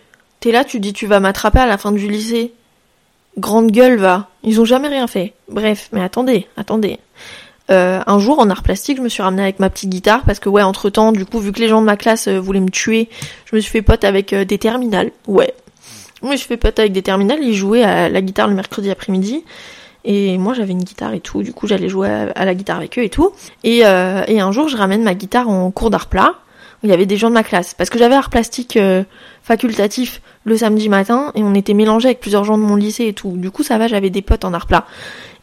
T'es 0.41 0.53
là, 0.53 0.65
tu 0.65 0.81
dis 0.81 0.95
tu 0.95 1.07
vas 1.07 1.21
m'attraper 1.21 1.59
à 1.59 1.67
la 1.67 1.77
fin 1.77 1.93
du 1.93 2.09
lycée. 2.09 2.55
Grande 3.37 3.71
gueule, 3.71 3.99
va. 3.99 4.31
Ils 4.43 4.59
ont 4.61 4.65
jamais 4.65 4.89
rien 4.89 5.07
fait. 5.07 5.35
Bref, 5.49 5.91
mais 5.93 6.03
attendez, 6.03 6.47
attendez. 6.57 6.99
Euh, 7.71 8.01
un 8.07 8.19
jour, 8.19 8.39
en 8.39 8.51
art 8.51 8.63
plastique, 8.63 8.97
je 8.97 9.03
me 9.03 9.09
suis 9.09 9.23
ramenée 9.23 9.43
avec 9.43 9.61
ma 9.61 9.71
petite 9.71 9.91
guitare 9.91 10.23
parce 10.25 10.41
que 10.41 10.49
ouais, 10.49 10.63
entre 10.63 10.91
temps, 10.91 11.13
du 11.13 11.25
coup, 11.25 11.39
vu 11.39 11.53
que 11.53 11.61
les 11.61 11.69
gens 11.69 11.81
de 11.81 11.87
ma 11.87 11.97
classe 11.97 12.29
euh, 12.29 12.41
voulaient 12.41 12.61
me 12.61 12.71
tuer, 12.71 13.09
je 13.45 13.55
me 13.55 13.61
suis 13.61 13.71
fait 13.71 13.83
pote 13.83 14.05
avec 14.05 14.33
euh, 14.33 14.45
des 14.45 14.59
terminales. 14.59 15.13
Ouais. 15.27 15.55
Moi, 16.23 16.37
je 16.37 16.45
fais 16.45 16.57
pote 16.57 16.79
avec 16.79 16.93
des 16.93 17.03
terminales. 17.03 17.39
Ils 17.43 17.55
jouaient 17.55 17.85
à 17.85 18.09
la 18.09 18.21
guitare 18.21 18.49
le 18.49 18.55
mercredi 18.55 18.91
après-midi. 18.91 19.45
Et 20.05 20.37
moi, 20.39 20.55
j'avais 20.55 20.73
une 20.73 20.85
guitare 20.85 21.15
et 21.15 21.21
tout. 21.21 21.43
Du 21.43 21.53
coup, 21.53 21.67
j'allais 21.67 21.89
jouer 21.89 22.09
à, 22.35 22.45
la 22.45 22.55
guitare 22.55 22.79
avec 22.79 22.99
eux 22.99 23.05
et 23.05 23.11
tout. 23.11 23.33
Et, 23.65 23.79
et 23.79 24.41
un 24.41 24.53
jour, 24.53 24.69
je 24.69 24.77
ramène 24.77 25.03
ma 25.03 25.15
guitare 25.15 25.49
en 25.49 25.71
cours 25.71 25.91
d'art 25.91 26.07
plat 26.07 26.35
il 26.83 26.89
y 26.89 26.95
avait 26.95 27.05
des 27.05 27.19
gens 27.19 27.29
de 27.29 27.35
ma 27.35 27.43
classe. 27.43 27.75
Parce 27.75 27.91
que 27.91 27.99
j'avais 27.99 28.15
art 28.15 28.31
plastique 28.31 28.79
facultatif 29.43 30.23
le 30.45 30.57
samedi 30.57 30.89
matin 30.89 31.33
et 31.35 31.43
on 31.43 31.55
était 31.55 31.75
mélangés 31.75 32.09
avec 32.09 32.21
plusieurs 32.21 32.45
gens 32.45 32.57
de 32.57 32.63
mon 32.63 32.77
lycée 32.77 33.07
et 33.07 33.13
tout. 33.13 33.37
Du 33.37 33.51
coup, 33.51 33.63
ça 33.63 33.77
va, 33.79 33.89
j'avais 33.89 34.09
des 34.09 34.23
potes 34.23 34.45
en 34.45 34.55
art 34.55 34.67
plat. 34.67 34.87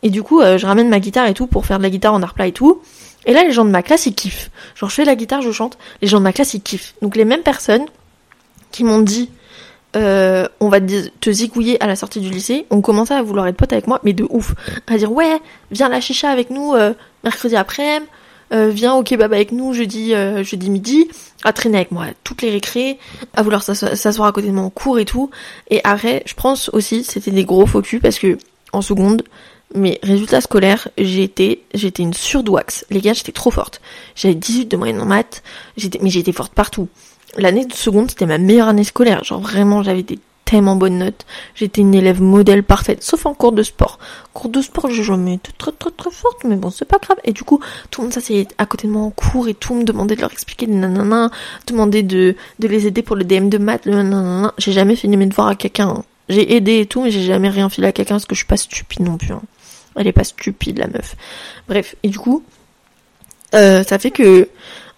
Et 0.03 0.09
du 0.09 0.23
coup, 0.23 0.41
euh, 0.41 0.57
je 0.57 0.65
ramène 0.65 0.89
ma 0.89 0.99
guitare 0.99 1.27
et 1.27 1.33
tout 1.33 1.47
pour 1.47 1.65
faire 1.65 1.77
de 1.77 1.83
la 1.83 1.89
guitare 1.89 2.13
en 2.13 2.21
art 2.21 2.33
plat 2.33 2.47
et 2.47 2.51
tout. 2.51 2.81
Et 3.25 3.33
là, 3.33 3.43
les 3.43 3.51
gens 3.51 3.65
de 3.65 3.69
ma 3.69 3.83
classe, 3.83 4.05
ils 4.05 4.15
kiffent. 4.15 4.51
Genre, 4.75 4.89
je 4.89 4.95
fais 4.95 5.05
la 5.05 5.15
guitare, 5.15 5.41
je 5.41 5.51
chante. 5.51 5.77
Les 6.01 6.07
gens 6.07 6.19
de 6.19 6.23
ma 6.23 6.33
classe, 6.33 6.53
ils 6.53 6.61
kiffent. 6.61 6.95
Donc, 7.01 7.15
les 7.15 7.25
mêmes 7.25 7.41
personnes 7.41 7.85
qui 8.71 8.83
m'ont 8.83 9.01
dit, 9.01 9.29
euh, 9.95 10.47
on 10.59 10.69
va 10.69 10.79
te 10.79 11.31
zigouiller 11.31 11.81
à 11.83 11.87
la 11.87 11.95
sortie 11.95 12.19
du 12.19 12.29
lycée, 12.29 12.65
ont 12.69 12.81
commencé 12.81 13.13
à 13.13 13.21
vouloir 13.21 13.47
être 13.47 13.57
potes 13.57 13.73
avec 13.73 13.87
moi, 13.87 13.99
mais 14.03 14.13
de 14.13 14.25
ouf. 14.29 14.53
À 14.87 14.97
dire, 14.97 15.11
ouais, 15.11 15.39
viens 15.71 15.89
la 15.89 15.99
chicha 15.99 16.29
avec 16.29 16.51
nous 16.51 16.73
mercredi 17.23 17.55
après-midi 17.55 18.07
euh, 18.53 18.69
viens 18.69 18.95
au 18.95 19.03
kebab 19.03 19.33
avec 19.33 19.51
nous 19.51 19.73
jeudi, 19.73 20.13
euh, 20.13 20.43
jeudi 20.43 20.69
midi, 20.69 21.09
à 21.43 21.51
traîner 21.51 21.77
avec 21.77 21.91
moi 21.91 22.05
toutes 22.23 22.41
les 22.41 22.49
récrés, 22.49 22.97
à 23.35 23.43
vouloir 23.43 23.61
s'asseoir 23.63 24.27
à 24.27 24.31
côté 24.31 24.47
de 24.47 24.53
moi 24.53 24.63
en 24.63 24.69
cours 24.69 24.99
et 24.99 25.05
tout. 25.05 25.29
Et 25.69 25.81
après, 25.83 26.23
je 26.25 26.33
pense 26.33 26.69
aussi, 26.69 27.03
c'était 27.03 27.31
des 27.31 27.43
gros 27.43 27.65
focus 27.65 27.99
parce 28.01 28.19
que 28.19 28.37
en 28.71 28.81
seconde, 28.81 29.23
mes 29.75 29.99
résultats 30.03 30.41
scolaires, 30.41 30.87
j'étais, 30.97 31.61
j'étais 31.73 32.03
une 32.03 32.13
surdouax. 32.13 32.85
Les 32.89 33.01
gars, 33.01 33.13
j'étais 33.13 33.31
trop 33.31 33.51
forte. 33.51 33.81
J'avais 34.15 34.35
18 34.35 34.67
de 34.67 34.77
moyenne 34.77 35.01
en 35.01 35.05
maths, 35.05 35.43
j'étais, 35.75 35.99
mais 36.01 36.09
j'étais 36.09 36.31
forte 36.31 36.53
partout. 36.53 36.87
L'année 37.37 37.65
de 37.65 37.73
seconde, 37.73 38.09
c'était 38.09 38.25
ma 38.25 38.37
meilleure 38.37 38.69
année 38.69 38.83
scolaire. 38.83 39.23
Genre 39.23 39.41
vraiment, 39.41 39.83
j'avais 39.83 40.03
des 40.03 40.19
tellement 40.47 40.77
bonne 40.77 40.97
note. 40.97 41.25
J'étais 41.55 41.81
une 41.81 41.93
élève 41.93 42.21
modèle 42.21 42.63
parfaite, 42.63 43.03
sauf 43.03 43.25
en 43.25 43.33
cours 43.33 43.51
de 43.51 43.63
sport. 43.63 43.99
cours 44.33 44.49
de 44.49 44.61
sport, 44.61 44.89
je 44.89 45.03
jamais 45.03 45.39
très 45.57 45.73
très 45.73 45.91
très 45.91 46.09
forte, 46.09 46.45
mais 46.45 46.55
bon, 46.55 46.69
c'est 46.69 46.85
pas 46.85 46.99
grave. 46.99 47.17
Et 47.25 47.33
du 47.33 47.43
coup, 47.43 47.59
tout 47.91 48.01
le 48.01 48.05
monde 48.05 48.13
s'asseyait 48.13 48.47
à 48.57 48.65
côté 48.65 48.87
de 48.87 48.93
moi 48.93 49.01
en 49.03 49.09
cours 49.11 49.49
et 49.49 49.53
tout 49.53 49.75
me 49.75 49.83
demandait 49.83 50.15
de 50.15 50.21
leur 50.21 50.31
expliquer 50.31 50.67
nanana, 50.67 51.29
demandait 51.67 52.03
de, 52.03 52.35
de 52.59 52.67
les 52.67 52.87
aider 52.87 53.01
pour 53.01 53.17
le 53.17 53.25
DM 53.25 53.49
de 53.49 53.57
maths, 53.57 53.85
nanana. 53.85 54.53
J'ai 54.57 54.71
jamais 54.71 54.95
fini 54.95 55.17
mes 55.17 55.25
devoirs 55.25 55.49
à 55.49 55.55
quelqu'un. 55.55 55.89
Hein. 55.89 56.03
J'ai 56.29 56.55
aidé 56.55 56.79
et 56.79 56.85
tout, 56.85 57.03
mais 57.03 57.11
j'ai 57.11 57.23
jamais 57.23 57.49
rien 57.49 57.69
filé 57.69 57.87
à 57.87 57.91
quelqu'un 57.91 58.15
parce 58.15 58.25
que 58.25 58.35
je 58.35 58.39
suis 58.39 58.47
pas 58.47 58.57
stupide 58.57 59.01
non 59.01 59.17
plus. 59.17 59.33
Hein. 59.33 59.41
Elle 59.97 60.07
est 60.07 60.13
pas 60.13 60.23
stupide, 60.23 60.79
la 60.79 60.87
meuf. 60.87 61.15
Bref, 61.67 61.95
et 62.03 62.09
du 62.09 62.19
coup, 62.19 62.43
euh, 63.55 63.83
ça 63.83 63.99
fait 63.99 64.11
que 64.11 64.49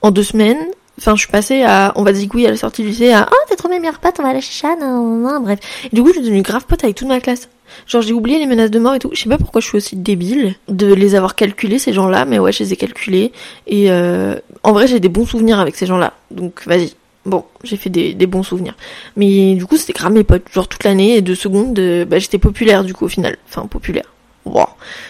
en 0.02 0.12
deux 0.12 0.24
semaines, 0.24 0.58
Enfin, 1.00 1.16
je 1.16 1.22
suis 1.22 1.32
passée 1.32 1.64
à, 1.64 1.94
on 1.96 2.04
va 2.04 2.12
dire 2.12 2.28
oui 2.34 2.46
à 2.46 2.50
la 2.50 2.58
sortie 2.58 2.82
du 2.82 2.90
lycée, 2.90 3.14
à, 3.14 3.30
oh, 3.32 3.36
t'es 3.48 3.56
trop 3.56 3.70
mes 3.70 3.80
meilleures 3.80 4.00
potes, 4.00 4.16
on 4.20 4.24
va 4.24 4.30
à 4.30 4.34
la 4.34 4.42
chicha, 4.42 4.76
non, 4.76 5.40
bref. 5.40 5.60
Et 5.86 5.96
du 5.96 6.02
coup, 6.02 6.10
je 6.10 6.16
suis 6.16 6.22
devenue 6.22 6.42
grave 6.42 6.66
pote 6.66 6.84
avec 6.84 6.98
toute 6.98 7.08
ma 7.08 7.22
classe. 7.22 7.48
Genre, 7.88 8.02
j'ai 8.02 8.12
oublié 8.12 8.38
les 8.38 8.46
menaces 8.46 8.72
de 8.72 8.80
mort 8.80 8.96
et 8.96 9.00
tout. 9.00 9.10
Je 9.14 9.22
sais 9.22 9.30
pas 9.30 9.38
pourquoi 9.38 9.62
je 9.62 9.68
suis 9.68 9.78
aussi 9.78 9.96
débile 9.96 10.56
de 10.68 10.94
les 10.94 11.16
avoir 11.16 11.36
calculés, 11.36 11.80
ces 11.80 11.94
gens-là, 11.94 12.26
mais 12.26 12.38
ouais, 12.38 12.52
je 12.52 12.64
les 12.64 12.74
ai 12.74 12.76
calculés. 12.76 13.32
Et 13.66 13.92
euh, 13.92 14.36
en 14.64 14.74
vrai, 14.74 14.88
j'ai 14.88 15.00
des 15.00 15.08
bons 15.08 15.26
souvenirs 15.26 15.60
avec 15.60 15.78
ces 15.78 15.86
gens-là. 15.86 16.14
Donc, 16.32 16.64
vas-y. 16.66 16.94
Bon, 17.26 17.46
j'ai 17.64 17.78
fait 17.78 17.90
des, 17.90 18.14
bons 18.28 18.44
souvenirs. 18.44 18.76
Mais 19.16 19.54
du 19.56 19.66
coup, 19.66 19.78
c'était 19.78 19.94
grave 19.94 20.12
mes 20.12 20.24
potes. 20.26 20.52
Genre, 20.52 20.68
toute 20.68 20.84
l'année, 20.84 21.16
et 21.16 21.22
deux 21.22 21.36
secondes, 21.36 21.80
bah, 22.08 22.20
j'étais 22.20 22.40
populaire, 22.40 22.84
du 22.84 22.94
coup, 22.94 23.06
au 23.06 23.10
final. 23.10 23.38
Enfin, 23.48 23.68
populaire. 23.68 24.06
Wow. 24.46 24.68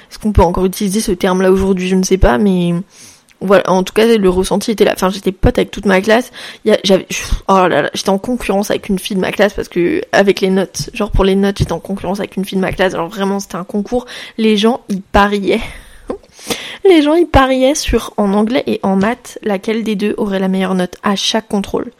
Est-ce 0.09 0.19
qu'on 0.19 0.31
peut 0.31 0.41
encore 0.41 0.65
utiliser 0.65 1.01
ce 1.01 1.11
terme-là 1.11 1.51
aujourd'hui? 1.51 1.87
Je 1.87 1.95
ne 1.95 2.03
sais 2.03 2.17
pas, 2.17 2.37
mais 2.37 2.73
voilà, 3.41 3.69
en 3.69 3.83
tout 3.83 3.93
cas, 3.93 4.05
le 4.17 4.29
ressenti 4.29 4.71
était 4.71 4.83
là. 4.83 4.91
Enfin, 4.95 5.09
j'étais 5.09 5.31
pote 5.31 5.57
avec 5.57 5.71
toute 5.71 5.85
ma 5.85 6.01
classe. 6.01 6.31
J'avais, 6.83 7.07
oh 7.47 7.67
j'étais 7.93 8.09
en 8.09 8.17
concurrence 8.17 8.69
avec 8.69 8.89
une 8.89 8.99
fille 8.99 9.15
de 9.15 9.21
ma 9.21 9.31
classe 9.31 9.53
parce 9.53 9.69
que 9.69 10.01
avec 10.11 10.41
les 10.41 10.49
notes, 10.49 10.89
genre 10.93 11.11
pour 11.11 11.23
les 11.23 11.35
notes, 11.35 11.57
j'étais 11.59 11.71
en 11.71 11.79
concurrence 11.79 12.19
avec 12.19 12.35
une 12.35 12.43
fille 12.43 12.57
de 12.57 12.61
ma 12.61 12.71
classe. 12.71 12.93
Alors 12.93 13.07
vraiment, 13.07 13.39
c'était 13.39 13.55
un 13.55 13.63
concours. 13.63 14.05
Les 14.37 14.57
gens, 14.57 14.81
ils 14.89 15.01
pariaient. 15.01 15.61
Les 16.85 17.01
gens, 17.01 17.13
ils 17.13 17.27
pariaient 17.27 17.75
sur, 17.75 18.13
en 18.17 18.33
anglais 18.33 18.63
et 18.65 18.79
en 18.83 18.95
maths, 18.95 19.37
laquelle 19.43 19.83
des 19.83 19.95
deux 19.95 20.15
aurait 20.17 20.39
la 20.39 20.47
meilleure 20.47 20.75
note 20.75 20.95
à 21.03 21.15
chaque 21.15 21.47
contrôle. 21.47 21.91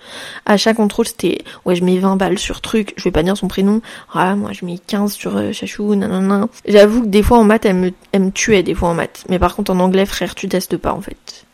À 0.46 0.58
chaque 0.58 0.78
contrôle, 0.78 1.06
c'était, 1.06 1.40
ouais, 1.66 1.76
je 1.76 1.84
mets 1.84 1.98
20 1.98 2.16
balles 2.16 2.40
sur 2.40 2.62
truc, 2.62 2.94
je 2.96 3.04
vais 3.04 3.12
pas 3.12 3.22
dire 3.22 3.36
son 3.36 3.48
prénom. 3.48 3.82
Ah, 4.14 4.36
moi, 4.36 4.52
je 4.54 4.66
mets 4.66 4.78
15 4.78 5.14
sur 5.14 5.36
euh, 5.38 5.52
Chachou, 5.52 5.96
nanana. 5.96 6.48
J'avoue 6.66 7.02
que 7.02 7.08
des 7.08 7.22
fois 7.22 7.40
en 7.40 7.44
maths, 7.44 7.66
elle 7.66 7.76
me, 7.76 7.92
elle 8.14 8.24
me 8.24 8.32
tuait 8.32 8.64
des 8.64 8.74
fois 8.74 8.90
en 8.90 8.94
maths. 8.94 9.26
Mais 9.30 9.38
par 9.38 9.56
contre, 9.56 9.72
en 9.72 9.80
anglais, 9.80 10.06
frère, 10.06 10.34
tu 10.34 10.48
testes 10.48 10.78
pas, 10.78 10.94
en 10.94 11.02
fait. 11.02 11.46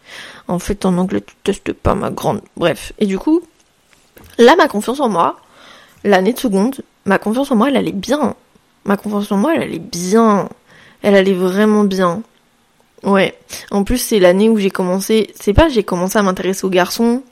En 0.47 0.59
fait, 0.59 0.85
en 0.85 0.97
anglais, 0.97 1.21
tu 1.21 1.35
testes 1.43 1.73
pas 1.73 1.95
ma 1.95 2.11
grande. 2.11 2.41
Bref. 2.55 2.93
Et 2.99 3.07
du 3.07 3.17
coup, 3.17 3.41
là, 4.37 4.55
ma 4.55 4.67
confiance 4.67 4.99
en 4.99 5.09
moi, 5.09 5.39
l'année 6.03 6.33
de 6.33 6.39
seconde, 6.39 6.81
ma 7.05 7.17
confiance 7.17 7.51
en 7.51 7.55
moi, 7.55 7.69
elle 7.69 7.77
allait 7.77 7.91
bien. 7.91 8.35
Ma 8.85 8.97
confiance 8.97 9.31
en 9.31 9.37
moi, 9.37 9.55
elle 9.55 9.63
allait 9.63 9.79
bien. 9.79 10.47
Elle 11.01 11.15
allait 11.15 11.33
vraiment 11.33 11.83
bien. 11.83 12.21
Ouais. 13.05 13.37
En 13.71 13.83
plus, 13.83 13.97
c'est 13.97 14.19
l'année 14.19 14.49
où 14.49 14.57
j'ai 14.57 14.71
commencé. 14.71 15.31
C'est 15.39 15.53
pas, 15.53 15.69
j'ai 15.69 15.83
commencé 15.83 16.17
à 16.17 16.23
m'intéresser 16.23 16.65
aux 16.65 16.69
garçons. 16.69 17.23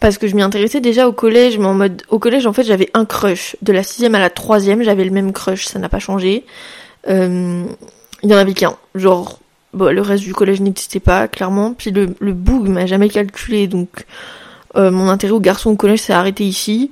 Parce 0.00 0.18
que 0.18 0.28
je 0.28 0.36
m'y 0.36 0.42
intéressais 0.42 0.80
déjà 0.80 1.08
au 1.08 1.12
collège, 1.12 1.58
mais 1.58 1.66
en 1.66 1.74
mode. 1.74 2.02
Au 2.08 2.18
collège, 2.18 2.46
en 2.46 2.52
fait, 2.52 2.64
j'avais 2.64 2.90
un 2.94 3.04
crush. 3.04 3.56
De 3.62 3.72
la 3.72 3.82
sixième 3.82 4.14
à 4.14 4.20
la 4.20 4.30
troisième, 4.30 4.82
j'avais 4.82 5.04
le 5.04 5.10
même 5.10 5.32
crush. 5.32 5.66
Ça 5.66 5.78
n'a 5.78 5.88
pas 5.88 5.98
changé. 5.98 6.44
Euh, 7.08 7.64
il 8.22 8.30
y 8.30 8.34
en 8.34 8.38
avait 8.38 8.54
qu'un. 8.54 8.76
Genre, 8.94 9.38
bon, 9.72 9.94
le 9.94 10.00
reste 10.00 10.24
du 10.24 10.34
collège 10.34 10.60
n'existait 10.60 11.00
pas, 11.00 11.28
clairement. 11.28 11.72
Puis 11.72 11.90
le, 11.90 12.14
le 12.18 12.32
boug 12.32 12.68
m'a 12.68 12.86
jamais 12.86 13.08
calculé, 13.08 13.66
donc 13.66 14.04
euh, 14.76 14.90
mon 14.90 15.08
intérêt 15.08 15.32
aux 15.32 15.40
garçons 15.40 15.70
au 15.70 15.76
collège 15.76 16.00
s'est 16.00 16.12
arrêté 16.12 16.44
ici. 16.44 16.90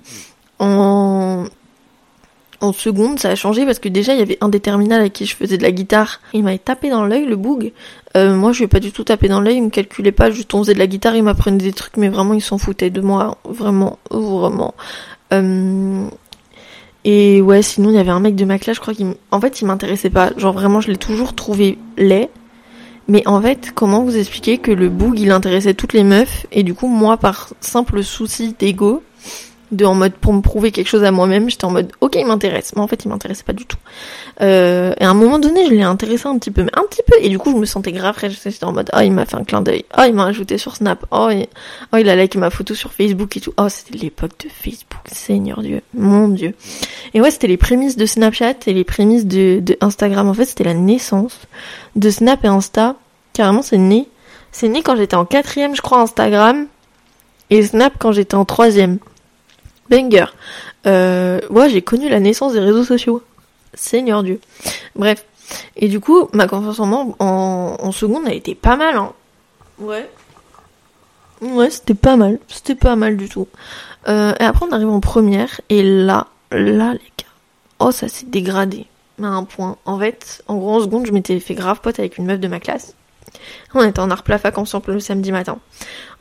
En, 0.59 1.45
en 2.61 2.73
seconde, 2.73 3.19
ça 3.19 3.31
a 3.31 3.35
changé 3.35 3.64
parce 3.64 3.79
que 3.79 3.88
déjà, 3.88 4.14
il 4.14 4.19
y 4.19 4.23
avait 4.23 4.38
un 4.40 4.49
des 4.49 4.61
terminales 4.61 5.01
avec 5.01 5.12
qui 5.12 5.27
je 5.27 5.37
faisais 5.37 5.59
de 5.59 5.62
la 5.62 5.73
guitare. 5.73 6.21
Il 6.33 6.45
m'avait 6.45 6.59
tapé 6.59 6.90
dans 6.90 7.05
l'œil, 7.05 7.27
le 7.27 7.37
boug. 7.37 7.73
Euh, 8.16 8.35
moi, 8.35 8.53
je 8.53 8.59
lui 8.59 8.64
ai 8.64 8.69
pas 8.69 8.81
du 8.81 8.92
tout 8.92 9.05
tapé 9.05 9.29
dans 9.29 9.40
l'œil, 9.40 9.57
il 9.57 9.64
me 9.64 9.71
calculait 9.71 10.12
pas, 10.12 10.31
juste 10.31 10.53
on 10.55 10.62
de 10.62 10.73
la 10.73 10.87
guitare, 10.87 11.16
il 11.16 11.23
m'apprenait 11.23 11.59
des 11.59 11.73
trucs, 11.73 11.97
mais 11.97 12.09
vraiment, 12.09 12.35
il 12.35 12.40
s'en 12.40 12.59
foutait 12.59 12.90
de 12.90 13.01
moi. 13.01 13.38
Vraiment, 13.45 13.99
vraiment. 14.11 14.75
Euh, 15.33 16.07
et 17.05 17.40
ouais, 17.40 17.62
sinon, 17.62 17.90
il 17.90 17.97
y 17.97 17.99
avait 17.99 18.11
un 18.11 18.21
mec 18.21 18.35
de 18.35 18.45
ma 18.45 18.59
classe, 18.59 18.77
je 18.77 18.81
crois 18.81 18.95
qu'il... 18.95 19.14
En 19.31 19.40
fait, 19.40 19.61
il 19.61 19.66
m'intéressait 19.66 20.11
pas. 20.11 20.31
Genre, 20.37 20.53
vraiment, 20.53 20.81
je 20.81 20.90
l'ai 20.90 20.97
toujours 20.97 21.35
trouvé 21.35 21.79
laid. 21.97 22.29
Mais 23.09 23.23
en 23.29 23.40
fait, 23.40 23.71
comment 23.75 24.03
vous 24.03 24.16
expliquer 24.16 24.59
que 24.59 24.73
le 24.73 24.88
boug, 24.88 25.21
il 25.21 25.31
intéressait 25.31 25.75
toutes 25.75 25.92
les 25.92 26.03
meufs, 26.03 26.47
et 26.51 26.62
du 26.62 26.75
coup, 26.75 26.88
moi, 26.88 27.16
par 27.16 27.51
simple 27.61 28.03
souci 28.03 28.57
d'ego, 28.59 29.03
en 29.85 29.95
mode 29.95 30.12
pour 30.12 30.33
me 30.33 30.41
prouver 30.41 30.71
quelque 30.71 30.89
chose 30.89 31.05
à 31.05 31.11
moi-même, 31.11 31.51
j'étais 31.51 31.65
en 31.65 31.71
mode 31.71 31.93
ok 32.01 32.17
il 32.17 32.27
m'intéresse, 32.27 32.73
mais 32.75 32.83
en 32.83 32.87
fait 32.87 33.05
il 33.05 33.09
m'intéressait 33.09 33.45
pas 33.45 33.53
du 33.53 33.67
tout. 33.67 33.77
Euh, 34.41 34.95
et 34.99 35.05
à 35.05 35.11
un 35.11 35.15
moment 35.15 35.39
donné 35.39 35.67
je 35.67 35.71
l'ai 35.71 35.83
intéressé 35.83 36.27
un 36.27 36.39
petit 36.39 36.51
peu, 36.51 36.62
mais 36.62 36.71
un 36.75 36.85
petit 36.89 37.03
peu, 37.07 37.15
et 37.21 37.29
du 37.29 37.39
coup 37.39 37.51
je 37.51 37.57
me 37.57 37.67
sentais 37.67 37.93
grave, 37.93 38.17
j'étais 38.21 38.65
en 38.65 38.73
mode 38.73 38.91
oh 38.95 39.01
il 39.03 39.12
m'a 39.12 39.27
fait 39.27 39.37
un 39.37 39.45
clin 39.45 39.61
d'œil, 39.61 39.85
oh 39.99 40.03
il 40.07 40.15
m'a 40.15 40.27
ajouté 40.27 40.59
sur 40.59 40.77
Snap, 40.77 41.05
oh 41.11 41.29
il, 41.31 41.47
oh, 41.93 41.97
il 41.97 42.09
a 42.09 42.17
liké 42.17 42.39
ma 42.39 42.51
photo 42.51 42.75
sur 42.75 42.93
Facebook 42.93 43.37
et 43.37 43.41
tout, 43.41 43.53
oh 43.57 43.69
c'était 43.69 43.99
l'époque 43.99 44.33
de 44.45 44.49
Facebook, 44.49 45.03
Seigneur 45.11 45.62
Dieu, 45.62 45.83
mon 45.95 46.29
Dieu. 46.29 46.55
Et 47.15 47.21
ouais 47.21 47.31
c'était 47.31 47.49
les 47.49 47.57
prémices 47.57 47.97
de 47.97 48.07
Snapchat 48.07 48.55
et 48.67 48.73
les 48.73 48.85
prémices 48.85 49.27
de, 49.27 49.61
de 49.61 49.77
Instagram, 49.81 50.29
en 50.29 50.35
fait 50.35 50.47
c'était 50.47 50.65
la 50.65 50.75
naissance 50.75 51.41
de 51.97 52.11
Snap 52.11 52.45
et 52.45 52.49
Insta, 52.49 52.97
carrément 53.33 53.62
c'est 53.62 53.79
né, 53.79 54.09
c'est 54.53 54.69
né 54.69 54.83
quand 54.83 54.97
j'étais 54.97 55.17
en 55.17 55.25
quatrième 55.25 55.75
je 55.75 55.83
crois 55.83 56.01
Instagram, 56.01 56.67
et 57.51 57.62
Snap 57.62 57.95
quand 57.99 58.12
j'étais 58.12 58.35
en 58.35 58.45
troisième. 58.45 58.99
Banger. 59.90 60.27
Euh, 60.87 61.40
ouais, 61.51 61.68
j'ai 61.70 61.83
connu 61.83 62.09
la 62.09 62.20
naissance 62.20 62.53
des 62.53 62.61
réseaux 62.61 62.85
sociaux. 62.85 63.22
Seigneur 63.75 64.22
Dieu. 64.22 64.40
Bref. 64.94 65.25
Et 65.77 65.88
du 65.88 66.01
coup, 66.01 66.29
ma 66.33 66.49
confiance 66.49 66.81
en 66.81 66.87
moi 66.87 67.07
en, 67.18 67.77
en 67.79 67.92
seconde 67.92 68.27
a 68.27 68.33
été 68.33 68.55
pas 68.55 68.77
mal, 68.77 68.96
hein. 68.96 69.12
Ouais. 69.79 70.09
Ouais, 71.40 71.70
c'était 71.70 71.94
pas 71.94 72.16
mal. 72.16 72.38
C'était 72.49 72.75
pas 72.75 72.96
mal 72.96 73.16
du 73.16 73.29
tout. 73.29 73.46
Euh, 74.09 74.33
et 74.40 74.44
après, 74.44 74.66
on 74.68 74.72
arrive 74.72 74.88
en 74.88 75.01
première. 75.01 75.61
Et 75.68 75.83
là, 75.83 76.29
là, 76.51 76.92
les 76.92 76.99
gars. 77.18 77.31
Oh, 77.79 77.90
ça 77.90 78.09
s'est 78.09 78.27
dégradé. 78.27 78.87
À 79.22 79.27
un 79.27 79.44
point. 79.44 79.77
En 79.85 79.99
fait, 79.99 80.42
en 80.49 80.57
gros, 80.57 80.77
en 80.77 80.81
seconde, 80.81 81.07
je 81.07 81.12
m'étais 81.12 81.38
fait 81.40 81.55
grave 81.55 81.81
pote 81.81 81.99
avec 81.99 82.18
une 82.18 82.27
meuf 82.27 82.40
de 82.40 82.49
ma 82.49 82.61
classe. 82.61 82.94
On 83.75 83.83
était 83.83 84.01
en 84.01 84.11
art 84.11 84.23
plat 84.23 84.39
fac 84.39 84.59
ensemble 84.59 84.93
le 84.93 85.01
samedi 85.01 85.33
matin. 85.33 85.59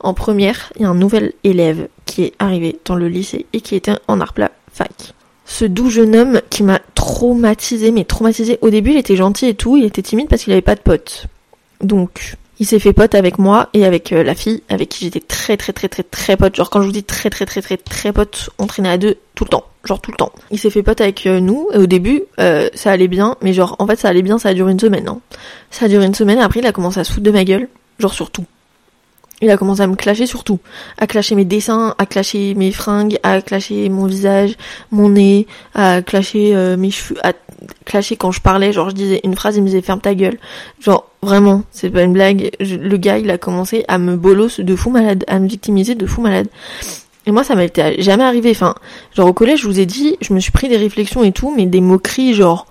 En 0.00 0.14
première, 0.14 0.72
il 0.76 0.82
y 0.82 0.84
a 0.84 0.88
un 0.88 0.94
nouvel 0.94 1.32
élève 1.44 1.88
qui 2.04 2.24
est 2.24 2.34
arrivé 2.38 2.78
dans 2.84 2.96
le 2.96 3.08
lycée 3.08 3.46
et 3.52 3.60
qui 3.60 3.74
était 3.74 3.96
en 4.08 4.20
art 4.20 4.32
plat 4.32 4.50
fac. 4.72 5.14
Ce 5.44 5.64
doux 5.64 5.90
jeune 5.90 6.16
homme 6.16 6.40
qui 6.50 6.62
m'a 6.62 6.80
traumatisé, 6.94 7.92
mais 7.92 8.04
traumatisé. 8.04 8.58
Au 8.62 8.70
début, 8.70 8.90
il 8.90 8.96
était 8.96 9.16
gentil 9.16 9.46
et 9.46 9.54
tout, 9.54 9.76
il 9.76 9.84
était 9.84 10.02
timide 10.02 10.28
parce 10.28 10.42
qu'il 10.42 10.52
avait 10.52 10.62
pas 10.62 10.74
de 10.74 10.80
potes. 10.80 11.26
Donc, 11.80 12.36
il 12.58 12.66
s'est 12.66 12.78
fait 12.78 12.92
pote 12.92 13.14
avec 13.14 13.38
moi 13.38 13.68
et 13.74 13.84
avec 13.84 14.12
euh, 14.12 14.22
la 14.22 14.34
fille 14.34 14.62
avec 14.68 14.88
qui 14.88 15.04
j'étais 15.04 15.20
très 15.20 15.56
très 15.56 15.72
très 15.72 15.88
très 15.88 16.02
très 16.02 16.36
pote. 16.36 16.56
Genre 16.56 16.70
quand 16.70 16.80
je 16.80 16.86
vous 16.86 16.92
dis 16.92 17.04
très 17.04 17.30
très 17.30 17.44
très 17.44 17.60
très 17.60 17.76
très 17.76 18.12
pote, 18.12 18.50
on 18.58 18.66
traînait 18.66 18.88
à 18.88 18.98
deux 18.98 19.16
tout 19.34 19.44
le 19.44 19.50
temps. 19.50 19.64
Genre 19.84 20.00
tout 20.00 20.10
le 20.10 20.16
temps. 20.16 20.32
Il 20.50 20.58
s'est 20.58 20.70
fait 20.70 20.82
pote 20.82 21.00
avec 21.00 21.26
euh, 21.26 21.40
nous 21.40 21.68
et 21.72 21.78
au 21.78 21.86
début 21.86 22.22
euh, 22.40 22.68
ça 22.74 22.90
allait 22.92 23.08
bien, 23.08 23.36
mais 23.42 23.52
genre 23.52 23.76
en 23.78 23.86
fait 23.86 23.98
ça 23.98 24.08
allait 24.08 24.22
bien, 24.22 24.38
ça 24.38 24.50
a 24.50 24.54
duré 24.54 24.72
une 24.72 24.80
semaine. 24.80 25.08
Hein. 25.08 25.20
Ça 25.70 25.84
a 25.84 25.88
duré 25.88 26.06
une 26.06 26.14
semaine 26.14 26.38
et 26.38 26.42
après 26.42 26.60
il 26.60 26.66
a 26.66 26.72
commencé 26.72 26.98
à 27.00 27.04
se 27.04 27.12
foutre 27.12 27.24
de 27.24 27.30
ma 27.30 27.44
gueule. 27.44 27.68
Genre 27.98 28.12
sur 28.12 28.30
tout. 28.30 28.44
Il 29.42 29.50
a 29.50 29.58
commencé 29.58 29.82
à 29.82 29.86
me 29.86 29.96
clasher 29.96 30.26
sur 30.26 30.44
tout. 30.44 30.60
À 30.96 31.06
clasher 31.06 31.34
mes 31.34 31.44
dessins, 31.44 31.94
à 31.98 32.06
clasher 32.06 32.54
mes 32.54 32.72
fringues, 32.72 33.18
à 33.22 33.42
clasher 33.42 33.90
mon 33.90 34.06
visage, 34.06 34.56
mon 34.90 35.10
nez, 35.10 35.46
à 35.74 36.00
clasher 36.00 36.76
mes 36.78 36.90
cheveux, 36.90 37.18
à 37.22 37.34
clasher 37.84 38.16
quand 38.16 38.32
je 38.32 38.40
parlais. 38.40 38.72
Genre 38.72 38.90
je 38.90 38.94
disais 38.94 39.20
une 39.24 39.34
phrase, 39.34 39.56
il 39.56 39.62
me 39.62 39.66
disait 39.66 39.82
ferme 39.82 40.00
ta 40.00 40.14
gueule. 40.14 40.38
Genre 40.80 41.04
Vraiment, 41.26 41.64
c'est 41.72 41.90
pas 41.90 42.02
une 42.02 42.12
blague. 42.12 42.52
le 42.60 42.96
gars, 42.98 43.18
il 43.18 43.28
a 43.32 43.36
commencé 43.36 43.84
à 43.88 43.98
me 43.98 44.16
bolos 44.16 44.60
de 44.60 44.76
fou 44.76 44.90
malade, 44.90 45.24
à 45.26 45.40
me 45.40 45.48
victimiser 45.48 45.96
de 45.96 46.06
fou 46.06 46.20
malade. 46.20 46.46
Et 47.26 47.32
moi, 47.32 47.42
ça 47.42 47.56
m'était 47.56 48.00
jamais 48.00 48.22
arrivé. 48.22 48.50
Enfin, 48.52 48.76
genre 49.12 49.26
au 49.26 49.32
collège, 49.32 49.62
je 49.62 49.66
vous 49.66 49.80
ai 49.80 49.86
dit, 49.86 50.16
je 50.20 50.32
me 50.32 50.38
suis 50.38 50.52
pris 50.52 50.68
des 50.68 50.76
réflexions 50.76 51.24
et 51.24 51.32
tout, 51.32 51.52
mais 51.56 51.66
des 51.66 51.80
moqueries, 51.80 52.32
genre, 52.32 52.66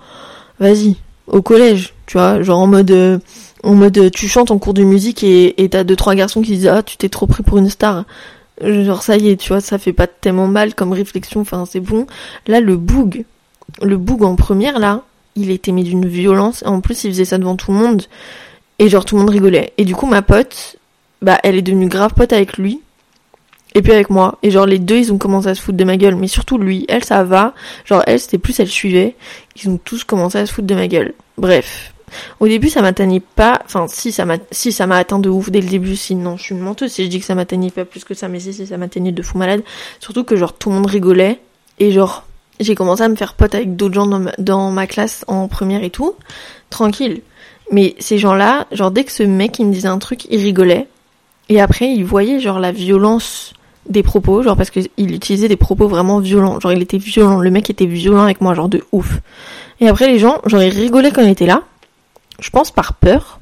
vas-y, 0.58 0.96
au 1.26 1.42
collège, 1.42 1.92
tu 2.06 2.16
vois, 2.16 2.42
genre 2.42 2.58
en 2.60 2.66
mode, 2.66 2.90
euh, 2.92 3.18
en 3.62 3.74
mode, 3.74 4.10
tu 4.10 4.26
chantes 4.26 4.50
en 4.50 4.56
cours 4.56 4.72
de 4.72 4.84
musique 4.84 5.22
et 5.22 5.62
et 5.62 5.68
t'as 5.68 5.84
deux 5.84 5.96
trois 5.96 6.14
garçons 6.14 6.40
qui 6.40 6.52
disent 6.52 6.68
ah 6.68 6.82
tu 6.82 6.96
t'es 6.96 7.10
trop 7.10 7.26
pris 7.26 7.42
pour 7.42 7.58
une 7.58 7.68
star. 7.68 8.06
Genre 8.64 9.02
ça 9.02 9.18
y 9.18 9.28
est, 9.28 9.36
tu 9.36 9.48
vois, 9.48 9.60
ça 9.60 9.76
fait 9.76 9.92
pas 9.92 10.06
tellement 10.06 10.48
mal 10.48 10.74
comme 10.74 10.92
réflexion. 10.92 11.40
Enfin, 11.40 11.66
c'est 11.70 11.80
bon. 11.80 12.06
Là, 12.46 12.60
le 12.60 12.78
boug, 12.78 13.26
le 13.82 13.96
boug 13.96 14.22
en 14.22 14.36
première 14.36 14.78
là, 14.78 15.02
il 15.36 15.50
était 15.50 15.72
mis 15.72 15.84
d'une 15.84 16.06
violence. 16.06 16.62
En 16.66 16.80
plus, 16.80 17.04
il 17.04 17.10
faisait 17.10 17.24
ça 17.24 17.38
devant 17.38 17.56
tout 17.56 17.72
le 17.72 17.78
monde. 17.78 18.02
Et 18.78 18.88
genre 18.88 19.04
tout 19.04 19.16
le 19.16 19.22
monde 19.22 19.30
rigolait. 19.30 19.72
Et 19.78 19.84
du 19.84 19.94
coup 19.94 20.06
ma 20.06 20.22
pote, 20.22 20.76
bah 21.22 21.38
elle 21.42 21.56
est 21.56 21.62
devenue 21.62 21.88
grave 21.88 22.12
pote 22.14 22.32
avec 22.32 22.58
lui. 22.58 22.80
Et 23.74 23.82
puis 23.82 23.92
avec 23.92 24.10
moi. 24.10 24.38
Et 24.42 24.50
genre 24.50 24.66
les 24.66 24.78
deux 24.78 24.96
ils 24.96 25.12
ont 25.12 25.18
commencé 25.18 25.48
à 25.48 25.54
se 25.54 25.62
foutre 25.62 25.78
de 25.78 25.84
ma 25.84 25.96
gueule. 25.96 26.16
Mais 26.16 26.28
surtout 26.28 26.58
lui, 26.58 26.84
elle 26.88 27.04
ça 27.04 27.24
va. 27.24 27.54
Genre 27.84 28.02
elle 28.06 28.20
c'était 28.20 28.38
plus 28.38 28.58
elle 28.60 28.68
suivait. 28.68 29.16
Ils 29.56 29.70
ont 29.70 29.78
tous 29.78 30.04
commencé 30.04 30.38
à 30.38 30.46
se 30.46 30.52
foutre 30.52 30.66
de 30.66 30.74
ma 30.74 30.88
gueule. 30.88 31.14
Bref. 31.38 31.94
Au 32.38 32.48
début 32.48 32.68
ça 32.68 32.82
m'atteignait 32.82 33.20
pas. 33.20 33.60
Enfin 33.64 33.86
si 33.88 34.12
ça 34.12 34.26
m'a 34.26 34.36
si 34.50 34.72
ça 34.72 34.86
m'a 34.86 34.96
atteint 34.96 35.18
de 35.18 35.30
ouf 35.30 35.50
dès 35.50 35.62
le 35.62 35.68
début. 35.68 35.96
Sinon 35.96 36.36
je 36.36 36.42
suis 36.42 36.54
une 36.54 36.60
menteuse 36.60 36.92
si 36.92 37.04
je 37.04 37.08
dis 37.08 37.20
que 37.20 37.26
ça 37.26 37.34
m'atteignait 37.34 37.70
pas 37.70 37.86
plus 37.86 38.04
que 38.04 38.12
ça. 38.12 38.28
Mais 38.28 38.40
si, 38.40 38.52
si 38.52 38.66
ça 38.66 38.76
m'atteignait 38.76 39.12
de 39.12 39.22
fou 39.22 39.38
malade. 39.38 39.62
Surtout 40.00 40.24
que 40.24 40.36
genre 40.36 40.52
tout 40.52 40.68
le 40.68 40.76
monde 40.76 40.86
rigolait. 40.86 41.40
Et 41.78 41.92
genre 41.92 42.24
j'ai 42.60 42.74
commencé 42.74 43.02
à 43.02 43.08
me 43.08 43.16
faire 43.16 43.34
pote 43.34 43.54
avec 43.54 43.76
d'autres 43.76 43.94
gens 43.94 44.06
dans 44.38 44.70
ma, 44.70 44.86
classe 44.86 45.24
en 45.28 45.48
première 45.48 45.82
et 45.82 45.90
tout. 45.90 46.14
Tranquille. 46.70 47.22
Mais 47.70 47.94
ces 47.98 48.18
gens-là, 48.18 48.66
genre 48.72 48.90
dès 48.90 49.04
que 49.04 49.12
ce 49.12 49.22
mec 49.22 49.58
il 49.58 49.66
me 49.66 49.72
disait 49.72 49.88
un 49.88 49.98
truc, 49.98 50.26
il 50.30 50.40
rigolait. 50.40 50.86
Et 51.48 51.60
après, 51.60 51.88
il 51.92 52.04
voyait 52.04 52.40
genre 52.40 52.58
la 52.58 52.72
violence 52.72 53.52
des 53.88 54.02
propos, 54.02 54.42
genre 54.42 54.56
parce 54.56 54.70
qu'il 54.70 54.88
utilisait 54.96 55.48
des 55.48 55.56
propos 55.56 55.86
vraiment 55.86 56.18
violents. 56.18 56.58
Genre 56.60 56.72
il 56.72 56.82
était 56.82 56.98
violent, 56.98 57.40
le 57.40 57.50
mec 57.50 57.70
était 57.70 57.86
violent 57.86 58.22
avec 58.22 58.40
moi, 58.40 58.54
genre 58.54 58.68
de 58.68 58.82
ouf. 58.92 59.20
Et 59.80 59.88
après 59.88 60.08
les 60.08 60.18
gens, 60.18 60.40
genre 60.46 60.62
ils 60.62 60.70
rigolaient 60.70 61.10
quand 61.10 61.22
il 61.22 61.30
était 61.30 61.46
là. 61.46 61.62
Je 62.40 62.50
pense 62.50 62.70
par 62.70 62.94
peur. 62.94 63.40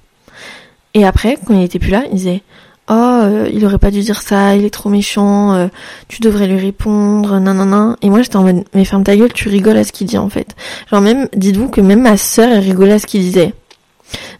Et 0.94 1.04
après, 1.04 1.38
quand 1.44 1.54
il 1.54 1.64
était 1.64 1.78
plus 1.78 1.90
là, 1.90 2.04
ils 2.10 2.16
disaient 2.16 2.42
Oh, 2.88 2.92
euh, 2.92 3.48
il 3.52 3.64
aurait 3.64 3.78
pas 3.78 3.90
dû 3.90 4.00
dire 4.00 4.20
ça, 4.20 4.54
il 4.54 4.64
est 4.64 4.70
trop 4.70 4.90
méchant, 4.90 5.54
euh, 5.54 5.68
tu 6.08 6.20
devrais 6.20 6.46
lui 6.46 6.58
répondre, 6.58 7.38
nanana. 7.40 7.96
Et 8.02 8.10
moi 8.10 8.20
j'étais 8.20 8.36
en 8.36 8.42
mode, 8.42 8.64
mais 8.74 8.84
ferme 8.84 9.04
ta 9.04 9.16
gueule, 9.16 9.32
tu 9.32 9.48
rigoles 9.48 9.78
à 9.78 9.84
ce 9.84 9.92
qu'il 9.92 10.06
dit 10.06 10.18
en 10.18 10.28
fait. 10.28 10.54
Genre 10.90 11.00
même, 11.00 11.28
dites-vous 11.34 11.68
que 11.70 11.80
même 11.80 12.02
ma 12.02 12.18
sœur 12.18 12.50
elle 12.50 12.58
rigolait 12.58 12.92
à 12.92 12.98
ce 12.98 13.06
qu'il 13.06 13.22
disait. 13.22 13.54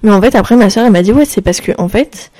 Mais 0.03 0.11
en 0.11 0.21
fait, 0.21 0.35
après, 0.35 0.57
ma 0.57 0.71
soeur, 0.71 0.85
elle 0.85 0.93
m'a 0.93 1.03
dit, 1.03 1.13
ouais, 1.13 1.25
c'est 1.25 1.41
parce 1.41 1.61
que, 1.61 1.73
en 1.79 1.89
fait, 1.89 2.31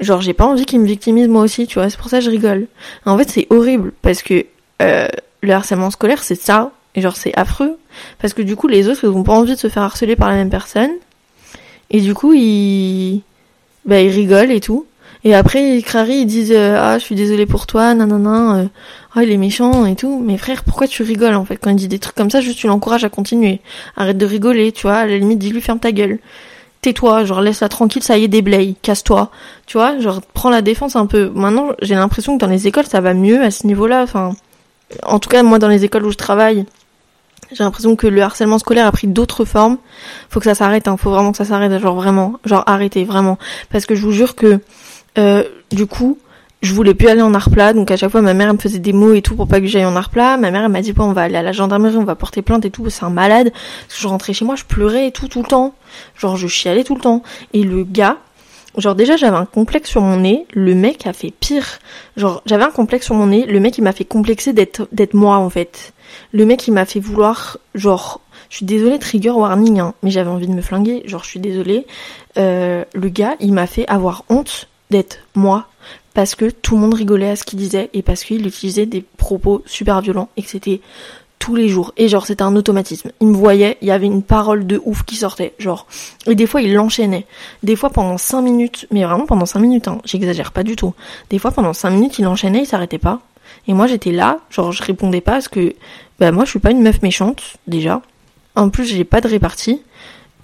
genre, 0.00 0.20
j'ai 0.20 0.34
pas 0.34 0.46
envie 0.46 0.64
qu'il 0.64 0.80
me 0.80 0.86
victimise 0.86 1.28
moi 1.28 1.42
aussi, 1.42 1.66
tu 1.66 1.78
vois, 1.78 1.90
c'est 1.90 1.98
pour 1.98 2.10
ça 2.10 2.18
que 2.18 2.24
je 2.24 2.30
rigole. 2.30 2.66
En 3.06 3.16
fait, 3.18 3.30
c'est 3.30 3.46
horrible, 3.50 3.92
parce 4.02 4.22
que 4.22 4.46
euh, 4.82 5.08
le 5.40 5.52
harcèlement 5.52 5.90
scolaire, 5.90 6.22
c'est 6.22 6.40
ça, 6.40 6.72
et 6.94 7.00
genre, 7.00 7.16
c'est 7.16 7.36
affreux, 7.36 7.78
parce 8.20 8.34
que 8.34 8.42
du 8.42 8.56
coup, 8.56 8.68
les 8.68 8.88
autres, 8.88 9.00
ils 9.04 9.10
ont 9.10 9.22
pas 9.22 9.32
envie 9.32 9.54
de 9.54 9.58
se 9.58 9.68
faire 9.68 9.82
harceler 9.82 10.16
par 10.16 10.28
la 10.28 10.36
même 10.36 10.50
personne, 10.50 10.90
et 11.90 12.00
du 12.00 12.14
coup, 12.14 12.34
ils, 12.34 13.22
bah, 13.84 14.00
ils 14.00 14.10
rigolent 14.10 14.52
et 14.52 14.60
tout. 14.60 14.86
Et 15.24 15.34
après, 15.34 15.82
crarient, 15.82 16.20
ils 16.20 16.26
disent 16.26 16.52
euh, 16.52 16.76
ah 16.78 16.98
je 16.98 17.04
suis 17.04 17.14
désolé 17.14 17.44
pour 17.46 17.66
toi, 17.66 17.92
nanana, 17.94 18.56
euh, 18.56 18.66
oh 19.16 19.20
il 19.20 19.30
est 19.30 19.36
méchant 19.36 19.84
et 19.86 19.96
tout. 19.96 20.22
Mais 20.24 20.38
frère, 20.38 20.64
pourquoi 20.64 20.86
tu 20.86 21.02
rigoles 21.02 21.34
en 21.34 21.44
fait 21.44 21.56
quand 21.56 21.70
il 21.70 21.76
dit 21.76 21.88
des 21.88 21.98
trucs 21.98 22.14
comme 22.14 22.30
ça 22.30 22.40
Juste 22.40 22.58
tu 22.58 22.66
l'encourages 22.66 23.04
à 23.04 23.08
continuer. 23.08 23.60
Arrête 23.96 24.18
de 24.18 24.26
rigoler, 24.26 24.72
tu 24.72 24.82
vois. 24.82 24.96
À 24.96 25.06
la 25.06 25.18
limite, 25.18 25.38
dis-lui 25.38 25.60
ferme 25.60 25.80
ta 25.80 25.92
gueule 25.92 26.18
tais-toi, 26.80 27.24
genre 27.24 27.40
laisse-la 27.40 27.68
tranquille, 27.68 28.02
ça 28.02 28.18
y 28.18 28.24
est, 28.24 28.28
déblaye, 28.28 28.76
casse-toi. 28.82 29.30
Tu 29.66 29.76
vois, 29.76 29.98
genre 29.98 30.20
prends 30.34 30.50
la 30.50 30.62
défense 30.62 30.96
un 30.96 31.06
peu. 31.06 31.30
Maintenant, 31.34 31.72
j'ai 31.82 31.94
l'impression 31.94 32.36
que 32.36 32.44
dans 32.44 32.50
les 32.50 32.66
écoles, 32.66 32.86
ça 32.86 33.00
va 33.00 33.14
mieux 33.14 33.42
à 33.42 33.50
ce 33.50 33.66
niveau-là. 33.66 34.02
Enfin, 34.02 34.34
en 35.02 35.18
tout 35.18 35.28
cas, 35.28 35.42
moi, 35.42 35.58
dans 35.58 35.68
les 35.68 35.84
écoles 35.84 36.04
où 36.06 36.10
je 36.10 36.16
travaille, 36.16 36.64
j'ai 37.52 37.64
l'impression 37.64 37.96
que 37.96 38.06
le 38.06 38.22
harcèlement 38.22 38.58
scolaire 38.58 38.86
a 38.86 38.92
pris 38.92 39.06
d'autres 39.06 39.44
formes. 39.44 39.78
Faut 40.28 40.40
que 40.40 40.46
ça 40.46 40.54
s'arrête, 40.54 40.88
hein. 40.88 40.96
Faut 40.96 41.10
vraiment 41.10 41.32
que 41.32 41.38
ça 41.38 41.44
s'arrête, 41.44 41.76
genre 41.80 41.96
vraiment, 41.96 42.34
genre 42.44 42.62
arrêtez, 42.66 43.04
vraiment. 43.04 43.38
Parce 43.70 43.86
que 43.86 43.94
je 43.94 44.02
vous 44.02 44.12
jure 44.12 44.34
que 44.34 44.60
Euh, 45.18 45.44
du 45.70 45.86
coup, 45.86 46.18
je 46.62 46.74
voulais 46.74 46.94
plus 46.94 47.08
aller 47.08 47.22
en 47.22 47.34
art 47.34 47.50
plat, 47.50 47.72
donc 47.72 47.90
à 47.90 47.96
chaque 47.96 48.10
fois 48.10 48.20
ma 48.20 48.34
mère 48.34 48.48
elle 48.48 48.54
me 48.54 48.58
faisait 48.58 48.80
des 48.80 48.92
mots 48.92 49.14
et 49.14 49.22
tout 49.22 49.36
pour 49.36 49.46
pas 49.46 49.60
que 49.60 49.66
j'aille 49.66 49.84
en 49.84 49.94
art 49.94 50.10
plat. 50.10 50.36
Ma 50.36 50.50
mère 50.50 50.64
elle 50.64 50.72
m'a 50.72 50.80
dit 50.80 50.92
bon 50.92 51.04
on 51.04 51.12
va 51.12 51.22
aller 51.22 51.36
à 51.36 51.42
la 51.42 51.52
gendarmerie, 51.52 51.96
on 51.96 52.04
va 52.04 52.16
porter 52.16 52.42
plainte 52.42 52.64
et 52.64 52.70
tout, 52.70 52.88
c'est 52.90 53.04
un 53.04 53.10
malade. 53.10 53.52
Parce 53.52 53.96
que 53.96 54.02
je 54.02 54.08
rentrais 54.08 54.32
chez 54.32 54.44
moi, 54.44 54.56
je 54.56 54.64
pleurais 54.64 55.06
et 55.08 55.12
tout 55.12 55.28
tout 55.28 55.42
le 55.42 55.48
temps. 55.48 55.74
Genre 56.16 56.36
je 56.36 56.48
chialais 56.48 56.84
tout 56.84 56.94
le 56.94 57.00
temps. 57.00 57.22
Et 57.52 57.62
le 57.62 57.84
gars, 57.84 58.16
genre 58.76 58.96
déjà 58.96 59.16
j'avais 59.16 59.36
un 59.36 59.46
complexe 59.46 59.88
sur 59.88 60.00
mon 60.00 60.16
nez, 60.16 60.46
le 60.52 60.74
mec 60.74 61.06
a 61.06 61.12
fait 61.12 61.30
pire. 61.30 61.78
Genre 62.16 62.42
j'avais 62.44 62.64
un 62.64 62.70
complexe 62.70 63.06
sur 63.06 63.14
mon 63.14 63.26
nez, 63.26 63.46
le 63.46 63.60
mec 63.60 63.78
il 63.78 63.82
m'a 63.82 63.92
fait 63.92 64.04
complexer 64.04 64.52
d'être 64.52 64.88
d'être 64.90 65.14
moi 65.14 65.36
en 65.36 65.50
fait. 65.50 65.92
Le 66.32 66.44
mec 66.44 66.66
il 66.66 66.72
m'a 66.72 66.86
fait 66.86 67.00
vouloir 67.00 67.58
genre 67.74 68.20
je 68.50 68.56
suis 68.56 68.66
désolée, 68.66 68.98
trigger 68.98 69.30
warning, 69.30 69.78
hein, 69.78 69.94
mais 70.02 70.10
j'avais 70.10 70.30
envie 70.30 70.46
de 70.46 70.54
me 70.54 70.62
flinguer, 70.62 71.02
genre 71.04 71.22
je 71.22 71.28
suis 71.28 71.40
désolée. 71.40 71.86
Euh, 72.38 72.84
le 72.94 73.08
gars, 73.08 73.36
il 73.40 73.52
m'a 73.52 73.66
fait 73.66 73.86
avoir 73.88 74.24
honte 74.30 74.67
d'être 74.90 75.18
moi, 75.34 75.66
parce 76.14 76.34
que 76.34 76.50
tout 76.50 76.74
le 76.74 76.80
monde 76.80 76.94
rigolait 76.94 77.30
à 77.30 77.36
ce 77.36 77.44
qu'il 77.44 77.58
disait, 77.58 77.90
et 77.92 78.02
parce 78.02 78.24
qu'il 78.24 78.46
utilisait 78.46 78.86
des 78.86 79.04
propos 79.16 79.62
super 79.66 80.00
violents, 80.00 80.28
et 80.36 80.42
que 80.42 80.50
c'était 80.50 80.80
tous 81.38 81.54
les 81.54 81.68
jours. 81.68 81.92
Et 81.96 82.08
genre 82.08 82.26
c'était 82.26 82.42
un 82.42 82.56
automatisme. 82.56 83.12
Il 83.20 83.28
me 83.28 83.36
voyait, 83.36 83.78
il 83.80 83.88
y 83.88 83.92
avait 83.92 84.06
une 84.06 84.22
parole 84.22 84.66
de 84.66 84.80
ouf 84.84 85.04
qui 85.04 85.16
sortait, 85.16 85.54
genre. 85.58 85.86
Et 86.26 86.34
des 86.34 86.46
fois 86.46 86.60
il 86.60 86.74
l'enchaînait. 86.74 87.26
Des 87.62 87.76
fois 87.76 87.90
pendant 87.90 88.18
5 88.18 88.42
minutes, 88.42 88.86
mais 88.90 89.04
vraiment 89.04 89.26
pendant 89.26 89.46
5 89.46 89.60
minutes, 89.60 89.88
hein, 89.88 90.00
j'exagère 90.04 90.52
pas 90.52 90.64
du 90.64 90.74
tout. 90.74 90.94
Des 91.30 91.38
fois 91.38 91.52
pendant 91.52 91.72
5 91.72 91.90
minutes 91.90 92.18
il 92.18 92.26
enchaînait, 92.26 92.62
il 92.62 92.66
s'arrêtait 92.66 92.98
pas. 92.98 93.20
Et 93.66 93.74
moi 93.74 93.86
j'étais 93.86 94.12
là, 94.12 94.40
genre 94.50 94.72
je 94.72 94.82
répondais 94.82 95.20
pas 95.20 95.32
parce 95.32 95.48
que 95.48 95.74
bah 96.18 96.32
moi 96.32 96.44
je 96.44 96.50
suis 96.50 96.58
pas 96.58 96.70
une 96.70 96.82
meuf 96.82 97.02
méchante 97.02 97.42
déjà. 97.66 98.02
En 98.58 98.70
plus, 98.70 98.86
j'ai 98.86 99.04
pas 99.04 99.20
de 99.20 99.28
répartie. 99.28 99.82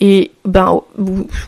Et 0.00 0.32
ben 0.44 0.82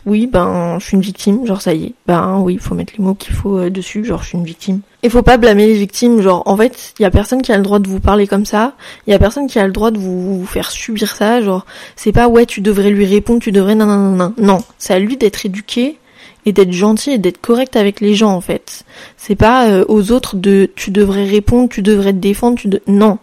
oui, 0.05 0.25
ben 0.25 0.77
je 0.79 0.85
suis 0.85 0.95
une 0.95 1.01
victime, 1.01 1.45
genre 1.45 1.61
ça 1.61 1.73
y 1.73 1.85
est. 1.85 1.93
Ben 2.07 2.39
oui, 2.39 2.53
il 2.53 2.59
faut 2.59 2.75
mettre 2.75 2.93
les 2.97 3.03
mots 3.03 3.13
qu'il 3.13 3.33
faut 3.33 3.57
euh, 3.57 3.69
dessus, 3.69 4.05
genre 4.05 4.23
je 4.23 4.29
suis 4.29 4.37
une 4.37 4.45
victime. 4.45 4.79
Il 5.03 5.09
faut 5.09 5.21
pas 5.21 5.37
blâmer 5.37 5.67
les 5.67 5.73
victimes, 5.73 6.21
genre 6.21 6.43
en 6.45 6.55
fait, 6.55 6.93
il 6.97 7.03
y 7.03 7.05
a 7.05 7.11
personne 7.11 7.41
qui 7.41 7.51
a 7.51 7.57
le 7.57 7.63
droit 7.63 7.79
de 7.79 7.87
vous 7.87 7.99
parler 7.99 8.25
comme 8.25 8.45
ça, 8.45 8.73
il 9.05 9.11
y 9.11 9.13
a 9.13 9.19
personne 9.19 9.47
qui 9.47 9.59
a 9.59 9.67
le 9.67 9.73
droit 9.73 9.91
de 9.91 9.97
vous, 9.99 10.45
faire 10.45 10.71
subir 10.71 11.13
ça, 11.13 11.41
genre 11.41 11.65
c'est 11.97 12.13
pas 12.13 12.29
ouais, 12.29 12.45
tu 12.45 12.61
devrais 12.61 12.89
lui 12.89 13.05
répondre, 13.05 13.41
tu 13.41 13.51
devrais 13.51 13.75
non 13.75 13.85
non 13.85 13.97
non 13.97 14.15
non. 14.15 14.33
Non, 14.37 14.59
c'est 14.77 14.93
à 14.93 14.99
lui 14.99 15.17
d'être 15.17 15.45
éduqué 15.45 15.97
et 16.45 16.53
d'être 16.53 16.71
gentil 16.71 17.11
et 17.11 17.17
d'être 17.17 17.41
correct 17.41 17.75
avec 17.75 17.99
les 17.99 18.15
gens 18.15 18.31
en 18.31 18.41
fait. 18.41 18.85
C'est 19.17 19.35
pas 19.35 19.67
euh, 19.67 19.83
aux 19.89 20.13
autres 20.13 20.37
de 20.37 20.71
tu 20.75 20.91
devrais 20.91 21.25
répondre, 21.25 21.67
tu 21.67 21.81
devrais 21.81 22.13
te 22.13 22.19
défendre, 22.19 22.57
tu 22.57 22.69
de... 22.69 22.81
non. 22.87 23.19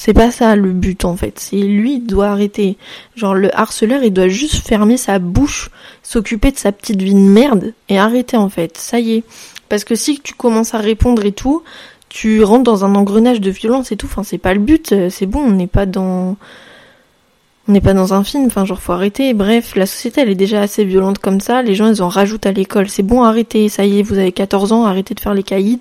C'est 0.00 0.14
pas 0.14 0.30
ça 0.30 0.54
le 0.54 0.70
but 0.70 1.04
en 1.04 1.16
fait. 1.16 1.40
C'est 1.40 1.56
lui 1.56 1.94
il 1.94 2.06
doit 2.06 2.28
arrêter. 2.28 2.78
Genre 3.16 3.34
le 3.34 3.54
harceleur 3.58 4.04
il 4.04 4.12
doit 4.12 4.28
juste 4.28 4.64
fermer 4.64 4.96
sa 4.96 5.18
bouche, 5.18 5.70
s'occuper 6.04 6.52
de 6.52 6.56
sa 6.56 6.70
petite 6.70 7.02
vie 7.02 7.14
de 7.14 7.18
merde 7.18 7.74
et 7.88 7.98
arrêter 7.98 8.36
en 8.36 8.48
fait. 8.48 8.78
Ça 8.78 9.00
y 9.00 9.16
est. 9.16 9.24
Parce 9.68 9.82
que 9.82 9.96
si 9.96 10.20
tu 10.20 10.34
commences 10.34 10.72
à 10.72 10.78
répondre 10.78 11.26
et 11.26 11.32
tout, 11.32 11.64
tu 12.08 12.44
rentres 12.44 12.62
dans 12.62 12.84
un 12.84 12.94
engrenage 12.94 13.40
de 13.40 13.50
violence 13.50 13.90
et 13.90 13.96
tout. 13.96 14.06
Enfin 14.06 14.22
c'est 14.22 14.38
pas 14.38 14.54
le 14.54 14.60
but. 14.60 14.94
C'est 15.10 15.26
bon. 15.26 15.40
On 15.40 15.50
n'est 15.50 15.66
pas 15.66 15.84
dans 15.84 16.36
on 17.66 17.72
n'est 17.72 17.80
pas 17.80 17.92
dans 17.92 18.14
un 18.14 18.22
film, 18.22 18.46
enfin 18.46 18.64
genre 18.64 18.80
faut 18.80 18.92
arrêter. 18.92 19.34
Bref, 19.34 19.74
la 19.74 19.84
société 19.84 20.20
elle 20.20 20.30
est 20.30 20.36
déjà 20.36 20.62
assez 20.62 20.84
violente 20.84 21.18
comme 21.18 21.40
ça, 21.40 21.60
les 21.60 21.74
gens 21.74 21.88
ils 21.88 22.02
en 22.02 22.08
rajoutent 22.08 22.46
à 22.46 22.52
l'école. 22.52 22.88
C'est 22.88 23.02
bon, 23.02 23.24
arrêtez, 23.24 23.68
ça 23.68 23.84
y 23.84 23.98
est, 23.98 24.02
vous 24.02 24.16
avez 24.16 24.32
14 24.32 24.72
ans, 24.72 24.86
arrêtez 24.86 25.14
de 25.14 25.20
faire 25.20 25.34
les 25.34 25.42
caïds. 25.42 25.80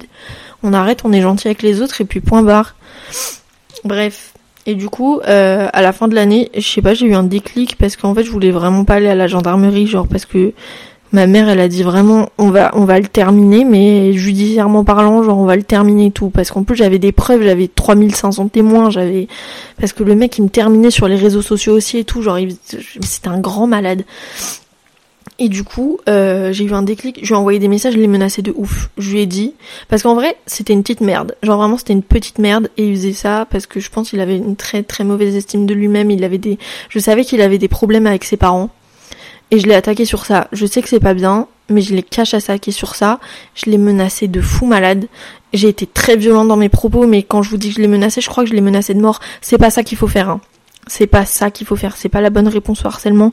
On 0.63 0.73
arrête, 0.73 1.01
on 1.05 1.13
est 1.13 1.21
gentil 1.21 1.47
avec 1.47 1.61
les 1.61 1.81
autres 1.81 2.01
et 2.01 2.05
puis 2.05 2.19
point 2.19 2.41
barre. 2.41 2.75
Bref. 3.87 4.33
Et 4.65 4.75
du 4.75 4.89
coup, 4.89 5.21
euh, 5.27 5.69
à 5.71 5.81
la 5.81 5.93
fin 5.93 6.09
de 6.09 6.15
l'année, 6.15 6.51
je 6.53 6.59
sais 6.59 6.81
pas, 6.81 6.93
j'ai 6.93 7.05
eu 7.05 7.13
un 7.13 7.23
déclic 7.23 7.77
parce 7.77 7.95
qu'en 7.95 8.13
fait, 8.13 8.23
je 8.23 8.31
voulais 8.31 8.51
vraiment 8.51 8.83
pas 8.83 8.95
aller 8.95 9.07
à 9.07 9.15
la 9.15 9.27
gendarmerie, 9.27 9.87
genre 9.87 10.07
parce 10.07 10.25
que 10.25 10.51
ma 11.13 11.25
mère, 11.25 11.47
elle 11.47 11.61
a 11.61 11.69
dit 11.69 11.83
vraiment, 11.83 12.27
on 12.37 12.49
va, 12.49 12.71
on 12.73 12.83
va 12.83 12.99
le 12.99 13.07
terminer, 13.07 13.63
mais 13.63 14.11
judiciairement 14.11 14.83
parlant, 14.83 15.23
genre 15.23 15.37
on 15.37 15.45
va 15.45 15.55
le 15.55 15.63
terminer 15.63 16.11
tout, 16.11 16.29
parce 16.29 16.51
qu'en 16.51 16.63
plus 16.63 16.75
j'avais 16.75 16.99
des 16.99 17.13
preuves, 17.13 17.43
j'avais 17.43 17.69
3500 17.69 18.49
témoins, 18.49 18.89
j'avais, 18.89 19.29
parce 19.79 19.93
que 19.93 20.03
le 20.03 20.15
mec 20.15 20.37
il 20.37 20.43
me 20.43 20.49
terminait 20.49 20.91
sur 20.91 21.07
les 21.07 21.15
réseaux 21.15 21.41
sociaux 21.41 21.73
aussi 21.73 21.99
et 21.99 22.03
tout, 22.03 22.21
genre 22.21 22.37
c'était 23.01 23.29
un 23.29 23.39
grand 23.39 23.67
malade. 23.67 24.03
Et 25.39 25.49
du 25.49 25.63
coup, 25.63 25.99
euh, 26.09 26.51
j'ai 26.51 26.63
eu 26.63 26.73
un 26.73 26.81
déclic, 26.81 27.19
je 27.21 27.27
lui 27.27 27.33
ai 27.33 27.37
envoyé 27.37 27.59
des 27.59 27.67
messages, 27.67 27.93
je 27.93 27.99
l'ai 27.99 28.07
menacé 28.07 28.41
de 28.41 28.51
ouf. 28.55 28.89
Je 28.97 29.11
lui 29.11 29.21
ai 29.21 29.25
dit, 29.27 29.53
parce 29.87 30.01
qu'en 30.01 30.15
vrai, 30.15 30.35
c'était 30.47 30.73
une 30.73 30.81
petite 30.81 31.01
merde. 31.01 31.35
Genre 31.43 31.57
vraiment, 31.57 31.77
c'était 31.77 31.93
une 31.93 32.03
petite 32.03 32.39
merde, 32.39 32.69
et 32.77 32.87
il 32.87 32.95
faisait 32.95 33.13
ça 33.13 33.45
parce 33.51 33.67
que 33.67 33.79
je 33.79 33.89
pense 33.91 34.09
qu'il 34.09 34.19
avait 34.19 34.37
une 34.37 34.55
très 34.55 34.81
très 34.81 35.03
mauvaise 35.03 35.35
estime 35.35 35.67
de 35.67 35.75
lui-même. 35.75 36.09
Il 36.09 36.23
avait 36.23 36.39
des, 36.39 36.57
je 36.89 36.97
savais 36.97 37.23
qu'il 37.23 37.41
avait 37.41 37.59
des 37.59 37.67
problèmes 37.67 38.07
avec 38.07 38.23
ses 38.23 38.37
parents, 38.37 38.71
et 39.51 39.59
je 39.59 39.67
l'ai 39.67 39.75
attaqué 39.75 40.05
sur 40.05 40.25
ça. 40.25 40.47
Je 40.51 40.65
sais 40.65 40.81
que 40.81 40.89
c'est 40.89 40.99
pas 40.99 41.13
bien, 41.13 41.47
mais 41.69 41.81
je 41.81 41.93
l'ai 41.93 42.05
saquer 42.39 42.71
sur 42.71 42.95
ça. 42.95 43.19
Je 43.55 43.69
l'ai 43.69 43.77
menacé 43.77 44.27
de 44.27 44.41
fou 44.41 44.65
malade. 44.65 45.07
J'ai 45.53 45.69
été 45.69 45.85
très 45.85 46.17
violent 46.17 46.45
dans 46.45 46.57
mes 46.57 46.69
propos, 46.69 47.07
mais 47.07 47.23
quand 47.23 47.41
je 47.41 47.49
vous 47.49 47.57
dis 47.57 47.69
que 47.69 47.75
je 47.75 47.81
l'ai 47.81 47.87
menacé, 47.87 48.21
je 48.21 48.29
crois 48.29 48.43
que 48.43 48.49
je 48.49 48.55
l'ai 48.55 48.61
menacé 48.61 48.93
de 48.93 49.01
mort. 49.01 49.19
C'est 49.41 49.57
pas 49.57 49.69
ça 49.69 49.83
qu'il 49.83 49.97
faut 49.97 50.07
faire. 50.07 50.29
Hein. 50.29 50.41
C'est 50.87 51.07
pas 51.07 51.25
ça 51.25 51.51
qu'il 51.51 51.67
faut 51.67 51.75
faire. 51.75 51.95
C'est 51.95 52.09
pas 52.09 52.21
la 52.21 52.29
bonne 52.29 52.47
réponse 52.47 52.83
au 52.83 52.87
harcèlement. 52.87 53.31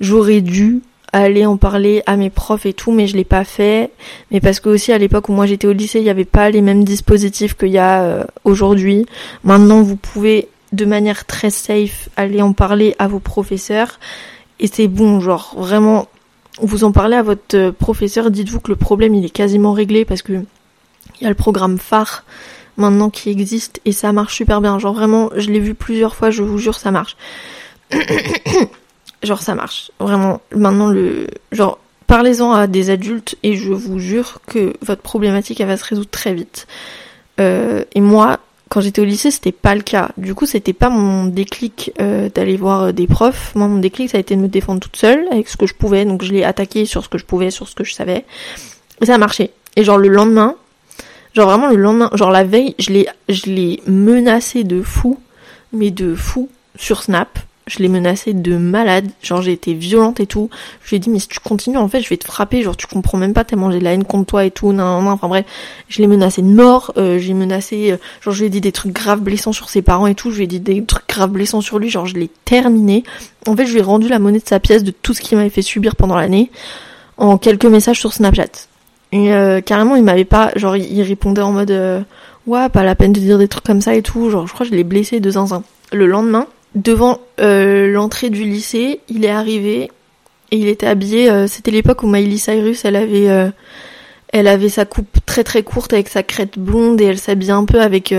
J'aurais 0.00 0.42
dû 0.42 0.82
aller 1.20 1.46
en 1.46 1.56
parler 1.56 2.02
à 2.06 2.16
mes 2.16 2.30
profs 2.30 2.66
et 2.66 2.72
tout, 2.72 2.92
mais 2.92 3.06
je 3.06 3.16
l'ai 3.16 3.24
pas 3.24 3.44
fait. 3.44 3.90
Mais 4.30 4.40
parce 4.40 4.60
que 4.60 4.68
aussi 4.68 4.92
à 4.92 4.98
l'époque 4.98 5.28
où 5.28 5.32
moi 5.32 5.46
j'étais 5.46 5.66
au 5.66 5.72
lycée, 5.72 5.98
il 5.98 6.04
n'y 6.04 6.10
avait 6.10 6.24
pas 6.24 6.50
les 6.50 6.60
mêmes 6.60 6.84
dispositifs 6.84 7.54
qu'il 7.54 7.70
y 7.70 7.78
a 7.78 8.02
euh, 8.02 8.24
aujourd'hui. 8.44 9.06
Maintenant, 9.44 9.82
vous 9.82 9.96
pouvez 9.96 10.48
de 10.72 10.84
manière 10.84 11.24
très 11.24 11.50
safe 11.50 12.08
aller 12.16 12.42
en 12.42 12.52
parler 12.52 12.94
à 12.98 13.08
vos 13.08 13.20
professeurs. 13.20 13.98
Et 14.58 14.66
c'est 14.66 14.88
bon, 14.88 15.20
genre 15.20 15.54
vraiment, 15.56 16.08
vous 16.60 16.84
en 16.84 16.92
parlez 16.92 17.16
à 17.16 17.22
votre 17.22 17.56
euh, 17.56 17.72
professeur, 17.72 18.30
dites-vous 18.30 18.60
que 18.60 18.70
le 18.70 18.76
problème 18.76 19.14
il 19.14 19.24
est 19.24 19.30
quasiment 19.30 19.72
réglé 19.72 20.04
parce 20.04 20.22
que 20.22 20.32
il 21.20 21.24
y 21.24 21.26
a 21.26 21.30
le 21.30 21.34
programme 21.34 21.78
phare 21.78 22.24
maintenant 22.76 23.10
qui 23.10 23.30
existe 23.30 23.80
et 23.84 23.92
ça 23.92 24.12
marche 24.12 24.36
super 24.36 24.60
bien. 24.60 24.78
Genre 24.78 24.94
vraiment, 24.94 25.30
je 25.36 25.50
l'ai 25.50 25.60
vu 25.60 25.74
plusieurs 25.74 26.14
fois, 26.14 26.30
je 26.30 26.42
vous 26.42 26.58
jure, 26.58 26.78
ça 26.78 26.90
marche. 26.90 27.16
genre 29.26 29.42
ça 29.42 29.54
marche. 29.54 29.90
Vraiment, 30.00 30.40
maintenant 30.54 30.88
le 30.88 31.26
genre 31.52 31.78
parlez-en 32.06 32.52
à 32.52 32.66
des 32.66 32.90
adultes 32.90 33.36
et 33.42 33.56
je 33.56 33.72
vous 33.72 33.98
jure 33.98 34.40
que 34.46 34.74
votre 34.80 35.02
problématique 35.02 35.60
elle 35.60 35.66
va 35.66 35.76
se 35.76 35.84
résoudre 35.84 36.10
très 36.10 36.34
vite. 36.34 36.66
Euh, 37.40 37.84
et 37.94 38.00
moi, 38.00 38.38
quand 38.68 38.80
j'étais 38.80 39.00
au 39.00 39.04
lycée, 39.04 39.30
c'était 39.30 39.52
pas 39.52 39.74
le 39.74 39.82
cas. 39.82 40.10
Du 40.16 40.34
coup, 40.34 40.46
c'était 40.46 40.72
pas 40.72 40.88
mon 40.88 41.24
déclic 41.24 41.92
euh, 42.00 42.28
d'aller 42.34 42.56
voir 42.56 42.84
euh, 42.84 42.92
des 42.92 43.06
profs. 43.06 43.54
Moi, 43.54 43.68
mon 43.68 43.78
déclic, 43.78 44.10
ça 44.10 44.16
a 44.16 44.20
été 44.20 44.34
de 44.34 44.40
me 44.40 44.48
défendre 44.48 44.80
toute 44.80 44.96
seule 44.96 45.26
avec 45.30 45.48
ce 45.48 45.56
que 45.56 45.66
je 45.66 45.74
pouvais. 45.74 46.04
Donc, 46.04 46.22
je 46.22 46.32
l'ai 46.32 46.42
attaqué 46.42 46.84
sur 46.84 47.04
ce 47.04 47.08
que 47.08 47.18
je 47.18 47.24
pouvais, 47.24 47.50
sur 47.50 47.68
ce 47.68 47.74
que 47.74 47.84
je 47.84 47.94
savais. 47.94 48.24
Et 49.00 49.06
ça 49.06 49.14
a 49.14 49.18
marché. 49.18 49.50
Et 49.76 49.84
genre 49.84 49.98
le 49.98 50.08
lendemain, 50.08 50.56
genre 51.34 51.48
vraiment 51.48 51.68
le 51.68 51.76
lendemain, 51.76 52.10
genre 52.14 52.30
la 52.30 52.44
veille, 52.44 52.74
je 52.78 52.90
l'ai, 52.90 53.08
je 53.28 53.46
l'ai 53.46 53.82
menacé 53.86 54.64
de 54.64 54.82
fou, 54.82 55.20
mais 55.72 55.90
de 55.90 56.14
fou 56.14 56.48
sur 56.76 57.02
Snap 57.02 57.38
je 57.66 57.80
l'ai 57.80 57.88
menacé 57.88 58.32
de 58.32 58.56
malade, 58.56 59.08
genre 59.22 59.42
j'ai 59.42 59.50
été 59.52 59.74
violente 59.74 60.20
et 60.20 60.26
tout. 60.26 60.50
Je 60.84 60.90
lui 60.90 60.96
ai 60.96 60.98
dit 61.00 61.10
mais 61.10 61.18
si 61.18 61.26
tu 61.26 61.40
continues 61.40 61.78
en 61.78 61.88
fait 61.88 62.00
je 62.00 62.08
vais 62.08 62.16
te 62.16 62.24
frapper, 62.24 62.62
genre 62.62 62.76
tu 62.76 62.86
comprends 62.86 63.18
même 63.18 63.32
pas 63.32 63.42
tellement 63.42 63.72
j'ai 63.72 63.80
de 63.80 63.84
la 63.84 63.92
haine 63.92 64.04
contre 64.04 64.26
toi 64.26 64.44
et 64.44 64.52
tout, 64.52 64.72
non 64.72 65.02
non, 65.02 65.10
enfin 65.10 65.26
bref, 65.26 65.44
je 65.88 66.00
l'ai 66.00 66.06
menacé 66.06 66.42
de 66.42 66.46
mort, 66.46 66.92
euh, 66.96 67.18
j'ai 67.18 67.34
menacé, 67.34 67.90
euh, 67.90 67.96
genre 68.20 68.34
je 68.34 68.40
lui 68.40 68.46
ai 68.46 68.50
dit 68.50 68.60
des 68.60 68.70
trucs 68.70 68.92
graves 68.92 69.20
blessants 69.20 69.52
sur 69.52 69.68
ses 69.68 69.82
parents 69.82 70.06
et 70.06 70.14
tout, 70.14 70.30
je 70.30 70.36
lui 70.36 70.44
ai 70.44 70.46
dit 70.46 70.60
des 70.60 70.84
trucs 70.84 71.08
graves 71.08 71.30
blessants 71.30 71.60
sur 71.60 71.80
lui, 71.80 71.90
genre 71.90 72.06
je 72.06 72.14
l'ai 72.14 72.30
terminé. 72.44 73.02
En 73.48 73.56
fait 73.56 73.66
je 73.66 73.72
lui 73.72 73.80
ai 73.80 73.82
rendu 73.82 74.06
la 74.08 74.20
monnaie 74.20 74.38
de 74.38 74.48
sa 74.48 74.60
pièce 74.60 74.84
de 74.84 74.92
tout 74.92 75.12
ce 75.12 75.20
qu'il 75.20 75.36
m'avait 75.36 75.50
fait 75.50 75.62
subir 75.62 75.96
pendant 75.96 76.16
l'année 76.16 76.52
en 77.16 77.36
quelques 77.36 77.66
messages 77.66 77.98
sur 77.98 78.12
Snapchat. 78.12 78.68
Et 79.10 79.32
euh, 79.34 79.60
carrément 79.60 79.96
il 79.96 80.04
m'avait 80.04 80.24
pas, 80.24 80.52
genre 80.54 80.76
il, 80.76 81.02
répondait 81.02 81.42
en 81.42 81.50
mode 81.50 82.04
ouais 82.46 82.68
pas 82.68 82.84
la 82.84 82.94
peine 82.94 83.12
de 83.12 83.18
dire 83.18 83.38
des 83.38 83.48
trucs 83.48 83.64
comme 83.64 83.80
ça 83.80 83.96
et 83.96 84.02
tout, 84.02 84.30
genre 84.30 84.46
je 84.46 84.52
crois 84.52 84.64
que 84.64 84.70
je 84.70 84.76
l'ai 84.76 84.84
blessé 84.84 85.18
de 85.18 85.30
zinzin. 85.30 85.64
Le 85.92 86.06
lendemain, 86.06 86.46
devant 86.76 87.20
euh, 87.40 87.90
l'entrée 87.90 88.30
du 88.30 88.44
lycée, 88.44 89.00
il 89.08 89.24
est 89.24 89.30
arrivé 89.30 89.90
et 90.52 90.56
il 90.56 90.68
était 90.68 90.86
habillé. 90.86 91.28
Euh, 91.28 91.48
c'était 91.48 91.72
l'époque 91.72 92.04
où 92.04 92.06
Miley 92.06 92.36
Cyrus, 92.36 92.84
elle 92.84 92.94
avait, 92.94 93.28
euh, 93.28 93.50
elle 94.32 94.46
avait 94.46 94.68
sa 94.68 94.84
coupe 94.84 95.18
très 95.26 95.42
très 95.42 95.64
courte 95.64 95.92
avec 95.92 96.08
sa 96.08 96.22
crête 96.22 96.58
blonde 96.58 97.00
et 97.00 97.06
elle 97.06 97.18
s'habillait 97.18 97.52
un 97.52 97.64
peu 97.64 97.80
avec 97.80 98.14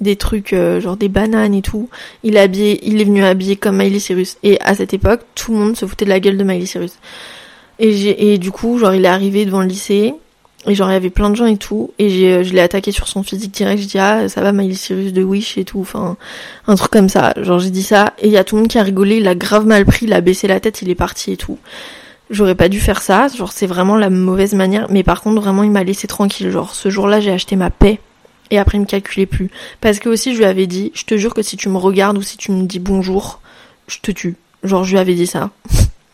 des 0.00 0.16
trucs 0.16 0.54
genre 0.54 0.96
des 0.96 1.08
bananes 1.08 1.54
et 1.54 1.62
tout. 1.62 1.88
Il 2.22 2.36
est 2.36 2.40
habillé, 2.40 2.80
il 2.86 3.00
est 3.00 3.04
venu 3.04 3.24
habillé 3.24 3.56
comme 3.56 3.78
Miley 3.78 3.98
Cyrus. 3.98 4.36
Et 4.42 4.60
à 4.60 4.74
cette 4.74 4.94
époque, 4.94 5.22
tout 5.34 5.52
le 5.52 5.58
monde 5.58 5.76
se 5.76 5.86
foutait 5.86 6.04
de 6.04 6.10
la 6.10 6.20
gueule 6.20 6.36
de 6.36 6.44
Miley 6.44 6.66
Cyrus. 6.66 6.98
Et, 7.80 8.34
et 8.34 8.38
du 8.38 8.52
coup, 8.52 8.78
genre, 8.78 8.94
il 8.94 9.04
est 9.04 9.08
arrivé 9.08 9.44
devant 9.46 9.60
le 9.60 9.66
lycée 9.66 10.14
et 10.66 10.74
genre, 10.74 10.88
il 10.88 10.94
y 10.94 10.96
avait 10.96 11.10
plein 11.10 11.28
de 11.30 11.36
gens 11.36 11.46
et 11.46 11.58
tout. 11.58 11.92
Et 11.98 12.08
j'ai, 12.08 12.32
euh, 12.32 12.42
je 12.42 12.54
l'ai 12.54 12.60
attaqué 12.60 12.90
sur 12.90 13.06
son 13.06 13.22
physique 13.22 13.50
direct. 13.50 13.82
Je 13.82 13.86
dis, 13.86 13.98
ah, 13.98 14.28
ça 14.28 14.40
va, 14.40 14.52
Miley 14.52 14.74
Cyrus 14.74 15.12
de 15.12 15.22
Wish 15.22 15.58
et 15.58 15.64
tout. 15.64 15.80
Enfin, 15.80 16.16
un 16.66 16.74
truc 16.74 16.90
comme 16.90 17.10
ça. 17.10 17.34
Genre, 17.36 17.58
j'ai 17.58 17.70
dit 17.70 17.82
ça. 17.82 18.14
Et 18.18 18.28
il 18.28 18.32
y 18.32 18.38
a 18.38 18.44
tout 18.44 18.56
le 18.56 18.62
monde 18.62 18.70
qui 18.70 18.78
a 18.78 18.82
rigolé. 18.82 19.18
Il 19.18 19.28
a 19.28 19.34
grave 19.34 19.66
mal 19.66 19.84
pris. 19.84 20.06
Il 20.06 20.12
a 20.14 20.22
baissé 20.22 20.48
la 20.48 20.60
tête. 20.60 20.80
Il 20.80 20.88
est 20.88 20.94
parti 20.94 21.32
et 21.32 21.36
tout. 21.36 21.58
J'aurais 22.30 22.54
pas 22.54 22.70
dû 22.70 22.80
faire 22.80 23.02
ça. 23.02 23.28
Genre, 23.28 23.52
c'est 23.52 23.66
vraiment 23.66 23.96
la 23.96 24.08
mauvaise 24.08 24.54
manière. 24.54 24.86
Mais 24.88 25.02
par 25.02 25.20
contre, 25.20 25.42
vraiment, 25.42 25.64
il 25.64 25.70
m'a 25.70 25.84
laissé 25.84 26.06
tranquille. 26.06 26.50
Genre, 26.50 26.74
ce 26.74 26.88
jour-là, 26.88 27.20
j'ai 27.20 27.30
acheté 27.30 27.56
ma 27.56 27.68
paix. 27.68 28.00
Et 28.50 28.58
après, 28.58 28.78
il 28.78 28.82
me 28.82 28.86
calculait 28.86 29.26
plus. 29.26 29.50
Parce 29.82 29.98
que 29.98 30.08
aussi, 30.08 30.32
je 30.32 30.38
lui 30.38 30.46
avais 30.46 30.66
dit, 30.66 30.92
je 30.94 31.04
te 31.04 31.16
jure 31.18 31.34
que 31.34 31.42
si 31.42 31.58
tu 31.58 31.68
me 31.68 31.76
regardes 31.76 32.16
ou 32.16 32.22
si 32.22 32.38
tu 32.38 32.52
me 32.52 32.64
dis 32.64 32.78
bonjour, 32.78 33.40
je 33.86 33.98
te 33.98 34.10
tue. 34.10 34.36
Genre, 34.62 34.84
je 34.84 34.92
lui 34.92 34.98
avais 34.98 35.14
dit 35.14 35.26
ça. 35.26 35.50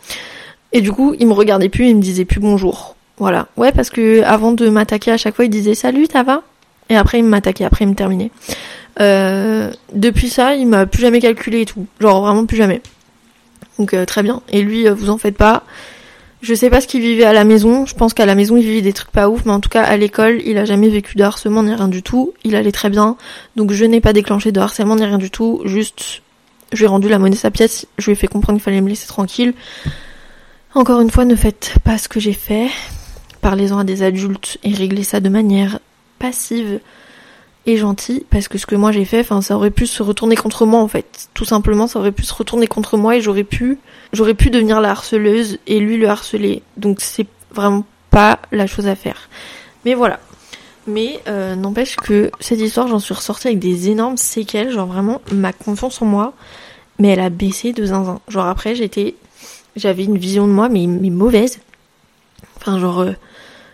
et 0.73 0.81
du 0.81 0.91
coup, 0.91 1.15
il 1.21 1.29
me 1.29 1.35
regardait 1.35 1.69
plus. 1.69 1.89
Il 1.89 1.97
me 1.97 2.03
disait 2.03 2.25
plus 2.25 2.41
bonjour. 2.41 2.97
Voilà. 3.21 3.49
Ouais, 3.59 3.71
parce 3.71 3.91
que 3.91 4.23
avant 4.23 4.51
de 4.53 4.69
m'attaquer 4.71 5.13
à 5.13 5.19
chaque 5.19 5.37
fois, 5.37 5.45
il 5.45 5.51
disait 5.51 5.75
salut, 5.75 6.07
ça 6.11 6.23
va? 6.23 6.43
Et 6.89 6.97
après, 6.97 7.19
il 7.19 7.25
m'attaquait, 7.25 7.65
après, 7.65 7.85
il 7.85 7.89
me 7.89 7.95
terminait. 7.95 8.31
Euh, 8.99 9.71
depuis 9.95 10.31
ça, 10.31 10.55
il 10.55 10.67
m'a 10.67 10.87
plus 10.87 11.03
jamais 11.03 11.21
calculé 11.21 11.61
et 11.61 11.67
tout. 11.67 11.87
Genre 12.01 12.23
vraiment 12.23 12.47
plus 12.47 12.57
jamais. 12.57 12.81
Donc 13.79 13.93
euh, 13.93 14.07
très 14.07 14.23
bien. 14.23 14.43
Et 14.49 14.63
lui, 14.63 14.89
euh, 14.89 14.95
vous 14.95 15.11
en 15.11 15.19
faites 15.19 15.37
pas. 15.37 15.65
Je 16.41 16.55
sais 16.55 16.71
pas 16.71 16.81
ce 16.81 16.87
qu'il 16.87 17.03
vivait 17.03 17.25
à 17.25 17.35
la 17.35 17.45
maison. 17.45 17.85
Je 17.85 17.95
pense 17.95 18.15
qu'à 18.15 18.25
la 18.25 18.35
maison, 18.35 18.57
il 18.57 18.65
vivait 18.65 18.81
des 18.81 18.95
trucs 18.95 19.11
pas 19.11 19.29
ouf. 19.29 19.45
Mais 19.45 19.53
en 19.53 19.61
tout 19.61 19.69
cas, 19.69 19.83
à 19.83 19.99
l'école, 19.99 20.41
il 20.47 20.57
a 20.57 20.65
jamais 20.65 20.89
vécu 20.89 21.17
de 21.17 21.23
harcèlement 21.23 21.63
ni 21.63 21.75
rien 21.75 21.89
du 21.89 22.03
tout. 22.03 22.33
Il 22.43 22.57
allait 22.57 22.73
très 22.73 22.89
bien. 22.89 23.17
Donc 23.55 23.71
je 23.71 23.85
n'ai 23.85 24.01
pas 24.01 24.15
déclenché 24.15 24.51
de 24.51 24.61
harcèlement 24.61 24.97
ni 24.97 25.05
rien 25.05 25.19
du 25.19 25.31
tout. 25.31 25.61
Juste, 25.67 26.23
je 26.73 26.79
lui 26.79 26.85
ai 26.85 26.89
rendu 26.89 27.11
la 27.11 27.19
monnaie 27.19 27.37
sa 27.37 27.51
pièce. 27.51 27.87
Je 27.99 28.07
lui 28.07 28.13
ai 28.13 28.17
fait 28.17 28.29
comprendre 28.29 28.59
qu'il 28.59 28.65
fallait 28.65 28.81
me 28.81 28.89
laisser 28.89 29.07
tranquille. 29.07 29.53
Encore 30.75 31.03
une 31.03 31.11
fois, 31.11 31.27
ne 31.27 31.37
faites 31.37 31.75
pas 31.85 31.99
ce 31.99 32.09
que 32.09 32.19
j'ai 32.19 32.33
fait. 32.33 32.69
Parlez-en 33.41 33.79
à 33.79 33.85
des 33.85 34.03
adultes 34.03 34.59
et 34.65 34.75
réglez 34.75 35.03
ça 35.03 35.21
de 35.21 35.29
manière 35.29 35.79
passive 36.19 36.81
et 37.67 37.77
gentille 37.77 38.25
parce 38.31 38.49
que 38.49 38.59
ce 38.59 38.67
que 38.67 38.75
moi 38.75 38.93
j'ai 38.93 39.05
fait, 39.05 39.21
enfin 39.21 39.43
ça 39.43 39.57
aurait 39.57 39.71
pu 39.71 39.87
se 39.87 40.03
retourner 40.03 40.37
contre 40.37 40.67
moi 40.67 40.81
en 40.81 40.89
fait. 40.89 41.29
Tout 41.35 41.45
simplement, 41.45 41.87
ça 41.87 41.99
aurait 41.99 42.13
pu 42.13 42.23
se 42.23 42.35
retourner 42.35 42.67
contre 42.67 42.97
moi 42.97 43.17
et 43.17 43.21
j'aurais 43.21 43.45
pu 43.45 43.79
j'aurais 44.13 44.35
pu 44.35 44.51
devenir 44.51 44.81
la 44.81 44.91
harceleuse 44.91 45.59
et 45.67 45.81
lui 45.81 45.97
le 45.97 46.09
harceler. 46.09 46.63
Donc 46.77 47.01
c'est 47.01 47.27
vraiment 47.53 47.85
pas 48.11 48.41
la 48.53 48.67
chose 48.67 48.87
à 48.87 48.95
faire. 48.95 49.29
Mais 49.85 49.95
voilà. 49.95 50.21
Mais 50.87 51.21
euh, 51.29 51.55
n'empêche 51.55 51.97
que 51.97 52.31
cette 52.41 52.61
histoire, 52.61 52.89
j'en 52.89 52.99
suis 52.99 53.15
ressortie 53.15 53.49
avec 53.49 53.59
des 53.59 53.91
énormes 53.91 54.17
séquelles, 54.17 54.71
genre 54.71 54.87
vraiment 54.87 55.21
ma 55.31 55.53
confiance 55.53 56.01
en 56.03 56.07
moi, 56.07 56.33
mais 56.99 57.09
elle 57.09 57.21
a 57.21 57.31
baissé 57.31 57.73
de 57.73 57.85
zinzin. 57.85 58.21
Genre 58.29 58.47
après 58.47 58.75
j'étais 58.75 59.15
j'avais 59.77 60.05
une 60.05 60.19
vision 60.19 60.47
de 60.47 60.53
moi 60.53 60.69
mais, 60.69 60.87
mais 60.87 61.11
mauvaise. 61.11 61.61
Enfin 62.57 62.79
genre 62.79 63.01
euh, 63.01 63.13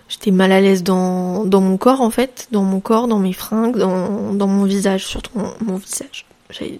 j'étais 0.09 0.31
mal 0.31 0.53
à 0.53 0.61
l'aise 0.61 0.83
dans, 0.83 1.45
mon 1.45 1.77
corps 1.77 2.01
en 2.01 2.11
fait, 2.11 2.49
dans 2.53 2.63
mon 2.63 2.81
corps, 2.81 3.09
dans 3.09 3.19
mes 3.19 3.33
fringues, 3.33 3.77
dans, 3.77 4.47
mon 4.47 4.65
visage, 4.65 5.07
surtout 5.07 5.33
mon, 5.65 5.77
visage. 5.77 6.27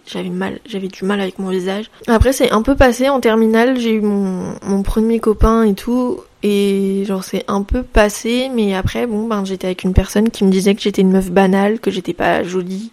J'avais 0.07 0.31
mal, 0.31 0.61
j'avais 0.65 0.89
du 0.89 1.05
mal 1.05 1.21
avec 1.21 1.39
mon 1.39 1.51
visage. 1.51 1.91
Après 2.07 2.33
c'est 2.33 2.53
un 2.53 2.63
peu 2.63 2.77
passé 2.77 3.09
en 3.09 3.21
terminale, 3.21 3.79
j'ai 3.81 3.95
eu 3.95 4.01
mon, 4.01 4.55
mon 4.63 4.83
premier 4.83 5.19
copain 5.19 5.65
et 5.65 5.75
tout, 5.75 6.21
et 6.43 7.03
genre 7.07 7.25
c'est 7.25 7.45
un 7.49 7.63
peu 7.63 7.83
passé, 7.83 8.49
mais 8.55 8.75
après 8.75 9.07
bon 9.07 9.27
ben 9.27 9.45
j'étais 9.45 9.67
avec 9.67 9.83
une 9.83 9.93
personne 9.93 10.31
qui 10.31 10.45
me 10.45 10.51
disait 10.51 10.75
que 10.75 10.83
j'étais 10.83 11.03
une 11.03 11.11
meuf 11.11 11.31
banale, 11.31 11.81
que 11.81 11.91
j'étais 11.91 12.13
pas 12.13 12.45
jolie, 12.45 12.93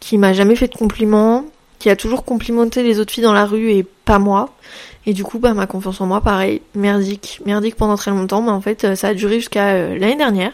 qui 0.00 0.18
m'a 0.18 0.32
jamais 0.32 0.56
fait 0.56 0.68
de 0.68 0.74
compliments, 0.74 1.44
qui 1.78 1.90
a 1.90 1.96
toujours 1.96 2.24
complimenté 2.24 2.82
les 2.82 2.98
autres 2.98 3.12
filles 3.12 3.24
dans 3.24 3.32
la 3.32 3.46
rue 3.46 3.70
et 3.70 3.84
pas 3.84 4.18
moi. 4.18 4.50
Et 5.06 5.12
du 5.12 5.24
coup, 5.24 5.38
bah, 5.38 5.52
ma 5.54 5.66
confiance 5.66 6.00
en 6.00 6.06
moi, 6.06 6.20
pareil, 6.20 6.62
merdique. 6.74 7.40
Merdique 7.44 7.76
pendant 7.76 7.96
très 7.96 8.10
longtemps, 8.10 8.42
mais 8.42 8.50
en 8.50 8.60
fait, 8.60 8.84
euh, 8.84 8.94
ça 8.94 9.08
a 9.08 9.14
duré 9.14 9.36
jusqu'à 9.36 9.68
euh, 9.74 9.98
l'année 9.98 10.16
dernière. 10.16 10.52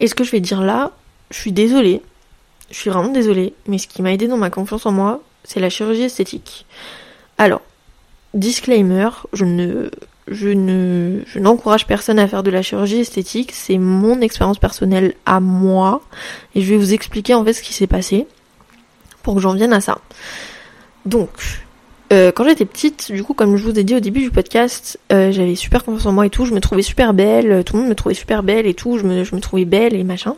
Et 0.00 0.06
ce 0.06 0.14
que 0.14 0.24
je 0.24 0.30
vais 0.30 0.40
dire 0.40 0.62
là, 0.62 0.92
je 1.30 1.38
suis 1.38 1.52
désolée. 1.52 2.02
Je 2.70 2.76
suis 2.76 2.90
vraiment 2.90 3.10
désolée. 3.10 3.54
Mais 3.66 3.78
ce 3.78 3.88
qui 3.88 4.02
m'a 4.02 4.12
aidé 4.12 4.28
dans 4.28 4.36
ma 4.36 4.50
confiance 4.50 4.86
en 4.86 4.92
moi, 4.92 5.20
c'est 5.44 5.60
la 5.60 5.70
chirurgie 5.70 6.02
esthétique. 6.02 6.66
Alors, 7.36 7.62
disclaimer, 8.34 9.08
je 9.32 9.44
ne, 9.44 9.90
je 10.28 10.48
ne, 10.48 11.22
je 11.26 11.38
n'encourage 11.40 11.86
personne 11.86 12.20
à 12.20 12.28
faire 12.28 12.44
de 12.44 12.50
la 12.50 12.62
chirurgie 12.62 13.00
esthétique. 13.00 13.50
C'est 13.52 13.78
mon 13.78 14.20
expérience 14.20 14.58
personnelle 14.58 15.14
à 15.26 15.40
moi. 15.40 16.02
Et 16.54 16.62
je 16.62 16.70
vais 16.72 16.78
vous 16.78 16.94
expliquer 16.94 17.34
en 17.34 17.44
fait 17.44 17.54
ce 17.54 17.62
qui 17.62 17.72
s'est 17.72 17.88
passé. 17.88 18.26
Pour 19.24 19.36
que 19.36 19.40
j'en 19.40 19.54
vienne 19.54 19.72
à 19.72 19.80
ça. 19.80 19.98
Donc, 21.06 21.30
euh, 22.12 22.30
quand 22.30 22.44
j'étais 22.44 22.66
petite, 22.66 23.10
du 23.10 23.24
coup, 23.24 23.32
comme 23.32 23.56
je 23.56 23.64
vous 23.64 23.78
ai 23.78 23.84
dit 23.84 23.94
au 23.94 24.00
début 24.00 24.20
du 24.20 24.30
podcast, 24.30 25.00
euh, 25.12 25.32
j'avais 25.32 25.54
super 25.54 25.82
confiance 25.82 26.04
en 26.04 26.12
moi 26.12 26.26
et 26.26 26.30
tout, 26.30 26.44
je 26.44 26.52
me 26.52 26.60
trouvais 26.60 26.82
super 26.82 27.14
belle, 27.14 27.64
tout 27.64 27.74
le 27.74 27.80
monde 27.80 27.88
me 27.88 27.94
trouvait 27.94 28.14
super 28.14 28.42
belle 28.42 28.66
et 28.66 28.74
tout, 28.74 28.98
je 28.98 29.04
me, 29.04 29.24
je 29.24 29.34
me 29.34 29.40
trouvais 29.40 29.64
belle 29.64 29.94
et 29.94 30.04
machin. 30.04 30.36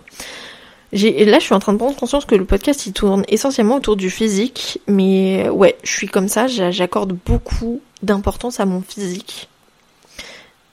Et 0.93 1.25
là, 1.25 1.41
je 1.41 1.45
suis 1.45 1.55
en 1.55 1.59
train 1.59 1.73
de 1.73 1.79
prendre 1.79 1.97
conscience 1.97 2.25
que 2.25 2.37
le 2.37 2.45
podcast, 2.45 2.87
il 2.87 2.93
tourne 2.93 3.25
essentiellement 3.27 3.77
autour 3.77 3.97
du 3.97 4.11
physique, 4.11 4.81
mais 4.87 5.49
ouais, 5.49 5.77
je 5.83 5.91
suis 5.91 6.07
comme 6.07 6.29
ça, 6.29 6.47
j'accorde 6.47 7.19
beaucoup 7.27 7.81
d'importance 8.05 8.61
à 8.61 8.67
mon 8.67 8.81
physique. 8.81 9.49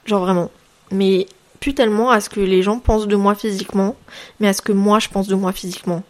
Genre 0.05 0.21
vraiment. 0.21 0.51
Mais 0.91 1.25
plus 1.59 1.73
tellement 1.73 2.11
à 2.11 2.21
ce 2.21 2.29
que 2.29 2.39
les 2.39 2.61
gens 2.61 2.77
pensent 2.77 3.07
de 3.07 3.15
moi 3.15 3.33
physiquement, 3.33 3.95
mais 4.39 4.47
à 4.47 4.53
ce 4.53 4.61
que 4.61 4.71
moi 4.71 4.99
je 4.99 5.09
pense 5.09 5.27
de 5.27 5.35
moi 5.35 5.51
physiquement 5.51 6.03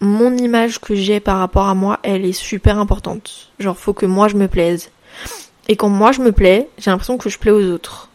mon 0.00 0.36
image 0.36 0.80
que 0.80 0.94
j'ai 0.94 1.20
par 1.20 1.38
rapport 1.38 1.68
à 1.68 1.74
moi, 1.74 1.98
elle 2.02 2.24
est 2.24 2.32
super 2.32 2.78
importante. 2.78 3.50
Genre, 3.58 3.76
faut 3.76 3.92
que 3.92 4.06
moi 4.06 4.28
je 4.28 4.36
me 4.36 4.48
plaise. 4.48 4.90
Et 5.68 5.76
quand 5.76 5.88
moi 5.88 6.12
je 6.12 6.20
me 6.20 6.32
plais, 6.32 6.68
j'ai 6.78 6.90
l'impression 6.90 7.18
que 7.18 7.28
je 7.28 7.38
plais 7.38 7.50
aux 7.50 7.70
autres. 7.70 8.08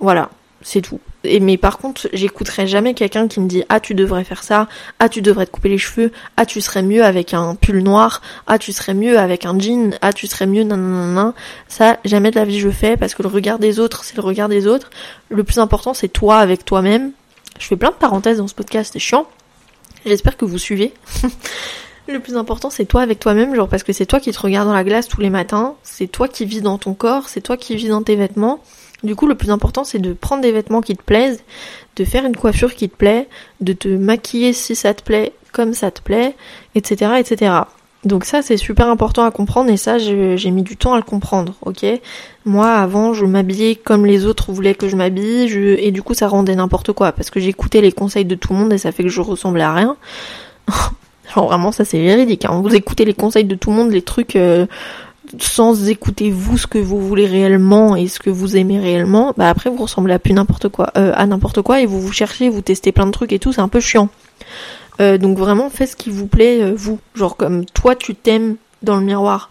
Voilà, 0.00 0.30
c'est 0.62 0.80
tout. 0.80 1.00
Et 1.24 1.40
mais 1.40 1.56
par 1.56 1.78
contre, 1.78 2.08
j'écouterai 2.12 2.66
jamais 2.66 2.94
quelqu'un 2.94 3.26
qui 3.26 3.40
me 3.40 3.48
dit 3.48 3.64
ah 3.68 3.80
tu 3.80 3.94
devrais 3.94 4.24
faire 4.24 4.42
ça, 4.42 4.68
ah 4.98 5.08
tu 5.08 5.22
devrais 5.22 5.46
te 5.46 5.50
couper 5.50 5.70
les 5.70 5.78
cheveux, 5.78 6.12
ah 6.36 6.44
tu 6.44 6.60
serais 6.60 6.82
mieux 6.82 7.02
avec 7.02 7.32
un 7.32 7.54
pull 7.54 7.82
noir, 7.82 8.20
ah 8.46 8.58
tu 8.58 8.72
serais 8.72 8.94
mieux 8.94 9.18
avec 9.18 9.46
un 9.46 9.58
jean, 9.58 9.96
ah 10.02 10.12
tu 10.12 10.26
serais 10.26 10.46
mieux 10.46 10.64
nan 10.64 11.32
Ça 11.68 11.98
jamais 12.04 12.30
de 12.30 12.36
la 12.36 12.44
vie 12.44 12.60
je 12.60 12.68
fais 12.68 12.96
parce 12.96 13.14
que 13.14 13.22
le 13.22 13.28
regard 13.28 13.58
des 13.58 13.80
autres, 13.80 14.04
c'est 14.04 14.16
le 14.16 14.22
regard 14.22 14.50
des 14.50 14.66
autres. 14.66 14.90
Le 15.30 15.42
plus 15.42 15.58
important 15.58 15.94
c'est 15.94 16.08
toi 16.08 16.38
avec 16.38 16.64
toi-même. 16.64 17.12
Je 17.58 17.66
fais 17.66 17.76
plein 17.76 17.90
de 17.90 17.94
parenthèses 17.94 18.38
dans 18.38 18.48
ce 18.48 18.54
podcast, 18.54 18.90
c'est 18.92 18.98
chiant. 18.98 19.26
J'espère 20.06 20.36
que 20.36 20.44
vous 20.44 20.58
suivez. 20.58 20.92
le 22.08 22.20
plus 22.20 22.36
important, 22.36 22.70
c'est 22.70 22.84
toi 22.84 23.02
avec 23.02 23.18
toi-même, 23.18 23.54
genre 23.54 23.68
parce 23.68 23.82
que 23.82 23.92
c'est 23.92 24.06
toi 24.06 24.20
qui 24.20 24.32
te 24.32 24.40
regardes 24.40 24.68
dans 24.68 24.74
la 24.74 24.84
glace 24.84 25.08
tous 25.08 25.20
les 25.20 25.30
matins, 25.30 25.74
c'est 25.82 26.06
toi 26.06 26.28
qui 26.28 26.44
vis 26.44 26.60
dans 26.60 26.78
ton 26.78 26.94
corps, 26.94 27.28
c'est 27.28 27.40
toi 27.40 27.56
qui 27.56 27.76
vis 27.76 27.88
dans 27.88 28.02
tes 28.02 28.16
vêtements. 28.16 28.60
Du 29.02 29.14
coup, 29.16 29.26
le 29.26 29.34
plus 29.34 29.50
important, 29.50 29.84
c'est 29.84 29.98
de 29.98 30.12
prendre 30.12 30.42
des 30.42 30.52
vêtements 30.52 30.80
qui 30.80 30.96
te 30.96 31.02
plaisent, 31.02 31.42
de 31.96 32.04
faire 32.04 32.24
une 32.24 32.36
coiffure 32.36 32.74
qui 32.74 32.88
te 32.88 32.96
plaît, 32.96 33.28
de 33.60 33.72
te 33.72 33.88
maquiller 33.88 34.52
si 34.52 34.74
ça 34.74 34.94
te 34.94 35.02
plaît, 35.02 35.32
comme 35.52 35.74
ça 35.74 35.90
te 35.90 36.00
plaît, 36.00 36.34
etc., 36.74 37.12
etc. 37.18 37.52
Donc 38.04 38.24
ça 38.24 38.42
c'est 38.42 38.58
super 38.58 38.88
important 38.88 39.24
à 39.24 39.30
comprendre 39.30 39.70
et 39.70 39.76
ça 39.76 39.98
j'ai 39.98 40.50
mis 40.50 40.62
du 40.62 40.76
temps 40.76 40.92
à 40.92 40.96
le 40.96 41.02
comprendre, 41.02 41.54
ok? 41.64 41.86
Moi 42.44 42.70
avant 42.70 43.14
je 43.14 43.24
m'habillais 43.24 43.76
comme 43.76 44.04
les 44.04 44.26
autres 44.26 44.52
voulaient 44.52 44.74
que 44.74 44.88
je 44.88 44.96
m'habille 44.96 45.50
et 45.78 45.90
du 45.90 46.02
coup 46.02 46.12
ça 46.12 46.28
rendait 46.28 46.54
n'importe 46.54 46.92
quoi 46.92 47.12
parce 47.12 47.30
que 47.30 47.40
j'écoutais 47.40 47.80
les 47.80 47.92
conseils 47.92 48.26
de 48.26 48.34
tout 48.34 48.52
le 48.52 48.58
monde 48.58 48.72
et 48.72 48.78
ça 48.78 48.92
fait 48.92 49.02
que 49.02 49.08
je 49.08 49.20
ressemblais 49.20 49.62
à 49.62 49.72
rien. 49.72 49.96
Genre 51.34 51.46
vraiment 51.46 51.72
ça 51.72 51.86
c'est 51.86 52.00
véridique, 52.00 52.44
hein. 52.44 52.60
vous 52.62 52.74
écoutez 52.74 53.06
les 53.06 53.14
conseils 53.14 53.44
de 53.44 53.54
tout 53.54 53.70
le 53.70 53.76
monde, 53.76 53.90
les 53.90 54.02
trucs 54.02 54.36
euh, 54.36 54.66
sans 55.38 55.88
écouter 55.88 56.30
vous 56.30 56.58
ce 56.58 56.66
que 56.66 56.78
vous 56.78 57.00
voulez 57.00 57.26
réellement 57.26 57.96
et 57.96 58.08
ce 58.08 58.18
que 58.18 58.28
vous 58.28 58.56
aimez 58.56 58.78
réellement, 58.78 59.32
bah 59.36 59.48
après 59.48 59.70
vous 59.70 59.82
ressemblez 59.82 60.12
à 60.12 60.18
plus 60.18 60.34
n'importe 60.34 60.68
quoi, 60.68 60.90
euh, 60.98 61.12
à 61.16 61.26
n'importe 61.26 61.62
quoi 61.62 61.80
et 61.80 61.86
vous 61.86 62.00
vous 62.00 62.12
cherchez, 62.12 62.50
vous 62.50 62.60
testez 62.60 62.92
plein 62.92 63.06
de 63.06 63.10
trucs 63.10 63.32
et 63.32 63.38
tout, 63.38 63.52
c'est 63.52 63.62
un 63.62 63.68
peu 63.68 63.80
chiant. 63.80 64.10
Euh, 65.00 65.18
donc 65.18 65.38
vraiment 65.38 65.70
faites 65.70 65.90
ce 65.90 65.96
qui 65.96 66.10
vous 66.10 66.26
plaît 66.26 66.62
euh, 66.62 66.72
vous, 66.76 67.00
genre 67.14 67.36
comme 67.36 67.64
toi 67.64 67.96
tu 67.96 68.14
t'aimes 68.14 68.56
dans 68.82 68.96
le 68.96 69.04
miroir. 69.04 69.50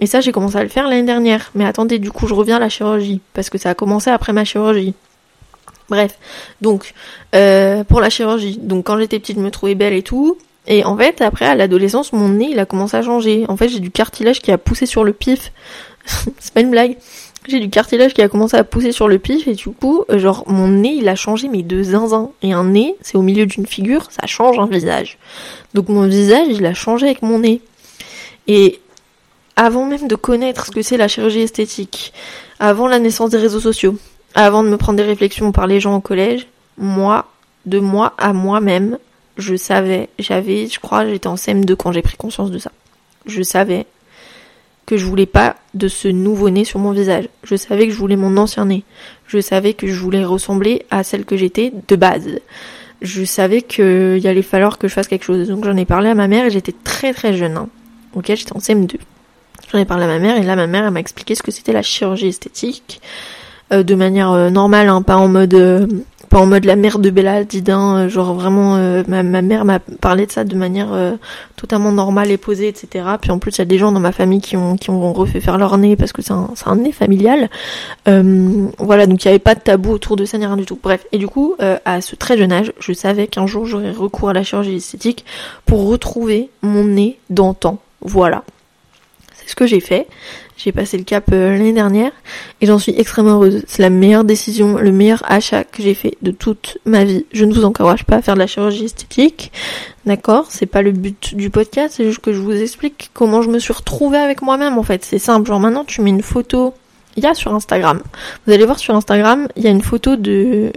Et 0.00 0.06
ça 0.06 0.20
j'ai 0.20 0.32
commencé 0.32 0.56
à 0.56 0.62
le 0.62 0.68
faire 0.68 0.88
l'année 0.88 1.06
dernière. 1.06 1.50
Mais 1.54 1.64
attendez, 1.64 1.98
du 1.98 2.10
coup 2.10 2.26
je 2.26 2.34
reviens 2.34 2.56
à 2.56 2.60
la 2.60 2.68
chirurgie 2.68 3.20
parce 3.32 3.48
que 3.48 3.58
ça 3.58 3.70
a 3.70 3.74
commencé 3.74 4.10
après 4.10 4.32
ma 4.32 4.44
chirurgie. 4.44 4.94
Bref, 5.88 6.18
donc 6.60 6.92
euh, 7.34 7.84
pour 7.84 8.00
la 8.00 8.10
chirurgie, 8.10 8.58
donc 8.60 8.86
quand 8.86 8.98
j'étais 8.98 9.18
petite 9.18 9.36
je 9.36 9.42
me 9.42 9.50
trouvais 9.50 9.74
belle 9.74 9.94
et 9.94 10.02
tout. 10.02 10.36
Et 10.66 10.84
en 10.84 10.96
fait 10.96 11.20
après 11.20 11.46
à 11.46 11.54
l'adolescence 11.54 12.12
mon 12.12 12.28
nez 12.28 12.48
il 12.50 12.58
a 12.58 12.66
commencé 12.66 12.96
à 12.96 13.02
changer. 13.02 13.46
En 13.48 13.56
fait 13.56 13.68
j'ai 13.68 13.80
du 13.80 13.90
cartilage 13.90 14.40
qui 14.40 14.52
a 14.52 14.58
poussé 14.58 14.84
sur 14.84 15.04
le 15.04 15.12
pif. 15.12 15.52
C'est 16.38 16.52
pas 16.52 16.60
une 16.60 16.70
blague 16.70 16.96
j'ai 17.48 17.60
du 17.60 17.70
cartilage 17.70 18.14
qui 18.14 18.22
a 18.22 18.28
commencé 18.28 18.56
à 18.56 18.64
pousser 18.64 18.92
sur 18.92 19.08
le 19.08 19.18
pif 19.18 19.46
et 19.48 19.54
du 19.54 19.70
coup, 19.70 20.04
euh, 20.10 20.18
genre 20.18 20.44
mon 20.46 20.68
nez 20.68 20.94
il 20.94 21.08
a 21.08 21.14
changé 21.14 21.48
mais 21.48 21.62
de 21.62 21.82
zinzin. 21.82 22.30
Et 22.42 22.52
un 22.52 22.64
nez, 22.64 22.94
c'est 23.02 23.16
au 23.16 23.22
milieu 23.22 23.46
d'une 23.46 23.66
figure, 23.66 24.08
ça 24.10 24.26
change 24.26 24.58
un 24.58 24.66
visage. 24.66 25.18
Donc 25.74 25.88
mon 25.88 26.06
visage 26.06 26.48
il 26.50 26.64
a 26.66 26.74
changé 26.74 27.06
avec 27.06 27.22
mon 27.22 27.40
nez. 27.40 27.60
Et 28.46 28.80
avant 29.56 29.86
même 29.86 30.06
de 30.06 30.14
connaître 30.14 30.66
ce 30.66 30.70
que 30.70 30.82
c'est 30.82 30.96
la 30.96 31.08
chirurgie 31.08 31.40
esthétique, 31.40 32.12
avant 32.58 32.86
la 32.86 32.98
naissance 32.98 33.30
des 33.30 33.38
réseaux 33.38 33.60
sociaux, 33.60 33.96
avant 34.34 34.62
de 34.62 34.68
me 34.68 34.76
prendre 34.76 34.98
des 34.98 35.04
réflexions 35.04 35.50
par 35.52 35.66
les 35.66 35.80
gens 35.80 35.96
au 35.96 36.00
collège, 36.00 36.46
moi, 36.76 37.26
de 37.64 37.78
moi 37.78 38.12
à 38.18 38.32
moi-même, 38.32 38.98
je 39.38 39.56
savais, 39.56 40.08
j'avais, 40.18 40.66
je 40.66 40.78
crois, 40.78 41.06
j'étais 41.06 41.26
en 41.26 41.34
CM2 41.34 41.74
quand 41.74 41.92
j'ai 41.92 42.02
pris 42.02 42.16
conscience 42.16 42.50
de 42.50 42.58
ça. 42.58 42.70
Je 43.26 43.42
savais 43.42 43.86
que 44.86 44.96
je 44.96 45.04
voulais 45.04 45.26
pas 45.26 45.56
de 45.74 45.88
ce 45.88 46.08
nouveau 46.08 46.48
nez 46.48 46.64
sur 46.64 46.78
mon 46.78 46.92
visage. 46.92 47.28
Je 47.42 47.56
savais 47.56 47.86
que 47.86 47.92
je 47.92 47.98
voulais 47.98 48.16
mon 48.16 48.36
ancien 48.36 48.64
nez. 48.64 48.84
Je 49.26 49.40
savais 49.40 49.74
que 49.74 49.88
je 49.88 50.00
voulais 50.00 50.24
ressembler 50.24 50.86
à 50.90 51.02
celle 51.02 51.24
que 51.24 51.36
j'étais 51.36 51.72
de 51.88 51.96
base. 51.96 52.28
Je 53.02 53.24
savais 53.24 53.62
qu'il 53.62 54.26
allait 54.26 54.42
falloir 54.42 54.78
que 54.78 54.88
je 54.88 54.94
fasse 54.94 55.08
quelque 55.08 55.24
chose. 55.24 55.48
Donc 55.48 55.64
j'en 55.64 55.76
ai 55.76 55.84
parlé 55.84 56.08
à 56.08 56.14
ma 56.14 56.28
mère 56.28 56.46
et 56.46 56.50
j'étais 56.50 56.74
très 56.84 57.12
très 57.12 57.34
jeune. 57.34 57.56
Hein. 57.56 57.68
Ok, 58.14 58.26
j'étais 58.28 58.54
en 58.54 58.60
CM2. 58.60 58.96
J'en 59.72 59.78
ai 59.78 59.84
parlé 59.84 60.04
à 60.04 60.06
ma 60.06 60.18
mère 60.18 60.36
et 60.38 60.42
là 60.42 60.54
ma 60.54 60.66
mère 60.66 60.90
m'a 60.90 61.00
expliqué 61.00 61.34
ce 61.34 61.42
que 61.42 61.50
c'était 61.50 61.72
la 61.72 61.82
chirurgie 61.82 62.28
esthétique. 62.28 63.00
Euh, 63.72 63.82
de 63.82 63.96
manière 63.96 64.30
euh, 64.30 64.48
normale, 64.48 64.88
hein, 64.88 65.02
pas 65.02 65.16
en 65.16 65.26
mode 65.26 65.54
euh, 65.54 65.88
en 66.36 66.46
mode 66.46 66.64
la 66.64 66.76
mère 66.76 66.98
de 66.98 67.10
Bella 67.10 67.44
Didin, 67.44 67.96
euh, 67.96 68.08
genre 68.08 68.34
vraiment, 68.34 68.76
euh, 68.76 69.02
ma, 69.08 69.22
mère 69.22 69.64
m'a 69.64 69.78
parlé 69.78 70.26
de 70.26 70.32
ça 70.32 70.44
de 70.44 70.54
manière 70.54 70.92
euh, 70.92 71.12
totalement 71.56 71.92
normale 71.92 72.30
et 72.30 72.36
posée, 72.36 72.68
etc. 72.68 73.04
Puis 73.20 73.30
en 73.30 73.38
plus, 73.38 73.56
il 73.56 73.58
y 73.58 73.62
a 73.62 73.64
des 73.64 73.78
gens 73.78 73.92
dans 73.92 74.00
ma 74.00 74.12
famille 74.12 74.40
qui 74.40 74.56
ont, 74.56 74.76
qui 74.76 74.90
ont 74.90 75.12
refait 75.12 75.40
faire 75.40 75.58
leur 75.58 75.78
nez 75.78 75.96
parce 75.96 76.12
que 76.12 76.22
c'est 76.22 76.32
un, 76.32 76.48
un 76.66 76.76
nez 76.76 76.92
familial. 76.92 77.48
voilà, 78.06 79.06
donc 79.06 79.24
il 79.24 79.28
n'y 79.28 79.30
avait 79.30 79.38
pas 79.38 79.54
de 79.54 79.60
tabou 79.60 79.92
autour 79.92 80.16
de 80.16 80.24
ça, 80.24 80.38
ni 80.38 80.46
rien 80.46 80.56
du 80.56 80.66
tout. 80.66 80.78
Bref, 80.82 81.06
et 81.12 81.18
du 81.18 81.26
coup, 81.26 81.54
à 81.84 82.00
ce 82.00 82.16
très 82.16 82.36
jeune 82.36 82.52
âge, 82.52 82.72
je 82.78 82.92
savais 82.92 83.26
qu'un 83.26 83.46
jour 83.46 83.66
j'aurais 83.66 83.90
recours 83.90 84.28
à 84.28 84.32
la 84.32 84.42
chirurgie 84.42 84.76
esthétique 84.76 85.24
pour 85.64 85.88
retrouver 85.88 86.50
mon 86.62 86.84
nez 86.84 87.18
d'antan. 87.30 87.78
Voilà. 88.00 88.44
C'est 89.34 89.50
ce 89.50 89.56
que 89.56 89.66
j'ai 89.66 89.80
fait. 89.80 90.06
J'ai 90.56 90.72
passé 90.72 90.96
le 90.96 91.04
cap 91.04 91.30
euh, 91.32 91.52
l'année 91.52 91.74
dernière 91.74 92.12
et 92.60 92.66
j'en 92.66 92.78
suis 92.78 92.94
extrêmement 92.96 93.32
heureuse. 93.32 93.62
C'est 93.66 93.82
la 93.82 93.90
meilleure 93.90 94.24
décision, 94.24 94.78
le 94.78 94.90
meilleur 94.90 95.22
achat 95.30 95.64
que 95.64 95.82
j'ai 95.82 95.92
fait 95.92 96.16
de 96.22 96.30
toute 96.30 96.78
ma 96.86 97.04
vie. 97.04 97.26
Je 97.32 97.44
ne 97.44 97.52
vous 97.52 97.64
encourage 97.64 98.04
pas 98.04 98.16
à 98.16 98.22
faire 98.22 98.34
de 98.34 98.38
la 98.38 98.46
chirurgie 98.46 98.86
esthétique. 98.86 99.52
D'accord? 100.06 100.46
C'est 100.48 100.66
pas 100.66 100.80
le 100.80 100.92
but 100.92 101.34
du 101.34 101.50
podcast, 101.50 101.94
c'est 101.96 102.06
juste 102.06 102.20
que 102.20 102.32
je 102.32 102.40
vous 102.40 102.52
explique 102.52 103.10
comment 103.12 103.42
je 103.42 103.50
me 103.50 103.58
suis 103.58 103.74
retrouvée 103.74 104.18
avec 104.18 104.40
moi-même 104.40 104.78
en 104.78 104.82
fait. 104.82 105.04
C'est 105.04 105.18
simple. 105.18 105.48
Genre 105.48 105.60
maintenant 105.60 105.84
tu 105.84 106.00
mets 106.00 106.10
une 106.10 106.22
photo. 106.22 106.72
Il 107.16 107.24
y 107.24 107.26
a 107.26 107.34
sur 107.34 107.54
Instagram. 107.54 108.00
Vous 108.46 108.52
allez 108.52 108.64
voir 108.64 108.78
sur 108.78 108.94
Instagram, 108.94 109.48
il 109.56 109.62
y 109.62 109.66
a 109.66 109.70
une 109.70 109.82
photo 109.82 110.16
de 110.16 110.72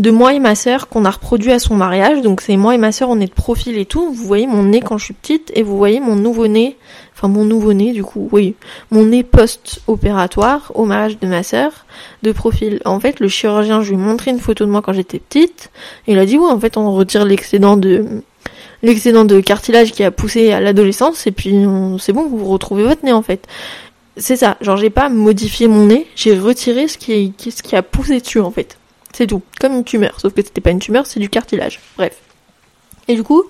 de 0.00 0.10
moi 0.10 0.32
et 0.32 0.38
ma 0.38 0.54
sœur 0.54 0.88
qu'on 0.88 1.04
a 1.04 1.10
reproduit 1.10 1.52
à 1.52 1.58
son 1.58 1.74
mariage. 1.74 2.22
Donc 2.22 2.40
c'est 2.40 2.56
moi 2.56 2.74
et 2.74 2.78
ma 2.78 2.90
sœur, 2.90 3.10
on 3.10 3.20
est 3.20 3.26
de 3.26 3.32
profil 3.32 3.76
et 3.76 3.84
tout. 3.84 4.12
Vous 4.12 4.26
voyez 4.26 4.46
mon 4.46 4.64
nez 4.64 4.80
quand 4.80 4.98
je 4.98 5.04
suis 5.04 5.14
petite 5.14 5.52
et 5.54 5.62
vous 5.62 5.76
voyez 5.76 6.00
mon 6.00 6.16
nouveau 6.16 6.48
nez, 6.48 6.76
enfin 7.20 7.28
mon 7.28 7.44
nouveau 7.44 7.74
nez 7.74 7.92
du 7.92 8.02
coup, 8.02 8.28
oui, 8.32 8.54
mon 8.90 9.04
nez 9.04 9.22
post-opératoire 9.22 10.72
au 10.74 10.86
mariage 10.86 11.18
de 11.18 11.26
ma 11.26 11.42
sœur 11.42 11.84
de 12.22 12.32
profil. 12.32 12.80
En 12.86 12.98
fait, 12.98 13.20
le 13.20 13.28
chirurgien, 13.28 13.82
je 13.82 13.90
lui 13.90 13.96
ai 13.96 14.02
montré 14.02 14.30
une 14.30 14.40
photo 14.40 14.64
de 14.64 14.70
moi 14.70 14.80
quand 14.80 14.94
j'étais 14.94 15.18
petite 15.18 15.70
et 16.06 16.12
il 16.12 16.18
a 16.18 16.24
dit 16.24 16.38
ouais, 16.38 16.50
en 16.50 16.58
fait, 16.58 16.78
on 16.78 16.92
retire 16.94 17.26
l'excédent 17.26 17.76
de 17.76 18.22
l'excédent 18.82 19.26
de 19.26 19.40
cartilage 19.40 19.92
qui 19.92 20.02
a 20.02 20.10
poussé 20.10 20.52
à 20.52 20.60
l'adolescence 20.60 21.26
et 21.26 21.32
puis 21.32 21.54
c'est 21.98 22.14
bon, 22.14 22.26
vous 22.26 22.46
retrouvez 22.46 22.84
votre 22.84 23.04
nez 23.04 23.12
en 23.12 23.22
fait. 23.22 23.46
C'est 24.16 24.36
ça, 24.36 24.56
genre 24.60 24.78
j'ai 24.78 24.90
pas 24.90 25.08
modifié 25.08 25.68
mon 25.68 25.86
nez, 25.86 26.06
j'ai 26.16 26.38
retiré 26.38 26.88
ce 26.88 26.96
qui, 26.96 27.34
ce 27.38 27.62
qui 27.62 27.76
a 27.76 27.82
poussé 27.82 28.20
dessus 28.20 28.40
en 28.40 28.50
fait. 28.50 28.78
C'est 29.12 29.26
tout. 29.26 29.42
Comme 29.60 29.74
une 29.74 29.84
tumeur. 29.84 30.18
Sauf 30.20 30.32
que 30.32 30.42
c'était 30.42 30.60
pas 30.60 30.70
une 30.70 30.78
tumeur, 30.78 31.06
c'est 31.06 31.20
du 31.20 31.28
cartilage. 31.28 31.80
Bref. 31.96 32.16
Et 33.08 33.14
du 33.14 33.22
coup, 33.22 33.44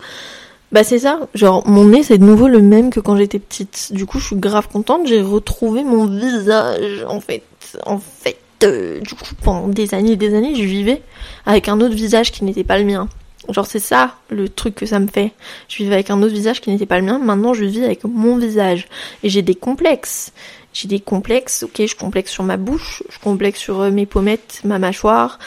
bah 0.72 0.84
c'est 0.84 1.00
ça. 1.00 1.20
Genre, 1.34 1.66
mon 1.66 1.86
nez, 1.86 2.02
c'est 2.02 2.18
de 2.18 2.24
nouveau 2.24 2.48
le 2.48 2.60
même 2.60 2.90
que 2.90 3.00
quand 3.00 3.16
j'étais 3.16 3.38
petite. 3.38 3.92
Du 3.92 4.06
coup, 4.06 4.18
je 4.20 4.26
suis 4.26 4.36
grave 4.36 4.68
contente. 4.68 5.06
J'ai 5.06 5.20
retrouvé 5.20 5.82
mon 5.82 6.06
visage, 6.06 7.04
en 7.08 7.20
fait. 7.20 7.42
En 7.86 7.98
fait, 7.98 8.38
euh, 8.64 9.00
du 9.00 9.14
coup, 9.14 9.24
pendant 9.42 9.68
des 9.68 9.94
années 9.94 10.12
et 10.12 10.16
des 10.16 10.34
années, 10.34 10.54
je 10.54 10.64
vivais 10.64 11.02
avec 11.46 11.68
un 11.68 11.80
autre 11.80 11.94
visage 11.94 12.32
qui 12.32 12.44
n'était 12.44 12.64
pas 12.64 12.78
le 12.78 12.84
mien. 12.84 13.08
Genre, 13.48 13.66
c'est 13.66 13.80
ça 13.80 14.16
le 14.28 14.48
truc 14.48 14.76
que 14.76 14.86
ça 14.86 15.00
me 15.00 15.08
fait. 15.08 15.32
Je 15.68 15.78
vivais 15.78 15.94
avec 15.94 16.10
un 16.10 16.22
autre 16.22 16.34
visage 16.34 16.60
qui 16.60 16.70
n'était 16.70 16.86
pas 16.86 16.98
le 16.98 17.06
mien. 17.06 17.18
Maintenant, 17.18 17.52
je 17.52 17.64
vis 17.64 17.84
avec 17.84 18.04
mon 18.04 18.36
visage. 18.36 18.86
Et 19.22 19.28
j'ai 19.28 19.42
des 19.42 19.54
complexes 19.54 20.32
j'ai 20.72 20.88
des 20.88 21.00
complexes, 21.00 21.64
ok, 21.64 21.84
je 21.86 21.96
complexe 21.96 22.30
sur 22.30 22.44
ma 22.44 22.56
bouche, 22.56 23.02
je 23.10 23.18
complexe 23.18 23.58
sur 23.58 23.80
euh, 23.80 23.90
mes 23.90 24.06
pommettes, 24.06 24.60
ma 24.64 24.78
mâchoire, 24.78 25.38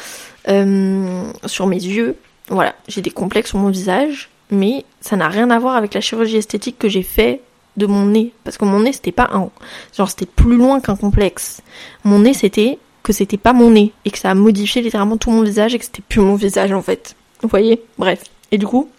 euh, 0.47 1.23
sur 1.45 1.67
mes 1.67 1.81
yeux, 1.81 2.17
voilà, 2.49 2.75
j'ai 2.87 3.01
des 3.01 3.09
complexes 3.09 3.51
sur 3.51 3.59
mon 3.59 3.69
visage, 3.69 4.29
mais 4.53 4.85
ça 5.01 5.15
n'a 5.15 5.27
rien 5.27 5.49
à 5.49 5.59
voir 5.59 5.75
avec 5.75 5.93
la 5.93 6.01
chirurgie 6.01 6.37
esthétique 6.37 6.79
que 6.79 6.89
j'ai 6.89 7.03
fait 7.03 7.41
de 7.75 7.85
mon 7.85 8.05
nez, 8.05 8.31
parce 8.43 8.57
que 8.57 8.65
mon 8.65 8.81
nez 8.81 8.93
c'était 8.93 9.11
pas 9.11 9.29
un, 9.33 9.49
genre 9.97 10.09
c'était 10.09 10.27
plus 10.27 10.55
loin 10.55 10.79
qu'un 10.79 10.95
complexe. 10.95 11.61
Mon 12.03 12.19
nez 12.19 12.33
c'était 12.33 12.77
que 13.01 13.11
c'était 13.11 13.37
pas 13.37 13.53
mon 13.53 13.71
nez 13.71 13.91
et 14.05 14.11
que 14.11 14.17
ça 14.17 14.31
a 14.31 14.35
modifié 14.35 14.81
littéralement 14.81 15.17
tout 15.17 15.31
mon 15.31 15.41
visage 15.41 15.73
et 15.75 15.79
que 15.79 15.85
c'était 15.85 16.03
plus 16.07 16.21
mon 16.21 16.35
visage 16.35 16.71
en 16.71 16.81
fait. 16.81 17.15
Vous 17.41 17.49
voyez? 17.49 17.81
Bref. 17.97 18.23
Et 18.51 18.57
du 18.57 18.65
coup, 18.65 18.89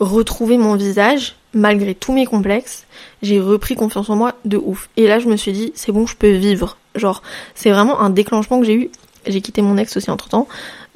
retrouver 0.00 0.58
mon 0.58 0.74
visage, 0.74 1.36
malgré 1.52 1.94
tous 1.94 2.12
mes 2.12 2.26
complexes, 2.26 2.86
j'ai 3.22 3.40
repris 3.40 3.76
confiance 3.76 4.10
en 4.10 4.16
moi 4.16 4.34
de 4.44 4.56
ouf. 4.56 4.88
Et 4.96 5.06
là, 5.06 5.18
je 5.18 5.28
me 5.28 5.36
suis 5.36 5.52
dit, 5.52 5.72
c'est 5.74 5.92
bon, 5.92 6.06
je 6.06 6.16
peux 6.16 6.30
vivre. 6.30 6.76
Genre, 6.94 7.22
c'est 7.54 7.70
vraiment 7.70 8.00
un 8.00 8.10
déclenchement 8.10 8.58
que 8.60 8.66
j'ai 8.66 8.74
eu. 8.74 8.90
J'ai 9.26 9.40
quitté 9.40 9.62
mon 9.62 9.78
ex 9.78 9.96
aussi 9.96 10.10
entre 10.10 10.28
temps, 10.28 10.48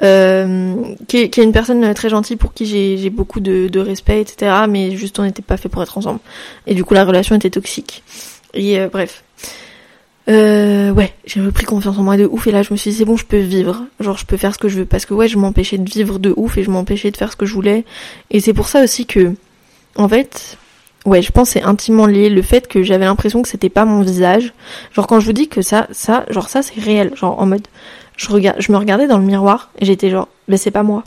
euh, 0.02 0.74
qui, 1.08 1.18
est, 1.18 1.36
une 1.38 1.52
personne 1.52 1.92
très 1.94 2.08
gentille 2.08 2.36
pour 2.36 2.54
qui 2.54 2.66
j'ai 2.66 3.10
beaucoup 3.10 3.40
de, 3.40 3.68
de, 3.68 3.80
respect, 3.80 4.20
etc. 4.20 4.54
Mais 4.68 4.96
juste, 4.96 5.18
on 5.18 5.24
n'était 5.24 5.42
pas 5.42 5.56
fait 5.56 5.68
pour 5.68 5.82
être 5.82 5.98
ensemble. 5.98 6.20
Et 6.66 6.74
du 6.74 6.84
coup, 6.84 6.94
la 6.94 7.04
relation 7.04 7.34
était 7.34 7.50
toxique. 7.50 8.02
Et 8.54 8.78
euh, 8.78 8.88
bref. 8.88 9.24
Euh, 10.28 10.92
ouais, 10.92 11.14
j'ai 11.24 11.40
repris 11.40 11.64
confiance 11.64 11.96
en 11.96 12.02
moi 12.02 12.18
de 12.18 12.26
ouf 12.26 12.46
et 12.46 12.50
là 12.50 12.62
je 12.62 12.70
me 12.70 12.76
suis 12.76 12.90
dit 12.90 12.98
c'est 12.98 13.06
bon 13.06 13.16
je 13.16 13.24
peux 13.24 13.38
vivre, 13.38 13.86
genre 13.98 14.18
je 14.18 14.26
peux 14.26 14.36
faire 14.36 14.52
ce 14.52 14.58
que 14.58 14.68
je 14.68 14.80
veux 14.80 14.84
parce 14.84 15.06
que 15.06 15.14
ouais 15.14 15.26
je 15.26 15.38
m'empêchais 15.38 15.78
de 15.78 15.88
vivre 15.88 16.18
de 16.18 16.34
ouf 16.36 16.58
et 16.58 16.64
je 16.64 16.70
m'empêchais 16.70 17.10
de 17.10 17.16
faire 17.16 17.32
ce 17.32 17.36
que 17.36 17.46
je 17.46 17.54
voulais 17.54 17.86
et 18.30 18.40
c'est 18.40 18.52
pour 18.52 18.68
ça 18.68 18.84
aussi 18.84 19.06
que 19.06 19.32
en 19.96 20.06
fait 20.06 20.58
ouais 21.06 21.22
je 21.22 21.32
pense 21.32 21.50
c'est 21.50 21.62
intimement 21.62 22.04
lié 22.04 22.28
le 22.28 22.42
fait 22.42 22.68
que 22.68 22.82
j'avais 22.82 23.06
l'impression 23.06 23.40
que 23.40 23.48
c'était 23.48 23.70
pas 23.70 23.86
mon 23.86 24.02
visage 24.02 24.52
genre 24.92 25.06
quand 25.06 25.18
je 25.18 25.24
vous 25.24 25.32
dis 25.32 25.48
que 25.48 25.62
ça 25.62 25.88
ça 25.92 26.26
genre 26.28 26.50
ça 26.50 26.60
c'est 26.60 26.78
réel 26.78 27.16
genre 27.16 27.40
en 27.40 27.46
mode 27.46 27.66
je 28.18 28.26
je 28.58 28.72
me 28.72 28.76
regardais 28.76 29.06
dans 29.06 29.16
le 29.16 29.24
miroir 29.24 29.70
et 29.78 29.86
j'étais 29.86 30.10
genre 30.10 30.28
ben 30.48 30.58
c'est 30.58 30.70
pas 30.70 30.82
moi 30.82 31.04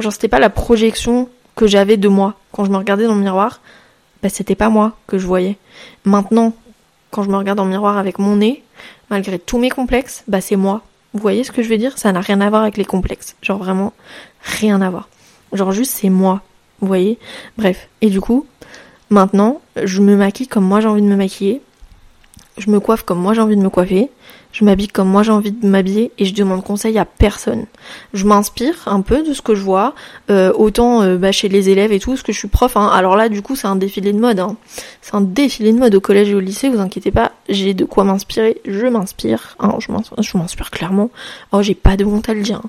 genre 0.00 0.12
c'était 0.12 0.28
pas 0.28 0.40
la 0.40 0.50
projection 0.50 1.30
que 1.56 1.66
j'avais 1.66 1.96
de 1.96 2.08
moi 2.08 2.34
quand 2.52 2.66
je 2.66 2.70
me 2.70 2.76
regardais 2.76 3.06
dans 3.06 3.14
le 3.14 3.22
miroir 3.22 3.62
ben 4.22 4.28
c'était 4.28 4.54
pas 4.54 4.68
moi 4.68 4.92
que 5.06 5.16
je 5.16 5.26
voyais 5.26 5.56
maintenant 6.04 6.52
quand 7.12 7.22
je 7.22 7.28
me 7.28 7.36
regarde 7.36 7.58
dans 7.58 7.64
le 7.64 7.70
miroir 7.70 7.98
avec 7.98 8.18
mon 8.18 8.36
nez, 8.36 8.64
malgré 9.10 9.38
tous 9.38 9.58
mes 9.58 9.68
complexes, 9.68 10.24
bah 10.26 10.40
c'est 10.40 10.56
moi. 10.56 10.80
Vous 11.12 11.20
voyez 11.20 11.44
ce 11.44 11.52
que 11.52 11.62
je 11.62 11.68
veux 11.68 11.76
dire? 11.76 11.98
Ça 11.98 12.10
n'a 12.10 12.22
rien 12.22 12.40
à 12.40 12.48
voir 12.48 12.62
avec 12.62 12.78
les 12.78 12.86
complexes. 12.86 13.36
Genre 13.42 13.58
vraiment 13.58 13.92
rien 14.40 14.80
à 14.80 14.88
voir. 14.90 15.08
Genre 15.52 15.70
juste 15.72 15.92
c'est 15.92 16.08
moi. 16.08 16.40
Vous 16.80 16.88
voyez? 16.88 17.18
Bref. 17.58 17.88
Et 18.00 18.08
du 18.08 18.20
coup, 18.20 18.46
maintenant, 19.10 19.60
je 19.80 20.00
me 20.00 20.16
maquille 20.16 20.48
comme 20.48 20.64
moi 20.64 20.80
j'ai 20.80 20.88
envie 20.88 21.02
de 21.02 21.06
me 21.06 21.16
maquiller. 21.16 21.60
Je 22.56 22.70
me 22.70 22.80
coiffe 22.80 23.02
comme 23.02 23.20
moi 23.20 23.34
j'ai 23.34 23.42
envie 23.42 23.56
de 23.56 23.62
me 23.62 23.70
coiffer 23.70 24.10
je 24.52 24.64
m'habille 24.64 24.88
comme 24.88 25.08
moi 25.08 25.22
j'ai 25.22 25.32
envie 25.32 25.50
de 25.50 25.66
m'habiller 25.66 26.12
et 26.18 26.24
je 26.24 26.34
demande 26.34 26.62
conseil 26.62 26.98
à 26.98 27.04
personne. 27.04 27.64
Je 28.12 28.26
m'inspire 28.26 28.74
un 28.86 29.00
peu 29.00 29.22
de 29.22 29.32
ce 29.32 29.42
que 29.42 29.54
je 29.54 29.62
vois, 29.62 29.94
euh, 30.30 30.52
autant 30.54 31.02
euh, 31.02 31.16
bah, 31.16 31.32
chez 31.32 31.48
les 31.48 31.70
élèves 31.70 31.92
et 31.92 31.98
tout, 31.98 32.10
parce 32.10 32.22
que 32.22 32.32
je 32.32 32.38
suis 32.38 32.48
prof. 32.48 32.76
Hein. 32.76 32.88
Alors 32.92 33.16
là, 33.16 33.28
du 33.28 33.42
coup, 33.42 33.56
c'est 33.56 33.66
un 33.66 33.76
défilé 33.76 34.12
de 34.12 34.18
mode. 34.18 34.40
Hein. 34.40 34.56
C'est 35.00 35.14
un 35.14 35.22
défilé 35.22 35.72
de 35.72 35.78
mode 35.78 35.94
au 35.94 36.00
collège 36.00 36.28
et 36.30 36.34
au 36.34 36.40
lycée, 36.40 36.68
vous 36.68 36.80
inquiétez 36.80 37.10
pas, 37.10 37.32
j'ai 37.48 37.74
de 37.74 37.84
quoi 37.84 38.04
m'inspirer. 38.04 38.60
Je 38.66 38.86
m'inspire, 38.86 39.56
hein, 39.58 39.78
je 39.80 40.36
m'inspire 40.36 40.70
clairement. 40.70 41.10
Oh, 41.52 41.62
j'ai 41.62 41.74
pas 41.74 41.96
de 41.96 42.04
honte 42.04 42.28
à 42.28 42.34
le 42.34 42.42
dire. 42.42 42.60
Hein. 42.64 42.68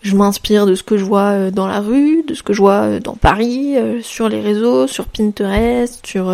Je 0.00 0.14
m'inspire 0.14 0.64
de 0.64 0.74
ce 0.74 0.82
que 0.82 0.96
je 0.96 1.04
vois 1.04 1.32
euh, 1.32 1.50
dans 1.50 1.66
la 1.66 1.80
rue, 1.80 2.22
de 2.26 2.34
ce 2.34 2.42
que 2.42 2.52
je 2.52 2.60
vois 2.60 3.00
dans 3.00 3.16
Paris, 3.16 3.74
sur 4.02 4.28
les 4.28 4.40
réseaux, 4.40 4.86
sur 4.86 5.06
Pinterest, 5.06 6.06
sur 6.06 6.32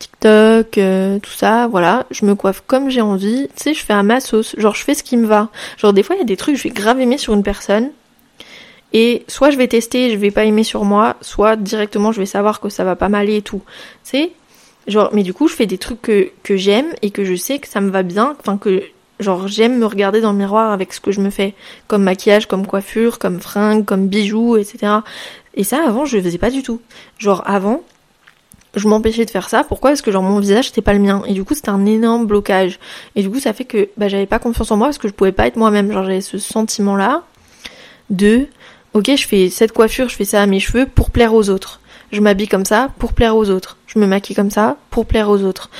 TikTok, 0.00 0.78
euh, 0.78 1.18
tout 1.18 1.30
ça, 1.30 1.68
voilà, 1.68 2.06
je 2.10 2.24
me 2.24 2.34
coiffe 2.34 2.62
comme 2.66 2.88
j'ai 2.88 3.02
envie, 3.02 3.48
tu 3.54 3.62
sais, 3.62 3.74
je 3.74 3.84
fais 3.84 3.92
à 3.92 4.02
ma 4.02 4.18
sauce, 4.20 4.56
genre 4.58 4.74
je 4.74 4.82
fais 4.82 4.94
ce 4.94 5.02
qui 5.02 5.16
me 5.16 5.26
va. 5.26 5.50
Genre 5.76 5.92
des 5.92 6.02
fois 6.02 6.16
il 6.16 6.20
y 6.20 6.22
a 6.22 6.24
des 6.24 6.38
trucs 6.38 6.56
je 6.56 6.62
vais 6.64 6.70
grave 6.70 7.00
aimer 7.00 7.18
sur 7.18 7.34
une 7.34 7.42
personne, 7.42 7.90
et 8.92 9.24
soit 9.28 9.50
je 9.50 9.58
vais 9.58 9.68
tester 9.68 10.06
et 10.06 10.10
je 10.10 10.16
vais 10.16 10.30
pas 10.30 10.44
aimer 10.44 10.64
sur 10.64 10.84
moi, 10.84 11.16
soit 11.20 11.56
directement 11.56 12.12
je 12.12 12.20
vais 12.20 12.26
savoir 12.26 12.60
que 12.60 12.70
ça 12.70 12.82
va 12.82 12.96
pas 12.96 13.10
m'aller 13.10 13.36
et 13.36 13.42
tout. 13.42 13.62
Tu 14.04 14.10
sais, 14.10 14.32
genre, 14.86 15.10
mais 15.12 15.22
du 15.22 15.34
coup 15.34 15.48
je 15.48 15.54
fais 15.54 15.66
des 15.66 15.78
trucs 15.78 16.00
que, 16.00 16.30
que 16.42 16.56
j'aime 16.56 16.88
et 17.02 17.10
que 17.10 17.24
je 17.24 17.34
sais 17.34 17.58
que 17.58 17.68
ça 17.68 17.82
me 17.82 17.90
va 17.90 18.02
bien, 18.02 18.34
enfin 18.40 18.56
que 18.56 18.82
genre 19.20 19.48
j'aime 19.48 19.78
me 19.78 19.86
regarder 19.86 20.22
dans 20.22 20.32
le 20.32 20.38
miroir 20.38 20.72
avec 20.72 20.94
ce 20.94 21.00
que 21.00 21.12
je 21.12 21.20
me 21.20 21.28
fais, 21.28 21.54
comme 21.88 22.02
maquillage, 22.02 22.46
comme 22.46 22.66
coiffure, 22.66 23.18
comme 23.18 23.38
fringues, 23.38 23.84
comme 23.84 24.08
bijoux, 24.08 24.56
etc. 24.56 24.94
Et 25.54 25.64
ça 25.64 25.84
avant 25.86 26.06
je 26.06 26.16
le 26.16 26.22
faisais 26.22 26.38
pas 26.38 26.50
du 26.50 26.62
tout. 26.62 26.80
Genre 27.18 27.42
avant, 27.44 27.82
je 28.76 28.88
m'empêchais 28.88 29.24
de 29.24 29.30
faire 29.30 29.48
ça. 29.48 29.64
Pourquoi? 29.64 29.90
Parce 29.90 30.02
que 30.02 30.12
genre 30.12 30.22
mon 30.22 30.38
visage 30.38 30.66
c'était 30.68 30.82
pas 30.82 30.92
le 30.92 31.00
mien 31.00 31.22
et 31.26 31.32
du 31.32 31.44
coup 31.44 31.54
c'était 31.54 31.70
un 31.70 31.86
énorme 31.86 32.26
blocage. 32.26 32.78
Et 33.16 33.22
du 33.22 33.30
coup 33.30 33.40
ça 33.40 33.52
fait 33.52 33.64
que 33.64 33.88
bah 33.96 34.08
j'avais 34.08 34.26
pas 34.26 34.38
confiance 34.38 34.70
en 34.70 34.76
moi 34.76 34.88
parce 34.88 34.98
que 34.98 35.08
je 35.08 35.12
pouvais 35.12 35.32
pas 35.32 35.46
être 35.46 35.56
moi-même. 35.56 35.90
Genre 35.92 36.04
j'avais 36.04 36.20
ce 36.20 36.38
sentiment 36.38 36.96
là 36.96 37.22
de 38.10 38.46
ok 38.94 39.10
je 39.16 39.26
fais 39.26 39.50
cette 39.50 39.72
coiffure, 39.72 40.08
je 40.08 40.16
fais 40.16 40.24
ça 40.24 40.42
à 40.42 40.46
mes 40.46 40.60
cheveux 40.60 40.86
pour 40.86 41.10
plaire 41.10 41.34
aux 41.34 41.50
autres. 41.50 41.80
Je 42.12 42.20
m'habille 42.20 42.48
comme 42.48 42.64
ça 42.64 42.90
pour 42.98 43.12
plaire 43.12 43.36
aux 43.36 43.50
autres. 43.50 43.76
Je 43.86 43.98
me 43.98 44.06
maquille 44.06 44.36
comme 44.36 44.50
ça 44.50 44.76
pour 44.90 45.06
plaire 45.06 45.30
aux 45.30 45.42
autres. 45.42 45.70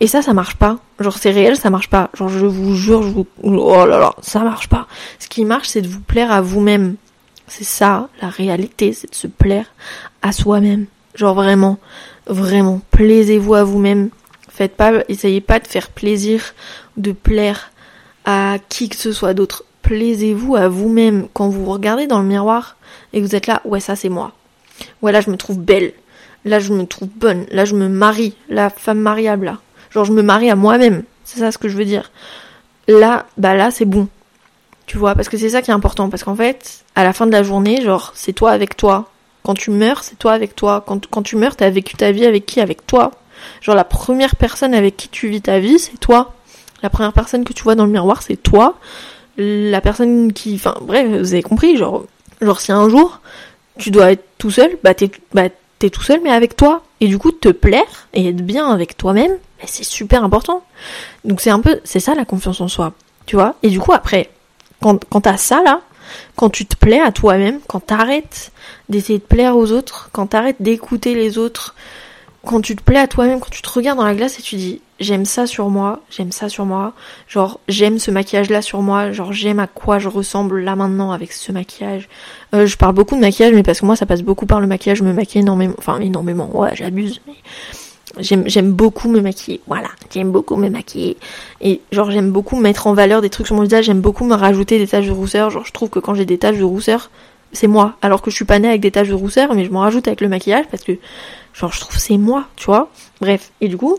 Et 0.00 0.06
ça 0.06 0.20
ça 0.20 0.34
marche 0.34 0.56
pas. 0.56 0.78
Genre 1.00 1.16
c'est 1.16 1.30
réel, 1.30 1.56
ça 1.56 1.70
marche 1.70 1.90
pas. 1.90 2.10
Genre 2.14 2.28
je 2.28 2.46
vous 2.46 2.74
jure, 2.74 3.02
je 3.02 3.08
vous 3.08 3.26
oh 3.42 3.86
là 3.86 3.98
là, 3.98 4.14
ça 4.20 4.40
marche 4.40 4.68
pas. 4.68 4.86
Ce 5.18 5.28
qui 5.28 5.44
marche 5.44 5.68
c'est 5.68 5.82
de 5.82 5.88
vous 5.88 6.00
plaire 6.00 6.32
à 6.32 6.40
vous-même. 6.40 6.96
C'est 7.46 7.64
ça 7.64 8.08
la 8.20 8.28
réalité, 8.28 8.92
c'est 8.92 9.10
de 9.10 9.14
se 9.14 9.28
plaire 9.28 9.66
à 10.22 10.32
soi-même. 10.32 10.86
Genre 11.14 11.34
vraiment. 11.34 11.78
Vraiment, 12.26 12.80
plaisez-vous 12.90 13.54
à 13.54 13.64
vous-même. 13.64 14.10
Faites 14.48 14.74
pas, 14.74 14.92
essayez 15.08 15.40
pas 15.40 15.60
de 15.60 15.66
faire 15.66 15.90
plaisir, 15.90 16.54
de 16.96 17.12
plaire 17.12 17.70
à 18.24 18.56
qui 18.68 18.88
que 18.88 18.96
ce 18.96 19.12
soit 19.12 19.34
d'autre. 19.34 19.64
Plaisez-vous 19.82 20.56
à 20.56 20.68
vous-même 20.68 21.28
quand 21.32 21.48
vous 21.48 21.64
regardez 21.66 22.06
dans 22.06 22.18
le 22.18 22.26
miroir 22.26 22.76
et 23.12 23.20
vous 23.20 23.36
êtes 23.36 23.46
là, 23.46 23.60
ouais, 23.64 23.80
ça 23.80 23.96
c'est 23.96 24.08
moi. 24.08 24.32
Ouais, 25.02 25.12
là 25.12 25.20
je 25.20 25.30
me 25.30 25.36
trouve 25.36 25.60
belle. 25.60 25.92
Là 26.44 26.58
je 26.58 26.72
me 26.72 26.86
trouve 26.86 27.08
bonne. 27.08 27.46
Là 27.50 27.64
je 27.64 27.74
me 27.74 27.88
marie. 27.88 28.34
La 28.48 28.70
femme 28.70 28.98
mariable 28.98 29.46
là. 29.46 29.58
Genre 29.90 30.04
je 30.04 30.12
me 30.12 30.22
marie 30.22 30.50
à 30.50 30.56
moi-même. 30.56 31.04
C'est 31.24 31.40
ça 31.40 31.52
ce 31.52 31.58
que 31.58 31.68
je 31.68 31.76
veux 31.76 31.84
dire. 31.84 32.10
Là, 32.88 33.26
bah 33.36 33.54
là 33.54 33.70
c'est 33.70 33.84
bon. 33.84 34.08
Tu 34.86 34.98
vois, 34.98 35.14
parce 35.14 35.28
que 35.28 35.36
c'est 35.36 35.50
ça 35.50 35.62
qui 35.62 35.70
est 35.70 35.74
important. 35.74 36.08
Parce 36.08 36.24
qu'en 36.24 36.36
fait, 36.36 36.84
à 36.94 37.04
la 37.04 37.12
fin 37.12 37.26
de 37.26 37.32
la 37.32 37.42
journée, 37.42 37.82
genre, 37.82 38.12
c'est 38.14 38.32
toi 38.32 38.52
avec 38.52 38.76
toi. 38.76 39.10
Quand 39.46 39.54
tu 39.54 39.70
meurs, 39.70 40.02
c'est 40.02 40.18
toi 40.18 40.32
avec 40.32 40.56
toi. 40.56 40.82
Quand, 40.84 41.06
quand 41.06 41.22
tu 41.22 41.36
meurs, 41.36 41.54
t'as 41.54 41.70
vécu 41.70 41.94
ta 41.94 42.10
vie 42.10 42.26
avec 42.26 42.46
qui? 42.46 42.60
Avec 42.60 42.84
toi. 42.84 43.12
Genre, 43.60 43.76
la 43.76 43.84
première 43.84 44.34
personne 44.34 44.74
avec 44.74 44.96
qui 44.96 45.08
tu 45.08 45.28
vis 45.28 45.40
ta 45.40 45.60
vie, 45.60 45.78
c'est 45.78 46.00
toi. 46.00 46.34
La 46.82 46.90
première 46.90 47.12
personne 47.12 47.44
que 47.44 47.52
tu 47.52 47.62
vois 47.62 47.76
dans 47.76 47.84
le 47.84 47.92
miroir, 47.92 48.22
c'est 48.22 48.34
toi. 48.34 48.74
La 49.36 49.80
personne 49.80 50.32
qui... 50.32 50.56
Enfin, 50.56 50.74
bref, 50.80 51.06
vous 51.06 51.32
avez 51.32 51.44
compris, 51.44 51.76
genre... 51.76 52.06
Genre, 52.40 52.60
si 52.60 52.72
un 52.72 52.88
jour, 52.88 53.20
tu 53.78 53.92
dois 53.92 54.10
être 54.10 54.24
tout 54.36 54.50
seul, 54.50 54.78
bah 54.82 54.94
t'es 54.94 55.12
bah, 55.32 55.48
tout 55.78 56.02
seul, 56.02 56.20
mais 56.24 56.30
avec 56.32 56.56
toi. 56.56 56.82
Et 56.98 57.06
du 57.06 57.16
coup, 57.16 57.30
te 57.30 57.50
plaire 57.50 58.08
et 58.14 58.26
être 58.26 58.44
bien 58.44 58.68
avec 58.68 58.96
toi-même, 58.96 59.30
bah, 59.30 59.66
c'est 59.66 59.84
super 59.84 60.24
important. 60.24 60.64
Donc 61.24 61.40
c'est 61.40 61.50
un 61.50 61.60
peu... 61.60 61.80
C'est 61.84 62.00
ça, 62.00 62.16
la 62.16 62.24
confiance 62.24 62.60
en 62.60 62.66
soi. 62.66 62.94
Tu 63.26 63.36
vois? 63.36 63.54
Et 63.62 63.68
du 63.68 63.78
coup, 63.78 63.92
après, 63.92 64.28
quand, 64.82 65.04
quand 65.08 65.20
t'as 65.20 65.36
ça, 65.36 65.62
là, 65.62 65.82
quand 66.36 66.50
tu 66.50 66.66
te 66.66 66.76
plais 66.76 67.00
à 67.00 67.12
toi-même, 67.12 67.60
quand 67.66 67.80
t'arrêtes 67.80 68.52
d'essayer 68.88 69.18
de 69.18 69.24
plaire 69.24 69.56
aux 69.56 69.72
autres, 69.72 70.10
quand 70.12 70.28
t'arrêtes 70.28 70.60
d'écouter 70.60 71.14
les 71.14 71.38
autres, 71.38 71.74
quand 72.44 72.60
tu 72.60 72.76
te 72.76 72.82
plais 72.82 72.98
à 72.98 73.08
toi-même, 73.08 73.40
quand 73.40 73.50
tu 73.50 73.60
te 73.60 73.68
regardes 73.68 73.98
dans 73.98 74.04
la 74.04 74.14
glace 74.14 74.38
et 74.38 74.42
tu 74.42 74.56
dis 74.56 74.80
j'aime 75.00 75.24
ça 75.24 75.46
sur 75.46 75.68
moi, 75.68 76.00
j'aime 76.10 76.32
ça 76.32 76.48
sur 76.48 76.64
moi, 76.64 76.94
genre 77.28 77.60
j'aime 77.68 77.98
ce 77.98 78.10
maquillage 78.10 78.48
là 78.48 78.62
sur 78.62 78.80
moi, 78.82 79.12
genre 79.12 79.32
j'aime 79.32 79.58
à 79.58 79.66
quoi 79.66 79.98
je 79.98 80.08
ressemble 80.08 80.60
là 80.60 80.76
maintenant 80.76 81.10
avec 81.10 81.32
ce 81.32 81.52
maquillage. 81.52 82.08
Euh, 82.54 82.66
je 82.66 82.76
parle 82.76 82.94
beaucoup 82.94 83.16
de 83.16 83.20
maquillage 83.20 83.52
mais 83.52 83.62
parce 83.62 83.80
que 83.80 83.86
moi 83.86 83.96
ça 83.96 84.06
passe 84.06 84.22
beaucoup 84.22 84.46
par 84.46 84.60
le 84.60 84.66
maquillage, 84.66 84.98
je 84.98 85.04
me 85.04 85.12
maquille 85.12 85.42
énormément, 85.42 85.74
enfin 85.78 85.98
énormément, 86.00 86.48
ouais 86.56 86.74
j'abuse, 86.74 87.20
mais 87.26 87.34
j'aime 88.18 88.72
beaucoup 88.72 89.08
me 89.08 89.20
maquiller, 89.20 89.60
voilà, 89.66 89.88
j'aime 90.12 90.30
beaucoup 90.30 90.56
me 90.56 90.68
maquiller 90.68 91.16
et 91.60 91.80
genre 91.92 92.10
j'aime 92.10 92.30
beaucoup 92.30 92.56
mettre 92.56 92.86
en 92.86 92.94
valeur 92.94 93.20
des 93.20 93.30
trucs 93.30 93.46
sur 93.46 93.56
mon 93.56 93.62
visage, 93.62 93.86
j'aime 93.86 94.00
beaucoup 94.00 94.24
me 94.24 94.34
rajouter 94.34 94.78
des 94.78 94.86
taches 94.86 95.06
de 95.06 95.12
rousseur, 95.12 95.50
genre 95.50 95.64
je 95.64 95.72
trouve 95.72 95.90
que 95.90 95.98
quand 95.98 96.14
j'ai 96.14 96.24
des 96.24 96.38
taches 96.38 96.58
de 96.58 96.64
rousseur, 96.64 97.10
c'est 97.52 97.66
moi, 97.66 97.96
alors 98.02 98.22
que 98.22 98.30
je 98.30 98.36
suis 98.36 98.44
pas 98.44 98.58
née 98.58 98.68
avec 98.68 98.80
des 98.80 98.90
taches 98.90 99.08
de 99.08 99.14
rousseur, 99.14 99.54
mais 99.54 99.64
je 99.64 99.70
m'en 99.70 99.80
rajoute 99.80 100.08
avec 100.08 100.20
le 100.20 100.28
maquillage 100.28 100.66
parce 100.70 100.82
que 100.82 100.98
Genre, 101.58 101.72
je 101.72 101.80
trouve 101.80 101.96
c'est 101.96 102.18
moi, 102.18 102.46
tu 102.56 102.66
vois. 102.66 102.90
Bref. 103.20 103.50
Et 103.60 103.68
du 103.68 103.76
coup, 103.76 103.98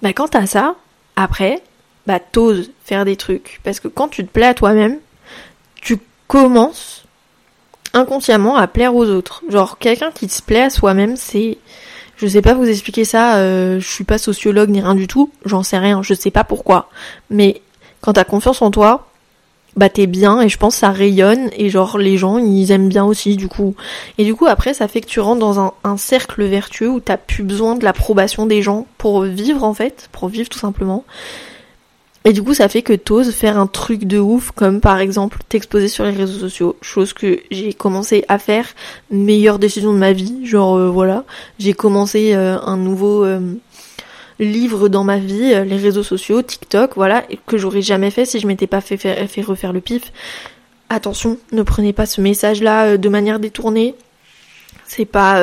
bah, 0.00 0.12
quand 0.12 0.28
t'as 0.28 0.46
ça, 0.46 0.76
après, 1.16 1.60
bah, 2.06 2.20
t'oses 2.20 2.70
faire 2.84 3.04
des 3.04 3.16
trucs. 3.16 3.60
Parce 3.64 3.80
que 3.80 3.88
quand 3.88 4.08
tu 4.08 4.24
te 4.24 4.30
plais 4.30 4.46
à 4.46 4.54
toi-même, 4.54 4.98
tu 5.74 5.98
commences 6.28 7.04
inconsciemment 7.94 8.56
à 8.56 8.68
plaire 8.68 8.94
aux 8.94 9.06
autres. 9.06 9.42
Genre, 9.48 9.78
quelqu'un 9.78 10.12
qui 10.12 10.28
se 10.28 10.40
plaît 10.40 10.62
à 10.62 10.70
soi-même, 10.70 11.16
c'est, 11.16 11.58
je 12.16 12.26
sais 12.26 12.42
pas 12.42 12.54
vous 12.54 12.68
expliquer 12.68 13.04
ça, 13.04 13.36
euh, 13.36 13.78
je 13.80 13.86
suis 13.86 14.04
pas 14.04 14.18
sociologue 14.18 14.70
ni 14.70 14.80
rien 14.80 14.94
du 14.94 15.06
tout, 15.06 15.30
j'en 15.44 15.62
sais 15.62 15.78
rien, 15.78 16.02
je 16.02 16.14
sais 16.14 16.30
pas 16.30 16.44
pourquoi. 16.44 16.88
Mais 17.30 17.60
quand 18.00 18.14
t'as 18.14 18.24
confiance 18.24 18.62
en 18.62 18.70
toi, 18.70 19.08
bah 19.76 19.90
t'es 19.90 20.06
bien 20.06 20.40
et 20.40 20.48
je 20.48 20.56
pense 20.56 20.74
que 20.74 20.80
ça 20.80 20.90
rayonne 20.90 21.50
et 21.54 21.68
genre 21.68 21.98
les 21.98 22.16
gens 22.16 22.38
ils 22.38 22.70
aiment 22.70 22.88
bien 22.88 23.04
aussi 23.04 23.36
du 23.36 23.46
coup. 23.48 23.76
Et 24.16 24.24
du 24.24 24.34
coup 24.34 24.46
après 24.46 24.72
ça 24.72 24.88
fait 24.88 25.02
que 25.02 25.06
tu 25.06 25.20
rentres 25.20 25.40
dans 25.40 25.60
un, 25.60 25.72
un 25.84 25.98
cercle 25.98 26.44
vertueux 26.44 26.88
où 26.88 27.00
t'as 27.00 27.18
plus 27.18 27.42
besoin 27.42 27.74
de 27.74 27.84
l'approbation 27.84 28.46
des 28.46 28.62
gens 28.62 28.86
pour 28.96 29.22
vivre 29.22 29.64
en 29.64 29.74
fait, 29.74 30.08
pour 30.12 30.28
vivre 30.28 30.48
tout 30.48 30.58
simplement. 30.58 31.04
Et 32.26 32.32
du 32.32 32.42
coup 32.42 32.54
ça 32.54 32.68
fait 32.68 32.82
que 32.82 32.92
t'oses 32.92 33.30
faire 33.30 33.56
un 33.56 33.68
truc 33.68 34.02
de 34.02 34.18
ouf 34.18 34.50
comme 34.50 34.80
par 34.80 34.98
exemple 34.98 35.38
t'exposer 35.48 35.86
sur 35.86 36.02
les 36.04 36.10
réseaux 36.10 36.40
sociaux, 36.40 36.76
chose 36.82 37.12
que 37.12 37.38
j'ai 37.52 37.72
commencé 37.72 38.24
à 38.26 38.40
faire, 38.40 38.66
meilleure 39.12 39.60
décision 39.60 39.92
de 39.92 39.98
ma 39.98 40.12
vie, 40.12 40.44
genre 40.44 40.74
euh, 40.76 40.90
voilà, 40.90 41.24
j'ai 41.60 41.72
commencé 41.72 42.34
euh, 42.34 42.58
un 42.60 42.76
nouveau... 42.76 43.24
Euh, 43.24 43.40
livre 44.38 44.90
dans 44.90 45.02
ma 45.02 45.16
vie, 45.16 45.54
les 45.64 45.78
réseaux 45.78 46.02
sociaux, 46.02 46.42
TikTok, 46.42 46.90
voilà, 46.94 47.24
que 47.46 47.56
j'aurais 47.56 47.80
jamais 47.80 48.10
fait 48.10 48.26
si 48.26 48.38
je 48.38 48.46
m'étais 48.46 48.66
pas 48.66 48.82
fait, 48.82 48.98
fait 48.98 49.40
refaire 49.40 49.72
le 49.72 49.80
pif. 49.80 50.12
Attention, 50.90 51.38
ne 51.52 51.62
prenez 51.62 51.94
pas 51.94 52.04
ce 52.04 52.20
message-là 52.20 52.98
de 52.98 53.08
manière 53.08 53.40
détournée. 53.40 53.94
C'est 54.84 55.06
pas, 55.06 55.40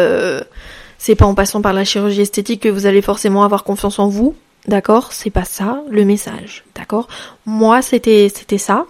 c'est 0.99 1.15
pas 1.15 1.25
en 1.25 1.33
passant 1.33 1.63
par 1.63 1.73
la 1.73 1.85
chirurgie 1.85 2.21
esthétique 2.21 2.61
que 2.61 2.69
vous 2.69 2.85
allez 2.85 3.01
forcément 3.01 3.43
avoir 3.43 3.63
confiance 3.63 3.97
en 3.97 4.09
vous, 4.09 4.35
d'accord 4.67 5.13
C'est 5.13 5.29
pas 5.29 5.45
ça 5.45 5.81
le 5.89 6.05
message, 6.05 6.63
d'accord 6.75 7.07
Moi, 7.45 7.81
c'était, 7.81 8.31
c'était 8.33 8.57
ça 8.57 8.85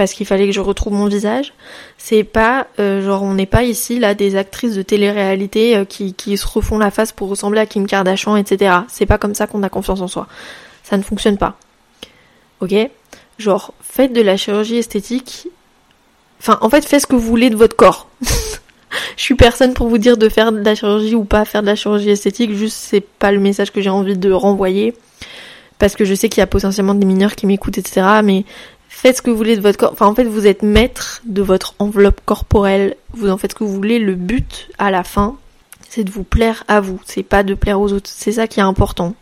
parce 0.00 0.14
qu'il 0.14 0.24
fallait 0.24 0.46
que 0.46 0.52
je 0.52 0.60
retrouve 0.60 0.94
mon 0.94 1.08
visage. 1.08 1.52
C'est 1.98 2.24
pas 2.24 2.68
euh, 2.78 3.04
genre 3.04 3.22
on 3.22 3.34
n'est 3.34 3.44
pas 3.44 3.64
ici 3.64 3.98
là 3.98 4.14
des 4.14 4.34
actrices 4.34 4.74
de 4.74 4.80
télé-réalité 4.80 5.76
euh, 5.76 5.84
qui, 5.84 6.14
qui 6.14 6.38
se 6.38 6.46
refont 6.46 6.78
la 6.78 6.90
face 6.90 7.12
pour 7.12 7.28
ressembler 7.28 7.60
à 7.60 7.66
Kim 7.66 7.86
Kardashian, 7.86 8.34
etc. 8.36 8.76
C'est 8.88 9.04
pas 9.04 9.18
comme 9.18 9.34
ça 9.34 9.46
qu'on 9.46 9.62
a 9.62 9.68
confiance 9.68 10.00
en 10.00 10.08
soi. 10.08 10.26
Ça 10.84 10.96
ne 10.96 11.02
fonctionne 11.02 11.36
pas. 11.36 11.58
Ok? 12.60 12.74
Genre 13.36 13.74
faites 13.82 14.14
de 14.14 14.22
la 14.22 14.38
chirurgie 14.38 14.78
esthétique. 14.78 15.48
Enfin 16.38 16.56
en 16.62 16.70
fait 16.70 16.82
faites 16.86 17.02
ce 17.02 17.06
que 17.06 17.14
vous 17.14 17.20
voulez 17.20 17.50
de 17.50 17.56
votre 17.56 17.76
corps. 17.76 18.08
je 19.16 19.22
suis 19.22 19.34
personne 19.34 19.74
pour 19.74 19.88
vous 19.88 19.98
dire 19.98 20.16
de 20.16 20.28
faire 20.28 20.52
de 20.52 20.60
la 20.60 20.74
chirurgie 20.74 21.14
ou 21.14 21.24
pas 21.24 21.44
faire 21.44 21.62
de 21.62 21.66
la 21.66 21.76
chirurgie 21.76 22.10
esthétique. 22.10 22.54
Juste 22.54 22.76
c'est 22.76 23.00
pas 23.00 23.32
le 23.32 23.40
message 23.40 23.72
que 23.72 23.80
j'ai 23.80 23.90
envie 23.90 24.16
de 24.16 24.32
renvoyer 24.32 24.94
parce 25.80 25.96
que 25.96 26.04
je 26.04 26.14
sais 26.14 26.28
qu'il 26.28 26.40
y 26.40 26.42
a 26.42 26.46
potentiellement 26.46 26.94
des 26.94 27.06
mineurs 27.06 27.34
qui 27.34 27.46
m'écoutent, 27.46 27.78
etc. 27.78 28.06
Mais 28.22 28.44
faites 28.88 29.16
ce 29.16 29.22
que 29.22 29.30
vous 29.30 29.36
voulez 29.36 29.56
de 29.56 29.62
votre 29.62 29.78
corps. 29.78 29.92
Enfin, 29.92 30.06
en 30.06 30.14
fait, 30.14 30.24
vous 30.24 30.46
êtes 30.46 30.62
maître 30.62 31.22
de 31.24 31.42
votre 31.42 31.74
enveloppe 31.78 32.20
corporelle. 32.24 32.96
Vous 33.14 33.30
en 33.30 33.38
faites 33.38 33.52
ce 33.52 33.56
que 33.56 33.64
vous 33.64 33.72
voulez. 33.72 33.98
Le 33.98 34.14
but, 34.14 34.68
à 34.78 34.90
la 34.90 35.02
fin, 35.02 35.36
c'est 35.88 36.04
de 36.04 36.10
vous 36.10 36.22
plaire 36.22 36.64
à 36.68 36.80
vous. 36.80 37.00
C'est 37.06 37.22
pas 37.22 37.42
de 37.42 37.54
plaire 37.54 37.80
aux 37.80 37.92
autres. 37.92 38.10
C'est 38.12 38.32
ça 38.32 38.46
qui 38.46 38.60
est 38.60 38.62
important 38.62 39.14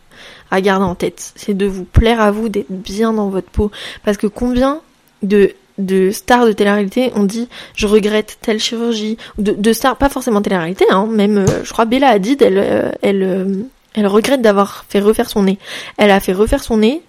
à 0.51 0.59
garder 0.59 0.85
en 0.85 0.95
tête. 0.95 1.31
C'est 1.35 1.53
de 1.53 1.65
vous 1.65 1.85
plaire 1.85 2.19
à 2.19 2.29
vous, 2.29 2.49
d'être 2.49 2.69
bien 2.69 3.13
dans 3.13 3.29
votre 3.29 3.49
peau. 3.49 3.71
Parce 4.03 4.17
que 4.17 4.27
combien 4.27 4.81
de 5.23 5.53
de 5.79 6.11
stars 6.11 6.45
de 6.45 6.51
télé-réalité 6.51 7.11
ont 7.15 7.23
dit 7.23 7.47
je 7.75 7.87
regrette 7.87 8.37
telle 8.41 8.59
chirurgie 8.59 9.17
de, 9.37 9.73
stars 9.73 9.95
pas 9.95 10.09
forcément 10.09 10.41
télé-réalité 10.41 10.85
hein 10.91 11.07
même 11.09 11.39
euh, 11.39 11.63
je 11.63 11.71
crois 11.71 11.85
Bella 11.85 12.09
Hadid 12.09 12.41
elle 12.41 12.57
euh, 12.57 12.91
elle 13.01 13.23
euh, 13.23 13.63
elle 13.93 14.07
regrette 14.07 14.41
d'avoir 14.41 14.85
fait 14.87 14.99
refaire 14.99 15.29
son 15.29 15.43
nez. 15.43 15.57
Elle 15.97 16.11
a 16.11 16.19
fait 16.19 16.33
refaire 16.33 16.63
son 16.63 16.77
nez. 16.77 17.01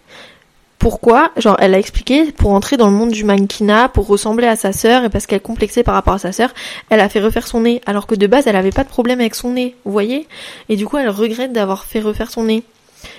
Pourquoi? 0.79 1.31
Genre, 1.37 1.57
elle 1.61 1.75
a 1.75 1.79
expliqué 1.79 2.33
pour 2.33 2.53
entrer 2.53 2.79
dans 2.79 2.89
le 2.89 2.97
monde 2.97 3.11
du 3.11 3.23
mannequinat, 3.23 3.91
pour 3.91 4.07
ressembler 4.07 4.47
à 4.47 4.57
sa 4.57 4.73
sœur 4.73 5.05
et 5.05 5.11
parce 5.11 5.27
qu'elle 5.27 5.43
complexait 5.43 5.83
par 5.83 5.95
rapport 5.95 6.15
à 6.15 6.19
sa 6.19 6.33
sœur, 6.33 6.55
elle 6.89 7.01
a 7.01 7.11
fait 7.11 7.21
refaire 7.21 7.47
son 7.47 7.61
nez, 7.61 7.83
alors 7.85 8.07
que 8.07 8.15
de 8.15 8.27
base, 8.27 8.47
elle 8.47 8.57
avait 8.57 8.71
pas 8.71 8.85
de 8.85 8.89
problème 8.89 9.21
avec 9.21 9.35
son 9.35 9.51
nez, 9.53 9.77
vous 9.85 9.93
voyez? 9.93 10.27
Et 10.71 10.77
du 10.77 10.87
coup, 10.87 10.97
elle 10.97 11.11
regrette 11.11 11.53
d'avoir 11.53 11.85
fait 11.85 12.01
refaire 12.01 12.31
son 12.31 12.45
nez. 12.45 12.63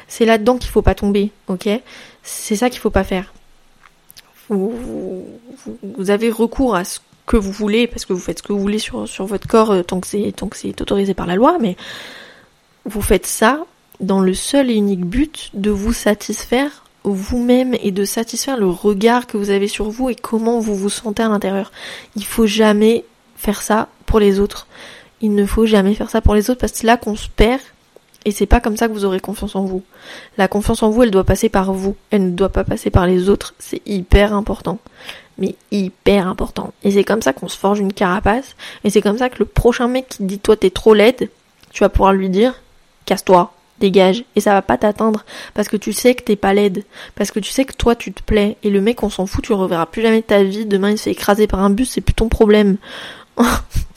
C'est 0.08 0.26
là-dedans 0.26 0.58
qu'il 0.58 0.72
faut 0.72 0.82
pas 0.82 0.95
tomber, 0.95 1.30
ok? 1.47 1.70
C'est 2.24 2.56
ça 2.56 2.72
qu'il 2.72 2.80
faut 2.80 2.89
pas 2.89 3.04
faire. 3.04 3.32
Vous, 4.52 6.10
avez 6.10 6.30
recours 6.30 6.76
à 6.76 6.84
ce 6.84 6.99
que 7.26 7.38
vous 7.38 7.52
voulez 7.52 7.88
parce 7.88 8.06
que 8.06 8.14
vous 8.14 8.20
faites 8.20 8.39
ce 8.39 8.43
que 8.43 8.54
vous 8.54 8.60
voulez 8.60 8.80
sur, 8.80 9.06
votre 9.26 9.47
corps 9.47 9.72
euh, 9.72 9.84
tant 9.84 9.99
que 9.99 10.08
c'est 10.08 10.32
tant 10.36 10.47
que 10.47 10.58
c'est 10.58 10.82
autorisé 10.82 11.14
par 11.14 11.28
la 11.28 11.36
loi, 11.36 11.58
mais 11.60 11.78
vous 12.86 13.02
faites 13.02 13.26
ça 13.26 13.64
dans 13.99 14.20
le 14.20 14.34
seul 14.34 14.70
et 14.70 14.76
unique 14.76 15.06
but 15.06 15.52
de 15.54 15.72
vous 15.72 15.93
satisfaire 15.93 16.84
vous-même 17.04 17.76
et 17.82 17.91
de 17.91 18.06
satisfaire 18.06 18.58
le 18.58 18.68
regard 18.68 19.26
que 19.26 19.38
vous 19.38 19.49
avez 19.49 19.68
sur 19.68 19.89
vous 19.89 20.10
et 20.10 20.16
comment 20.16 20.60
vous 20.60 20.76
vous 20.76 20.89
sentez 20.89 21.24
à 21.24 21.30
l'intérieur. 21.30 21.72
Il 22.16 22.26
faut 22.26 22.45
jamais 22.45 23.06
faire 23.36 23.62
ça 23.62 23.88
pour 24.06 24.20
les 24.20 24.39
autres. 24.39 24.68
Il 25.22 25.34
ne 25.34 25.45
faut 25.45 25.66
jamais 25.66 25.95
faire 25.95 26.10
ça 26.10 26.22
pour 26.22 26.36
les 26.36 26.49
autres 26.49 26.60
parce 26.60 26.74
que 26.74 26.80
c'est 26.80 26.88
là 26.88 26.97
qu'on 26.97 27.16
se 27.16 27.28
perd 27.30 27.62
et 28.26 28.32
c'est 28.32 28.45
pas 28.45 28.59
comme 28.59 28.78
ça 28.78 28.88
que 28.88 28.93
vous 28.93 29.05
aurez 29.05 29.19
confiance 29.19 29.55
en 29.55 29.63
vous. 29.63 29.84
La 30.38 30.47
confiance 30.47 30.84
en 30.84 30.89
vous, 30.89 31.03
elle 31.03 31.11
doit 31.11 31.24
passer 31.24 31.49
par 31.49 31.74
vous. 31.74 31.95
Elle 32.11 32.26
ne 32.26 32.32
doit 32.32 32.49
pas 32.49 32.63
passer 32.63 32.91
par 32.91 33.07
les 33.07 33.30
autres. 33.30 33.55
C'est 33.57 33.82
hyper 33.88 34.34
important. 34.34 34.80
Mais 35.38 35.55
hyper 35.72 36.28
important. 36.28 36.74
Et 36.84 36.91
c'est 36.91 37.03
comme 37.03 37.22
ça 37.22 37.34
qu'on 37.34 37.47
se 37.47 37.57
forge 37.57 37.80
une 37.80 37.93
carapace. 37.93 38.55
Et 38.84 38.91
c'est 38.91 39.01
comme 39.01 39.17
ça 39.17 39.30
que 39.30 39.39
le 39.39 39.45
prochain 39.45 39.88
mec 39.88 40.07
qui 40.09 40.24
dit 40.24 40.39
toi 40.39 40.55
t'es 40.55 40.69
trop 40.69 40.93
laide, 40.93 41.30
tu 41.72 41.84
vas 41.84 41.89
pouvoir 41.89 42.13
lui 42.13 42.30
dire 42.30 42.53
casse-toi 43.05 43.53
dégage 43.80 44.24
et 44.36 44.41
ça 44.41 44.53
va 44.53 44.61
pas 44.61 44.78
t'atteindre 44.78 45.26
parce 45.55 45.67
que 45.67 45.76
tu 45.76 45.91
sais 45.91 46.13
que 46.13 46.22
t'es 46.22 46.36
pas 46.36 46.53
laide 46.53 46.84
parce 47.15 47.32
que 47.32 47.39
tu 47.39 47.49
sais 47.49 47.65
que 47.65 47.74
toi 47.74 47.95
tu 47.95 48.13
te 48.13 48.22
plais 48.22 48.55
et 48.61 48.69
le 48.69 48.80
mec 48.80 49.01
on 49.01 49.09
s'en 49.09 49.26
fout 49.26 49.43
tu 49.43 49.53
le 49.53 49.57
reverras 49.57 49.88
plus 49.88 50.03
jamais 50.03 50.22
de 50.22 50.26
ta 50.28 50.43
vie 50.43 50.67
demain 50.67 50.91
il 50.91 50.99
se 50.99 51.05
fait 51.05 51.11
écraser 51.11 51.47
par 51.47 51.61
un 51.61 51.72
bus 51.72 51.89
c'est 51.89 52.01
plus 52.01 52.13
ton 52.13 52.30
problème 52.30 52.78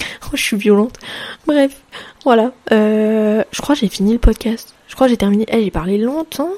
oh, 0.26 0.30
je 0.34 0.42
suis 0.42 0.56
violente. 0.56 0.96
Bref 1.46 1.82
voilà. 2.24 2.52
Euh, 2.72 3.42
je 3.50 3.62
crois 3.62 3.74
que 3.74 3.80
j'ai 3.80 3.88
fini 3.88 4.12
le 4.12 4.18
podcast. 4.18 4.74
Je 4.88 4.94
crois 4.94 5.06
que 5.06 5.12
j'ai 5.12 5.16
terminé. 5.16 5.46
Eh, 5.48 5.64
j'ai 5.64 5.70
parlé 5.70 5.98
longtemps. 5.98 6.50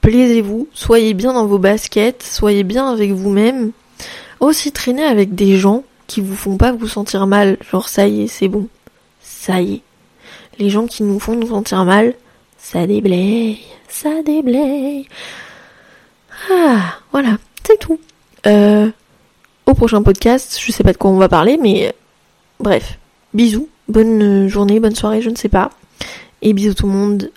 Plaisez-vous. 0.00 0.68
Soyez 0.74 1.14
bien 1.14 1.32
dans 1.32 1.46
vos 1.46 1.58
baskets. 1.58 2.22
Soyez 2.22 2.64
bien 2.64 2.88
avec 2.88 3.12
vous-même. 3.12 3.72
Aussi 4.40 4.72
traînez 4.72 5.04
avec 5.04 5.34
des 5.34 5.56
gens 5.56 5.84
qui 6.08 6.20
vous 6.20 6.34
font 6.34 6.56
pas 6.56 6.72
vous 6.72 6.88
sentir 6.88 7.26
mal. 7.26 7.56
Genre 7.70 7.88
ça 7.88 8.06
y 8.06 8.22
est 8.22 8.26
c'est 8.26 8.48
bon. 8.48 8.68
Ça 9.20 9.60
y 9.60 9.74
est. 9.74 9.82
Les 10.58 10.68
gens 10.68 10.86
qui 10.86 11.02
nous 11.02 11.18
font 11.18 11.34
nous 11.34 11.48
sentir 11.48 11.84
mal, 11.84 12.14
ça 12.58 12.86
déblaye, 12.86 13.60
ça 13.88 14.22
déblaye. 14.22 15.08
Ah, 16.50 16.98
voilà, 17.10 17.38
c'est 17.64 17.78
tout. 17.78 17.98
Euh, 18.46 18.90
au 19.66 19.74
prochain 19.74 20.02
podcast, 20.02 20.58
je 20.60 20.72
sais 20.72 20.84
pas 20.84 20.92
de 20.92 20.98
quoi 20.98 21.10
on 21.10 21.18
va 21.18 21.28
parler, 21.28 21.58
mais 21.60 21.94
bref, 22.60 22.98
bisous, 23.34 23.68
bonne 23.88 24.48
journée, 24.48 24.80
bonne 24.80 24.94
soirée, 24.94 25.22
je 25.22 25.30
ne 25.30 25.36
sais 25.36 25.48
pas. 25.48 25.70
Et 26.42 26.52
bisous 26.52 26.74
tout 26.74 26.86
le 26.86 26.92
monde, 26.92 27.30